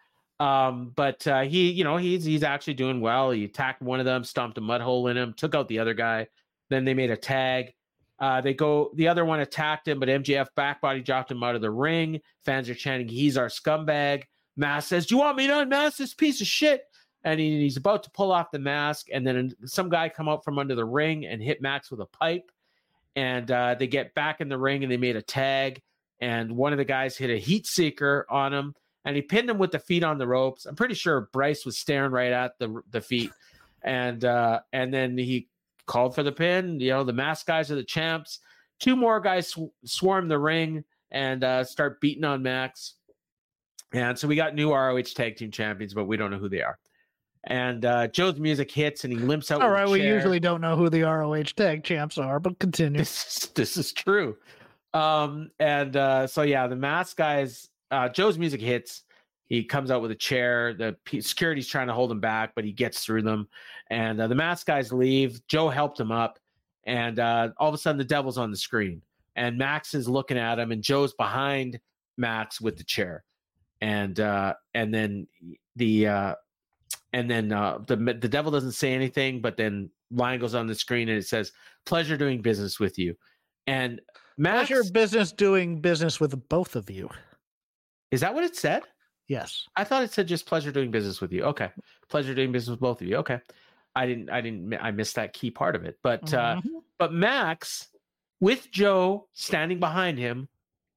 [0.41, 3.31] Um, but uh, he, you know, he's he's actually doing well.
[3.31, 5.93] He attacked one of them, stomped a mud hole in him, took out the other
[5.93, 6.29] guy.
[6.71, 7.75] Then they made a tag.
[8.19, 11.55] Uh, they go, the other one attacked him, but MJF back body dropped him out
[11.55, 12.21] of the ring.
[12.45, 14.25] Fans are chanting, "He's our scumbag."
[14.57, 16.85] Mask says, "Do you want me to unmask this piece of shit?"
[17.23, 20.43] And he, he's about to pull off the mask, and then some guy come out
[20.43, 22.51] from under the ring and hit Max with a pipe.
[23.15, 25.83] And uh, they get back in the ring, and they made a tag.
[26.19, 28.75] And one of the guys hit a heat seeker on him,
[29.05, 30.67] and he pinned him with the feet on the ropes.
[30.67, 33.31] I'm pretty sure Bryce was staring right at the the feet,
[33.83, 35.49] and uh, and then he
[35.87, 36.79] called for the pin.
[36.81, 38.41] You know, the mask guys are the champs.
[38.79, 42.95] Two more guys sw- swarm the ring and uh, start beating on Max.
[43.93, 46.63] And so we got new ROH tag team champions, but we don't know who they
[46.63, 46.79] are.
[47.45, 49.63] And uh, Joe's music hits and he limps out.
[49.63, 52.99] All right, we usually don't know who the ROH tag champs are, but continue.
[53.01, 54.37] this is, this is true.
[54.93, 57.70] Um, and uh, so yeah, the mask guys.
[57.91, 59.03] Uh, Joe's music hits.
[59.47, 60.75] He comes out with a chair.
[60.75, 63.49] The p- security's trying to hold him back, but he gets through them.
[63.91, 65.45] And uh, the mask guys leave.
[65.49, 66.39] Joe helped him up,
[66.85, 69.03] and uh, all of a sudden the devil's on the screen,
[69.35, 71.81] and Max is looking at him, and Joe's behind
[72.17, 73.25] Max with the chair,
[73.81, 75.27] and uh, and then
[75.75, 76.35] the uh,
[77.13, 80.75] and then uh, the the devil doesn't say anything, but then line goes on the
[80.75, 81.51] screen and it says,
[81.87, 83.17] "Pleasure doing business with you."
[83.67, 84.01] And
[84.39, 87.09] Max, Pleasure business doing business with both of you.
[88.11, 88.83] Is that what it said?
[89.29, 89.67] Yes.
[89.77, 91.45] I thought it said just pleasure doing business with you.
[91.45, 91.71] Okay,
[92.09, 93.17] pleasure doing business with both of you.
[93.19, 93.39] Okay,
[93.95, 95.99] I didn't, I didn't, I missed that key part of it.
[96.03, 96.83] But uh, Mhm.
[96.99, 97.89] but Max,
[98.41, 100.49] with Joe standing behind him,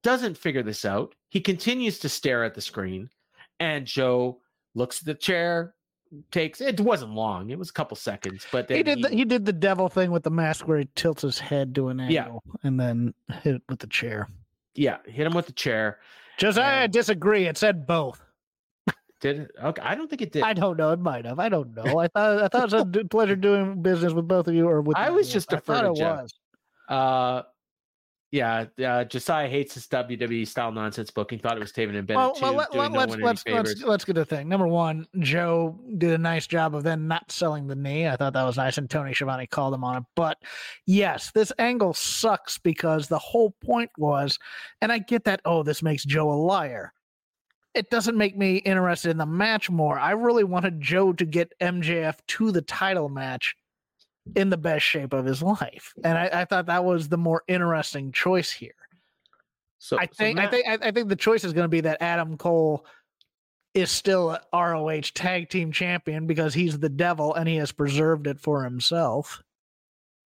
[0.02, 1.14] doesn't figure this out.
[1.28, 3.08] He continues to stare at the screen,
[3.60, 4.40] and Joe
[4.74, 5.74] looks at the chair.
[6.30, 8.46] Takes it wasn't long; it was a couple seconds.
[8.52, 10.88] But then he did the, he did the devil thing with the mask where he
[10.94, 12.24] tilts his head to an Yeah.
[12.26, 14.28] angle and then hit it with the chair.
[14.76, 15.98] yeah, hit him with the chair.
[16.38, 17.46] Josiah, I And- disagree.
[17.46, 18.20] It said both.
[19.20, 19.50] Did it?
[19.62, 20.42] Okay, I don't think it did.
[20.42, 20.90] I don't know.
[20.92, 21.38] It might have.
[21.38, 21.98] I don't know.
[21.98, 24.82] I thought I thought it was a pleasure doing business with both of you or
[24.82, 24.98] with.
[24.98, 26.22] I was just I thought deferring it Jeff.
[26.22, 26.34] was.
[26.90, 27.42] Uh,
[28.34, 31.38] yeah, uh, Josiah hates this WWE style nonsense booking.
[31.38, 32.42] He thought it was Taven and Bennett Well, too.
[32.42, 34.48] well let, no let's let's let's let's get the thing.
[34.48, 38.08] Number one, Joe did a nice job of then not selling the knee.
[38.08, 40.02] I thought that was nice, and Tony Schiavone called him on it.
[40.16, 40.38] But
[40.84, 44.36] yes, this angle sucks because the whole point was,
[44.80, 45.40] and I get that.
[45.44, 46.92] Oh, this makes Joe a liar.
[47.72, 49.96] It doesn't make me interested in the match more.
[49.96, 53.54] I really wanted Joe to get MJF to the title match
[54.34, 57.42] in the best shape of his life, and I, I thought that was the more
[57.48, 58.72] interesting choice here.
[59.78, 61.68] So I so think Matt- I think I I think the choice is going to
[61.68, 62.86] be that Adam Cole
[63.74, 68.26] is still a ROH tag team champion because he's the devil and he has preserved
[68.28, 69.42] it for himself.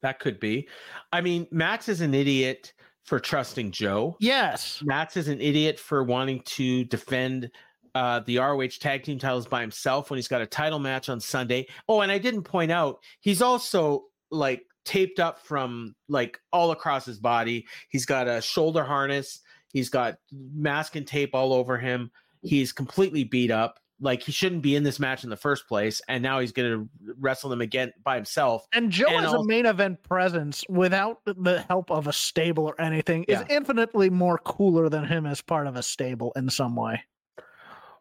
[0.03, 0.69] that could be.
[1.12, 2.73] I mean, Max is an idiot
[3.05, 4.16] for trusting Joe.
[4.20, 4.81] Yes.
[4.85, 7.51] Max is an idiot for wanting to defend
[7.94, 11.20] uh, the ROH tag team titles by himself when he's got a title match on
[11.20, 11.66] Sunday.
[11.89, 17.05] Oh, and I didn't point out he's also like taped up from like all across
[17.05, 17.66] his body.
[17.90, 19.40] He's got a shoulder harness.
[19.73, 22.10] He's got mask and tape all over him.
[22.43, 23.78] He's completely beat up.
[24.01, 26.70] like he shouldn't be in this match in the first place, and now he's going
[26.70, 26.89] to
[27.19, 28.65] wrestle them again by himself.
[28.73, 32.65] And Joe And as also- a main event presence without the help of a stable
[32.66, 36.77] or anything is infinitely more cooler than him as part of a stable in some
[36.77, 37.02] way.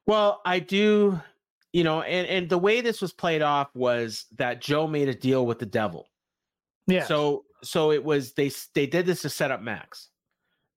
[0.07, 1.19] Well, I do,
[1.73, 5.13] you know, and and the way this was played off was that Joe made a
[5.13, 6.07] deal with the devil.
[6.87, 7.03] Yeah.
[7.05, 10.09] So so it was they they did this to set up Max.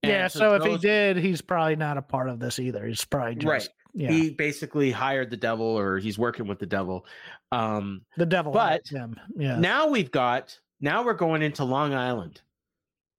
[0.03, 0.29] And yeah.
[0.29, 2.85] So if he did, he's probably not a part of this either.
[2.87, 3.69] He's probably just Right.
[3.95, 4.11] yeah.
[4.11, 7.07] he basically hired the devil or he's working with the devil.
[7.53, 9.15] Um the devil but him.
[9.37, 9.59] Yeah.
[9.61, 12.41] now we've got now we're going into Long Island.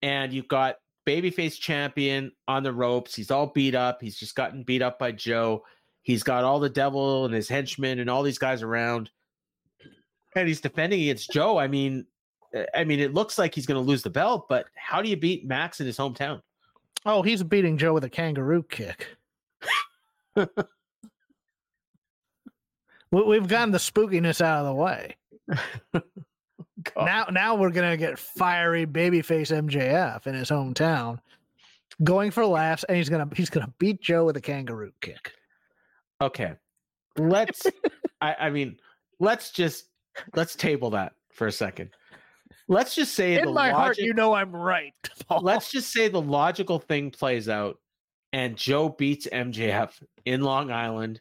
[0.02, 0.78] And you've got
[1.08, 3.16] babyface champion on the ropes.
[3.16, 4.02] He's all beat up.
[4.02, 5.64] He's just gotten beat up by Joe.
[6.04, 9.10] He's got all the devil and his henchmen and all these guys around.
[10.36, 11.58] And he's defending against Joe.
[11.58, 12.06] I mean,
[12.56, 15.10] uh, I mean, it looks like he's going to lose the belt, but how do
[15.10, 16.42] you beat Max in his hometown?
[17.06, 19.08] Oh, he's beating Joe with a kangaroo kick.
[20.36, 20.46] We-
[23.24, 25.16] We've gotten the spookiness out of the way.
[26.96, 31.20] Now, now we're gonna get fiery babyface MJF in his hometown,
[32.04, 35.34] going for laughs, and he's gonna he's gonna beat Joe with a kangaroo kick.
[36.22, 36.54] Okay.
[37.18, 37.66] Let's
[38.22, 38.78] I, I mean,
[39.20, 39.86] let's just
[40.36, 41.90] let's table that for a second.
[42.68, 44.94] Let's just say the In my heart, you know I'm right.
[45.28, 45.42] Paul.
[45.42, 47.78] let's just say the logical thing plays out
[48.34, 49.92] and Joe beats MJF
[50.26, 51.20] in Long Island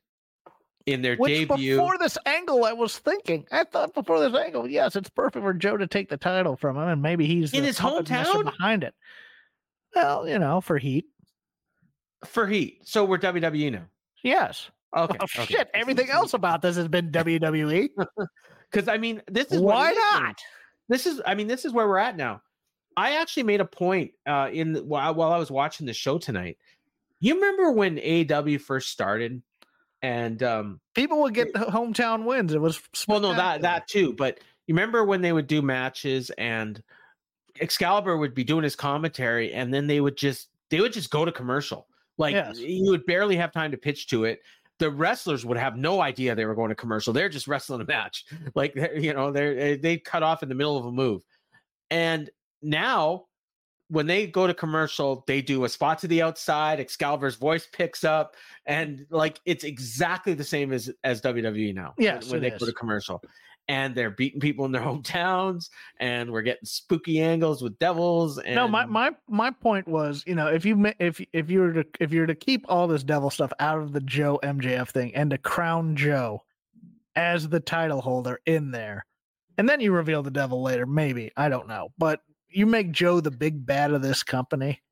[0.86, 1.76] in their Which debut.
[1.76, 3.46] before this angle, I was thinking.
[3.50, 6.76] I thought before this angle, yes, it's perfect for Joe to take the title from
[6.76, 8.44] him, and maybe he's In his hometown?
[8.44, 8.94] behind it.
[9.94, 11.06] Well, you know, for heat,
[12.24, 12.80] for Heat.
[12.84, 13.86] So we're WWE now.
[14.22, 14.70] yes.
[14.96, 15.18] Okay.
[15.20, 15.70] Oh, shit!
[15.74, 17.10] Everything else about this has been.
[17.10, 17.88] WWE.
[18.70, 20.38] Because I mean, this is Why it not?
[20.88, 22.42] This is, I mean, this is where we're at now.
[22.96, 26.58] I actually made a point uh, in while, while I was watching the show tonight.
[27.20, 29.42] You remember when AEW first started,
[30.02, 32.52] and um, People would get the hometown wins.
[32.52, 34.12] It was well, no, that that too.
[34.14, 36.82] But you remember when they would do matches and
[37.60, 41.24] Excalibur would be doing his commentary, and then they would just they would just go
[41.24, 41.86] to commercial.
[42.18, 42.58] Like Yes.
[42.58, 44.40] you would barely have time to pitch to it.
[44.80, 47.12] The wrestlers would have no idea they were going to commercial.
[47.12, 48.24] They're just wrestling a match.
[48.56, 51.22] Like they're- you know, they're eh, they cut off in the middle of a move.
[51.90, 52.28] And
[52.62, 53.26] now
[53.88, 56.78] when they go to commercial, they do a spot to the outside.
[56.80, 58.36] Excalibur's voice picks up,
[58.66, 61.92] and like it's exactly the same as as WWE now.
[61.96, 62.68] when- Yes, when, it they go is.
[62.68, 63.22] to commercial,
[63.70, 65.70] and they're beating people in their hometowns,
[66.00, 68.36] and we're getting spooky angles with devils.
[68.38, 71.72] And No, my, my my point was, you know, if you if if you were
[71.74, 74.88] to if you were to keep all this devil stuff out of the Joe MJF
[74.88, 76.42] thing and to crown Joe
[77.14, 79.06] as the title holder in there,
[79.56, 83.20] and then you reveal the devil later, maybe I don't know, but you make Joe
[83.20, 84.82] the big bad of this company.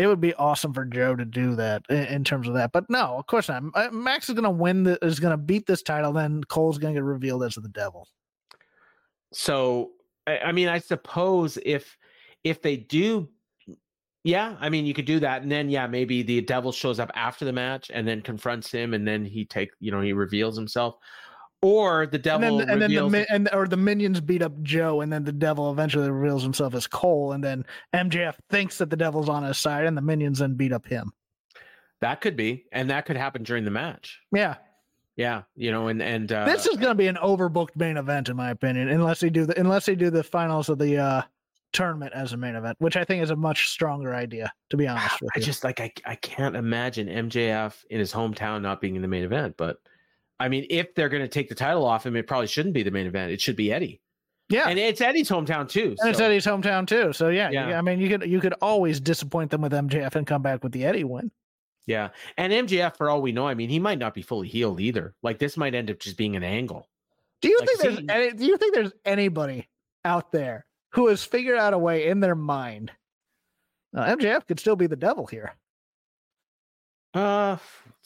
[0.00, 2.88] It would be awesome for Joe to do that in, in terms of that, but
[2.88, 3.62] no, of course not.
[3.74, 4.84] Uh, Max is going to win.
[4.84, 6.14] The, is going to beat this title.
[6.14, 8.08] Then Cole's going to get revealed as the devil.
[9.34, 9.90] so
[10.26, 11.98] I, I mean, I suppose if
[12.44, 13.28] if they do,
[14.24, 17.10] yeah, I mean, you could do that, and then yeah, maybe the devil shows up
[17.14, 20.56] after the match and then confronts him, and then he take you know he reveals
[20.56, 20.94] himself,
[21.62, 25.00] or the and devil then, and then the and or the minions beat up Joe,
[25.02, 27.64] and then the devil eventually reveals himself as Cole, and then
[27.94, 31.12] MJF thinks that the devil's on his side, and the minions then beat up him.
[32.00, 34.20] that could be, and that could happen during the match.
[34.32, 34.56] Yeah,
[35.16, 38.30] Yeah, you know, and and uh, this is going to be an overbooked main event,
[38.30, 41.22] in my opinion, unless they do the unless they do the finals of the uh
[41.72, 44.88] tournament as a main event, which I think is a much stronger idea, to be
[44.88, 45.42] honest with I you.
[45.42, 49.08] I just like I I can't imagine MJF in his hometown not being in the
[49.08, 49.56] main event.
[49.58, 49.76] But
[50.40, 52.82] I mean, if they're going to take the title off him, it probably shouldn't be
[52.82, 53.30] the main event.
[53.30, 54.00] It should be Eddie,
[54.48, 54.68] yeah.
[54.68, 55.94] and it's Eddie's hometown too.
[56.00, 57.68] and it's so- Eddie's hometown too, so yeah, Yeah.
[57.68, 57.78] yeah.
[57.78, 60.72] I mean, you could you could always disappoint them with MJF and come back with
[60.72, 61.30] the Eddie win.
[61.86, 64.80] yeah, and MJF, for all we know, I mean, he might not be fully healed
[64.80, 65.14] either.
[65.22, 66.88] Like this might end up just being an angle.
[67.42, 69.68] Do you Like, think there's see- any, do you think there's anybody
[70.04, 72.90] out there who has figured out a way in their mind?
[73.96, 75.52] Uh, MJF could still be the devil here,
[77.14, 77.56] Uh,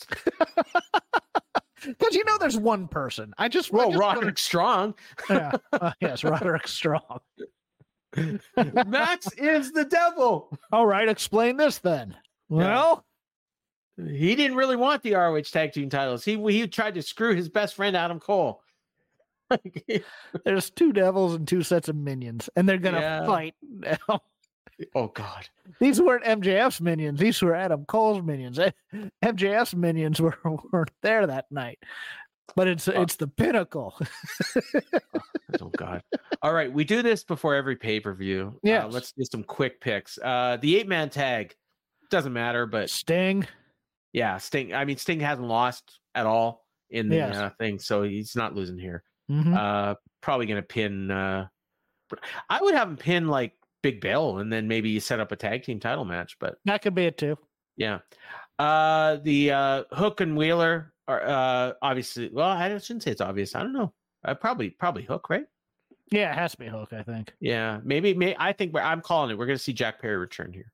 [1.87, 3.33] because you know there's one person.
[3.39, 4.95] I just I well, just wanna- Roderick Strong.
[5.31, 7.21] yeah, uh, yes, Roderick Strong.
[8.87, 10.57] Max is the devil.
[10.73, 12.17] All right, explain this then.
[12.49, 13.05] Well,
[13.97, 16.25] He didn't really want the ROH tag team titles.
[16.25, 18.61] He he tried to screw his best friend Adam Cole.
[20.45, 23.27] there's two devils and two sets of minions, and they're gonna Yeah.
[23.27, 24.21] fight now.
[24.95, 25.49] Oh God.
[25.81, 28.59] These weren't MJF's minions; these were Adam Cole's minions.
[28.59, 28.71] Eh,
[29.25, 30.37] MJF's minions were
[30.73, 31.79] weren't there that night,
[32.57, 33.01] but it's Oh.
[33.03, 33.97] it's the pinnacle.
[35.61, 36.03] Oh God!
[36.43, 38.59] All right, we do this before every pay per view.
[38.65, 38.93] Yes.
[38.93, 40.19] let's do some quick picks.
[40.19, 41.55] Uh, the eight man tag
[42.11, 43.47] doesn't matter, but Sting.
[44.13, 44.75] yeah, Sting.
[44.75, 46.65] I mean, Sting hasn't lost at all.
[46.91, 47.37] in the Yes.
[47.37, 49.03] uh, thing, so he's not losing here.
[49.31, 49.57] Mhm.
[49.57, 51.11] Uh, probably gonna pin.
[51.11, 51.47] Uh,
[52.49, 53.53] I would have him pin like
[53.85, 56.39] Big Bill, and then maybe you set up a tag team title match.
[56.41, 57.37] But that could be it too.
[57.77, 57.99] yeah,
[58.59, 62.31] uh, the uh, Hook and Wheeler are uh, obviously.
[62.33, 63.55] Well, I shouldn't say it's obvious.
[63.55, 63.93] I don't know.
[64.25, 65.45] Uh, probably, probably Hook, right?
[66.11, 67.35] Yeah, it has to be Hook, I think.
[67.41, 68.15] Yeah, maybe.
[68.15, 69.37] May I think we're, I'm calling it.
[69.37, 70.73] We're gonna see Jack Perry return here.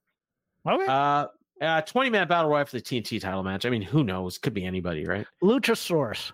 [0.68, 0.86] Okay.
[0.86, 1.26] Uh,
[1.60, 3.66] uh, 20 man battle royal for the TNT title match.
[3.66, 4.38] I mean, who knows?
[4.38, 5.26] Could be anybody, right?
[5.42, 6.30] Luchasaurus.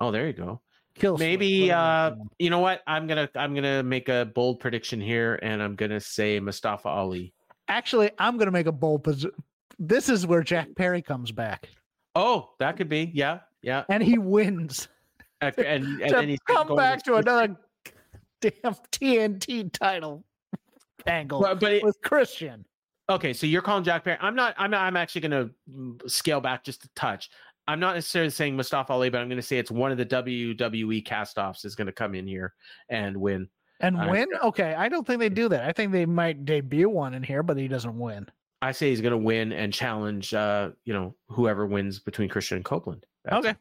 [0.00, 0.60] Oh, there you go.
[0.94, 2.82] Kill Maybe uh you know what?
[2.86, 7.32] I'm gonna I'm gonna make a bold prediction here, and I'm gonna say Mustafa Ali.
[7.68, 9.30] Actually, I'm going to make a bold position.
[9.78, 11.68] This is where Jack Perry comes back
[12.14, 13.10] Oh, that could be.
[13.14, 13.84] Yeah, yeah.
[13.88, 14.88] and he wins
[15.40, 17.56] And, and, to then he's come back to against- another
[18.40, 20.24] damn TNT title
[21.06, 22.64] angle But, but it, with Christian.
[23.08, 24.18] okay, so you're calling Jack Perry.
[24.20, 24.54] I'm not.
[24.58, 24.74] I'm.
[24.74, 27.30] I'm actually gonna mm, scale back just a touch.
[27.68, 31.04] I'm not necessarily saying Mustafa Ali, but I'm gonna say it's one of the WWE
[31.04, 32.54] castoffs is gonna come in here
[32.88, 33.48] and win.
[33.80, 34.26] And I- win?
[34.42, 35.64] Okay, I don't think they do that.
[35.64, 38.26] I think they might debut one in here, but he doesn't win.
[38.60, 40.34] I say he's gonna win and challenge.
[40.34, 43.06] Uh, you know, whoever wins between Christian and Copeland.
[43.24, 43.56] That's Okay.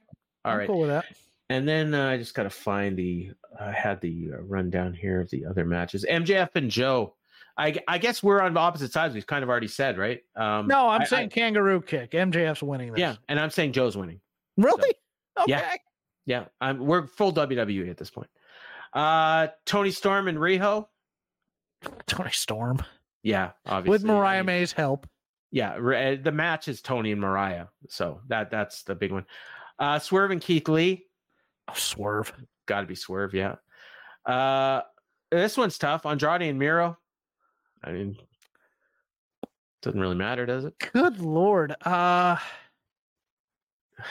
[0.46, 0.68] All I'm right.
[0.68, 1.06] cool with that.
[1.50, 3.32] And then uh, I just got to find the.
[3.60, 6.06] I had the uh, rundown here of the other matches.
[6.10, 7.16] MJF and Joe.
[7.58, 9.14] I, I guess we're on opposite sides.
[9.14, 10.22] We've kind of already said, right?
[10.36, 12.12] Um, No, I'm I- saying kangaroo kick.
[12.12, 13.00] MJF's winning this.
[13.00, 14.20] yeah, and I'm saying Joe's winning.
[14.58, 14.94] Really?
[15.40, 15.50] Okay.
[15.52, 15.76] yeah.
[16.26, 18.30] Yeah, I'm, we're full WWE at this point.
[18.94, 20.86] Uh, Toni Storm and Riho.
[22.06, 22.80] Toni Storm.
[23.24, 25.08] Yeah, obviously With Mariah I mean, May's help.
[25.52, 29.26] Yeah, uh, the match is Tony and Mariah, so that that's the big one.
[29.80, 31.06] Uh, Swerve and Keith Lee.
[31.68, 32.32] Oh, swerve.
[32.68, 33.56] Got to be Swerve, yeah.
[34.26, 34.82] Uh,
[35.32, 36.06] this one's tough.
[36.06, 36.98] Andrade and Miro.
[37.84, 38.18] I mean,
[39.82, 40.76] doesn't really matter, does it?
[40.94, 41.76] Good lord.
[41.86, 42.38] Uh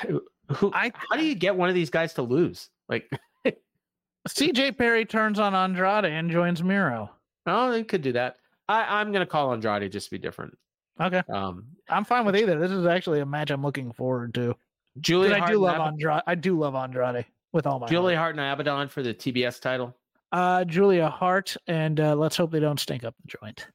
[0.03, 2.69] Who, I how do you get one of these guys to lose?
[2.89, 3.11] Like,
[4.29, 7.11] CJ Perry turns on Andrade and joins Miro.
[7.47, 8.37] oh, they could do that.
[8.69, 10.57] I, I'm gonna call Andrade just to be different.
[11.01, 11.23] Okay.
[11.33, 12.59] Um, I'm fine with either.
[12.59, 14.57] This is actually a match I'm looking forward to.
[15.01, 16.23] Julie I do love Ab- Andrade.
[16.27, 18.15] I do love Andrade with all my heart.
[18.15, 19.97] Hart and Abaddon for the TBS title.
[20.33, 23.67] Uh Julia Hart and uh let's hope they don't stink up the joint.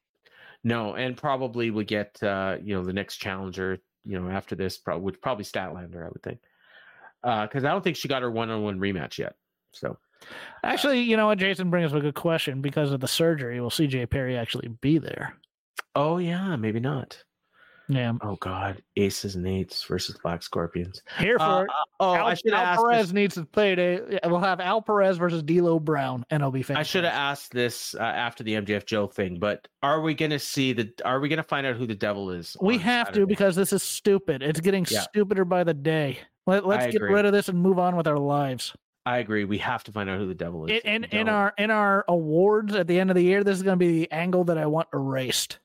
[0.64, 3.80] No, and probably we get uh, you know the next challenger.
[4.03, 6.40] You know after this, probably which probably Statlander, I would think,
[7.22, 9.36] because I don't think she got her one-on-one rematch yet.
[9.73, 9.98] So
[10.64, 11.38] Actually, you know what?
[11.38, 12.61] Jason brings up a good question.
[12.61, 15.36] Because of the surgery, will CJ Perry actually be there?
[15.95, 17.23] oh yeah, maybe not.
[17.88, 18.14] Yeah.
[18.22, 21.03] Oh god, aces and eights versus black scorpions.
[21.20, 21.68] Here for Uh, it.
[21.99, 22.82] oh, Al, I should Al have asked.
[22.84, 24.20] Perez This, needs to play it.
[24.26, 27.94] We'll have Al Perez versus D'Lo Brown, and it'll be I should have asked this
[27.94, 30.91] uh, after the MJF Joe thing, but are we going to see the?
[31.06, 32.57] Are we going to find out who the devil is?
[32.60, 34.41] We have to because this is stupid.
[34.41, 35.02] It's getting Yeah.
[35.02, 36.20] stupider by the day.
[36.48, 37.14] Let, let's I get agree.
[37.14, 38.74] rid of this and move on with our lives.
[39.07, 39.45] I agree.
[39.45, 40.82] We have to find out who the devil is.
[40.84, 43.62] In, in, in our in our awards at the end of the year, this is
[43.64, 45.60] going to be the angle that I want erased.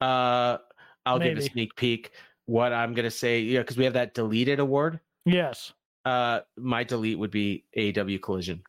[0.00, 0.56] uh,
[1.06, 2.12] I'll give a sneak peek.
[2.46, 5.00] What I'm going to say, yeah, because we have that deleted award.
[5.24, 5.72] Yes.
[6.04, 8.62] Uh, my delete would be AEW Collision.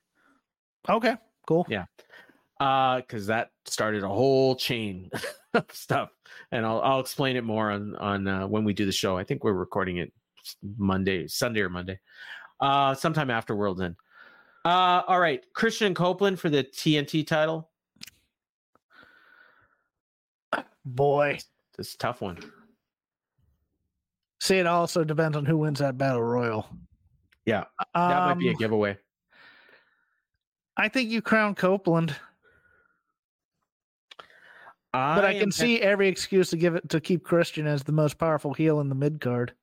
[0.88, 1.16] Okay.
[1.48, 1.66] Cool.
[1.70, 1.86] Yeah.
[2.60, 5.10] Uh, because that started a whole chain
[5.56, 6.12] of stuff,
[6.52, 9.18] and I'll I'll explain it more on on uh, when we do the show.
[9.18, 10.14] I think we're recording it
[10.78, 12.00] Monday, Sunday or Monday,
[12.60, 13.96] uh, sometime after World's End.
[14.64, 17.72] Uh, all right, Christian Copeland for the TNT title.
[20.86, 21.40] Boy.
[21.82, 22.38] Is a tough one.
[24.40, 26.70] See, it also depends on who wins that battle royal.
[27.46, 28.98] Yeah, That might be a Um, giveaway.
[30.78, 32.16] I think you crown Copeland,
[34.94, 38.20] but I, can see every excuse to give it to keep Christian as the most
[38.20, 39.54] powerful heel in the mid card.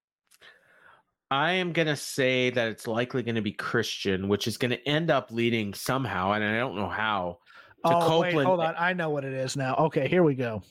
[1.30, 4.88] I am gonna say that it's likely going to be Christian, which is going to
[4.88, 7.38] end up leading somehow, and I don't know how.
[7.86, 8.74] To Oh wait, hold on.
[8.76, 9.76] I know what it is now.
[9.76, 10.62] Okay, here we go.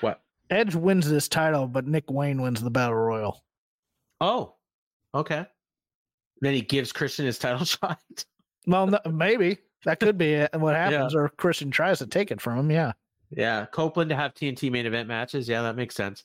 [0.00, 0.20] What?
[0.50, 3.44] Edge wins this title, but Nick Wayne wins the battle royal.
[4.20, 4.54] Oh,
[5.14, 5.46] okay.
[6.40, 7.98] Then he gives Christian his title shot.
[8.66, 10.50] Well, no, maybe that could be it.
[10.52, 12.70] And what happens, or Christian tries to take it from him.
[12.70, 12.92] Yeah.
[13.30, 15.48] Yeah, Copeland to have TNT main event matches.
[15.48, 16.24] Yeah, that makes sense.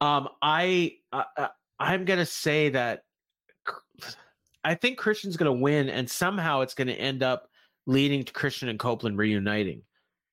[0.00, 1.48] Um, I uh, uh,
[1.80, 3.02] I'm gonna say that
[4.62, 7.48] I think Christian's gonna win, and somehow it's gonna end up
[7.86, 9.82] leading to Christian and Copeland reuniting.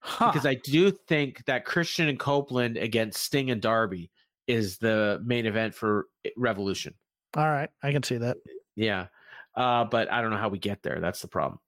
[0.06, 0.32] Huh.
[0.32, 4.12] Because I do think that Christian and Copeland against Sting and Darby
[4.48, 6.94] is the main event for Revolution.
[7.38, 8.38] All right, I can see that.
[8.76, 9.08] Yeah.
[9.56, 11.00] Uh, but I don't know how we get there.
[11.00, 11.60] That's the problem.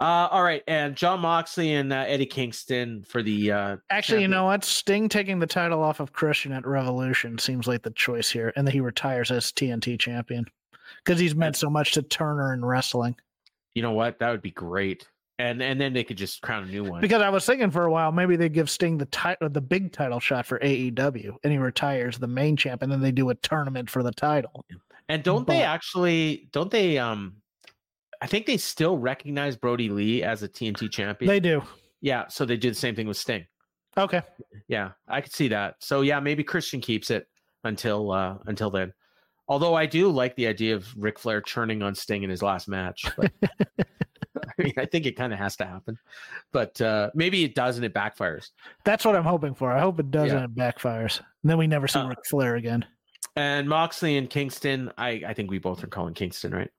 [0.00, 0.62] Uh, all right.
[0.68, 3.50] And Jon Moxley and uh, Eddie Kingston for the.
[3.50, 4.62] Uh, Actually, you know what?
[4.62, 8.66] Sting taking the title off of Christian at Revolution seems like the choice here, and
[8.66, 10.44] that he retires as TNT champion.
[11.04, 13.16] because he's meant so much to Turner in wrestling.
[13.74, 14.18] You know what?
[14.18, 15.06] That would be great.
[15.40, 17.00] And and then they could just crown a new one.
[17.00, 19.92] Because I was thinking for a while, maybe they give Sting the title, the big
[19.92, 23.34] title shot for AEW, and he retires the main champ, and then they do a
[23.36, 24.64] tournament for the title.
[25.08, 26.48] And don't they actually?
[26.52, 26.98] Don't they?
[26.98, 27.36] Um,
[28.20, 31.28] I think they still recognize Brodie Lee as a TNT champion.
[31.28, 31.62] They do.
[32.00, 33.46] yeah, so they do the same thing with Sting.
[33.96, 34.22] Okay.
[34.66, 35.76] Yeah, I could see that.
[35.78, 37.26] So yeah, maybe Christian keeps it
[37.64, 38.92] until uh until then.
[39.48, 42.68] Although I do like the idea of Ric Flair churning on Sting in his last
[42.68, 43.04] match.
[43.16, 43.32] But,
[44.64, 45.98] mean, I think it kind of has to happen.
[46.52, 48.50] But uh maybe it does and it backfires.
[48.84, 49.72] That's what I'm hoping for.
[49.72, 50.38] I hope it does Yeah.
[50.38, 51.18] and it backfires.
[51.42, 52.84] And then we never see Uh, Ric Flair again.
[53.36, 56.70] And Moxley and Kingston, I I think we both are calling Kingston, right?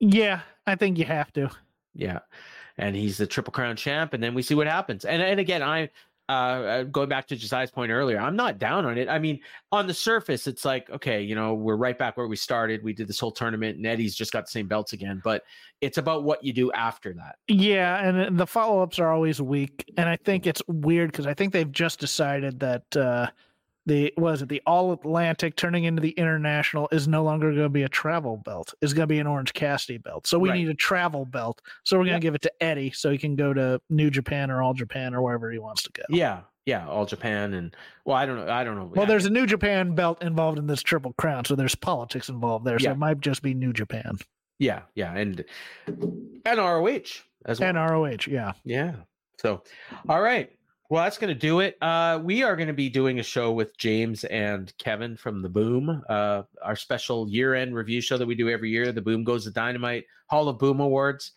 [0.00, 1.50] Yeah, I think you have to.
[1.94, 2.20] Yeah.
[2.78, 5.04] And he's the triple crown champ, and then we see what happens.
[5.04, 5.90] And and again, I
[6.28, 9.08] uh uh, going back to Josiah's point earlier, I'm not down on it.
[9.08, 9.40] I mean,
[9.70, 12.82] on the surface, it's like, okay, you know, we're right back where we started.
[12.82, 15.20] We did this whole tournament, and Eddie's just got the same belts again.
[15.24, 15.42] But
[15.80, 17.36] it's about what you do after that.
[17.48, 21.26] Yeah, and uh, the follow ups are always weak, and I think it's weird because
[21.26, 23.26] I think they've just decided that uh,
[23.86, 27.68] the was it the All Atlantic turning into the International is no longer going to
[27.68, 30.26] be a travel belt; It's going to be an Orange Cassidy belt.
[30.26, 30.58] So we Right.
[30.58, 31.60] need a travel belt.
[31.84, 34.50] So we're going to give it to Eddie, so he can go to New Japan
[34.50, 36.02] or All Japan or wherever he wants to go.
[36.08, 36.40] Yeah.
[36.64, 36.86] Yeah.
[36.88, 38.52] All Japan and well, I don't know.
[38.52, 38.84] I don't know.
[38.94, 42.28] Well, I- there's a New Japan belt involved in this Triple Crown, so there's politics
[42.28, 42.78] involved there.
[42.78, 42.92] So Yeah.
[42.92, 44.18] it might just be New Japan
[44.60, 45.44] yeah, yeah, and
[45.88, 47.68] and ROH as well.
[47.68, 48.28] and ROH.
[48.28, 48.52] Yeah.
[48.64, 48.94] Yeah.
[49.38, 49.62] So,
[50.08, 50.52] all right.
[50.90, 51.78] Well, that's going to do it.
[51.80, 55.48] Uh, we are going to be doing a show with James and Kevin from the
[55.48, 58.92] Boom, uh, our special year-end review show that we do every year.
[58.92, 61.32] The Boom goes to Dynamite Hall of Boom Awards,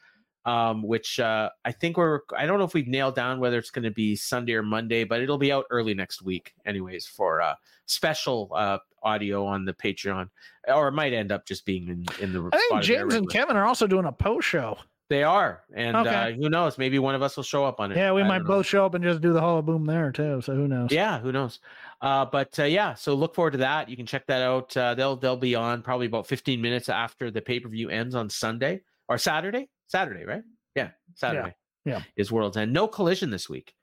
[0.45, 2.19] um, which uh, I think we're.
[2.37, 5.05] I don't know if we've nailed down whether it's going to be Sunday or Monday,
[5.05, 7.55] but it'll be out early next week, anyways, for uh,
[7.85, 10.29] special uh, audio on the Patreon,
[10.67, 12.49] or it might end up just being in in the.
[12.51, 13.29] I think James and.
[13.29, 14.77] Kevin are also doing a post show.
[15.07, 16.09] They are, and Okay.
[16.09, 16.79] uh, who knows?
[16.79, 17.97] Maybe one of us will show up on it.
[17.97, 18.53] Yeah, we I might don't know.
[18.55, 20.41] both show up and just do the Hall of Boom there too.
[20.41, 20.91] So who knows?
[20.91, 21.59] Yeah, who knows?
[22.01, 23.87] Uh, but uh, yeah, so look forward to that.
[23.87, 24.75] You can check that out.
[24.75, 28.15] Uh, they'll they'll be on probably about 15 minutes after the pay per view ends
[28.15, 29.69] on Sunday or Saturday.
[29.87, 30.41] Saturday, right?
[30.73, 31.55] Yeah, Saturday.
[31.85, 32.01] yeah.
[32.17, 32.73] is World's End.
[32.73, 33.75] No collision this week.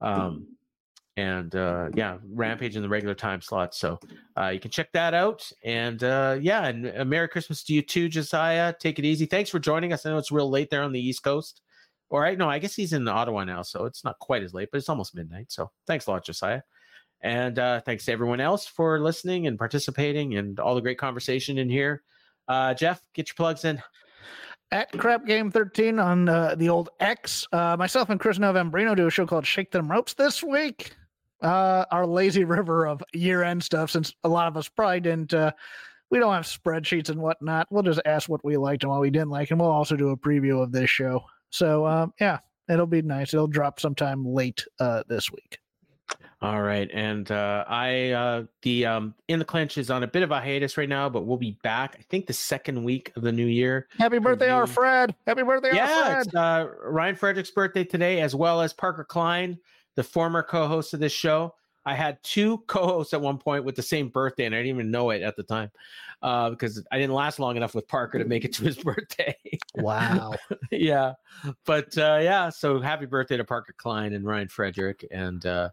[0.00, 0.46] Um,
[1.18, 3.74] and uh, yeah, Rampage in the regular time slot.
[3.74, 3.98] So
[4.38, 5.50] uh, you can check that out.
[5.64, 8.72] And uh, yeah, and uh, Merry Christmas to you too, Josiah.
[8.78, 9.26] Take it easy.
[9.26, 10.06] Thanks for joining us.
[10.06, 11.60] I know it's real late there on the East Coast.
[12.10, 14.68] All right, no, I guess he's in Ottawa now, so it's not quite as late,
[14.70, 15.46] but it's almost midnight.
[15.50, 16.62] So thanks a lot, Josiah.
[17.20, 21.58] And uh, thanks to everyone else for listening and participating and all the great conversation
[21.58, 22.04] in here.
[22.46, 23.82] Uh, Jeff, get your plugs in.
[24.70, 29.08] At Crap Game 13 on uh, the old X, uh, myself and Chris Novembrino do
[29.08, 30.94] a show called Shake Them Ropes this week.
[31.40, 35.32] Uh, our lazy river of year end stuff, since a lot of us probably didn't.
[35.32, 35.52] Uh,
[36.10, 37.66] we don't have spreadsheets and whatnot.
[37.70, 40.10] We'll just ask what we liked and what we didn't like, and we'll also do
[40.10, 41.24] a preview of this show.
[41.50, 42.38] So, um, yeah,
[42.68, 43.34] it'll be nice.
[43.34, 45.58] It'll drop sometime late uh, this week.
[46.40, 50.22] All right, and uh, I uh, the um, in the clinch is on a bit
[50.22, 51.96] of a hiatus right now, but we'll be back.
[51.98, 53.88] I think the second week of the new year.
[53.98, 55.16] Happy birthday, our Fred!
[55.26, 56.26] Happy birthday, our yeah, Fred!
[56.26, 59.58] it's uh, Ryan Frederick's birthday today, as well as Parker Klein,
[59.98, 61.52] the former co-host of this show.
[61.84, 64.92] I had two co-hosts at one point with the same birthday, and I didn't even
[64.92, 65.72] know it at the time
[66.22, 69.36] uh, because I didn't last long enough with Parker to make it to his birthday.
[69.74, 70.34] Wow.
[70.70, 71.14] yeah,
[71.66, 75.70] but uh, yeah, so happy birthday to Parker Klein and Ryan Frederick, and uh,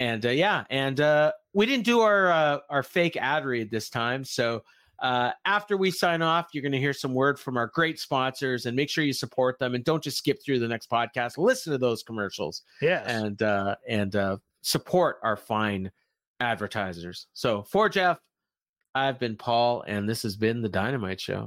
[0.00, 3.88] and uh, yeah, and uh, we didn't do our uh, our fake ad read this
[3.88, 4.64] time, so.
[5.02, 8.66] Uh, after we sign off, you're going to hear some word from our great sponsors,
[8.66, 11.36] and make sure you support them, and don't just skip through the next podcast.
[11.38, 13.04] Listen to those commercials, yes.
[13.06, 15.90] and uh, and uh, support our fine
[16.38, 17.26] advertisers.
[17.32, 18.18] So for Jeff,
[18.94, 21.46] I've been Paul, and this has been the Dynamite Show.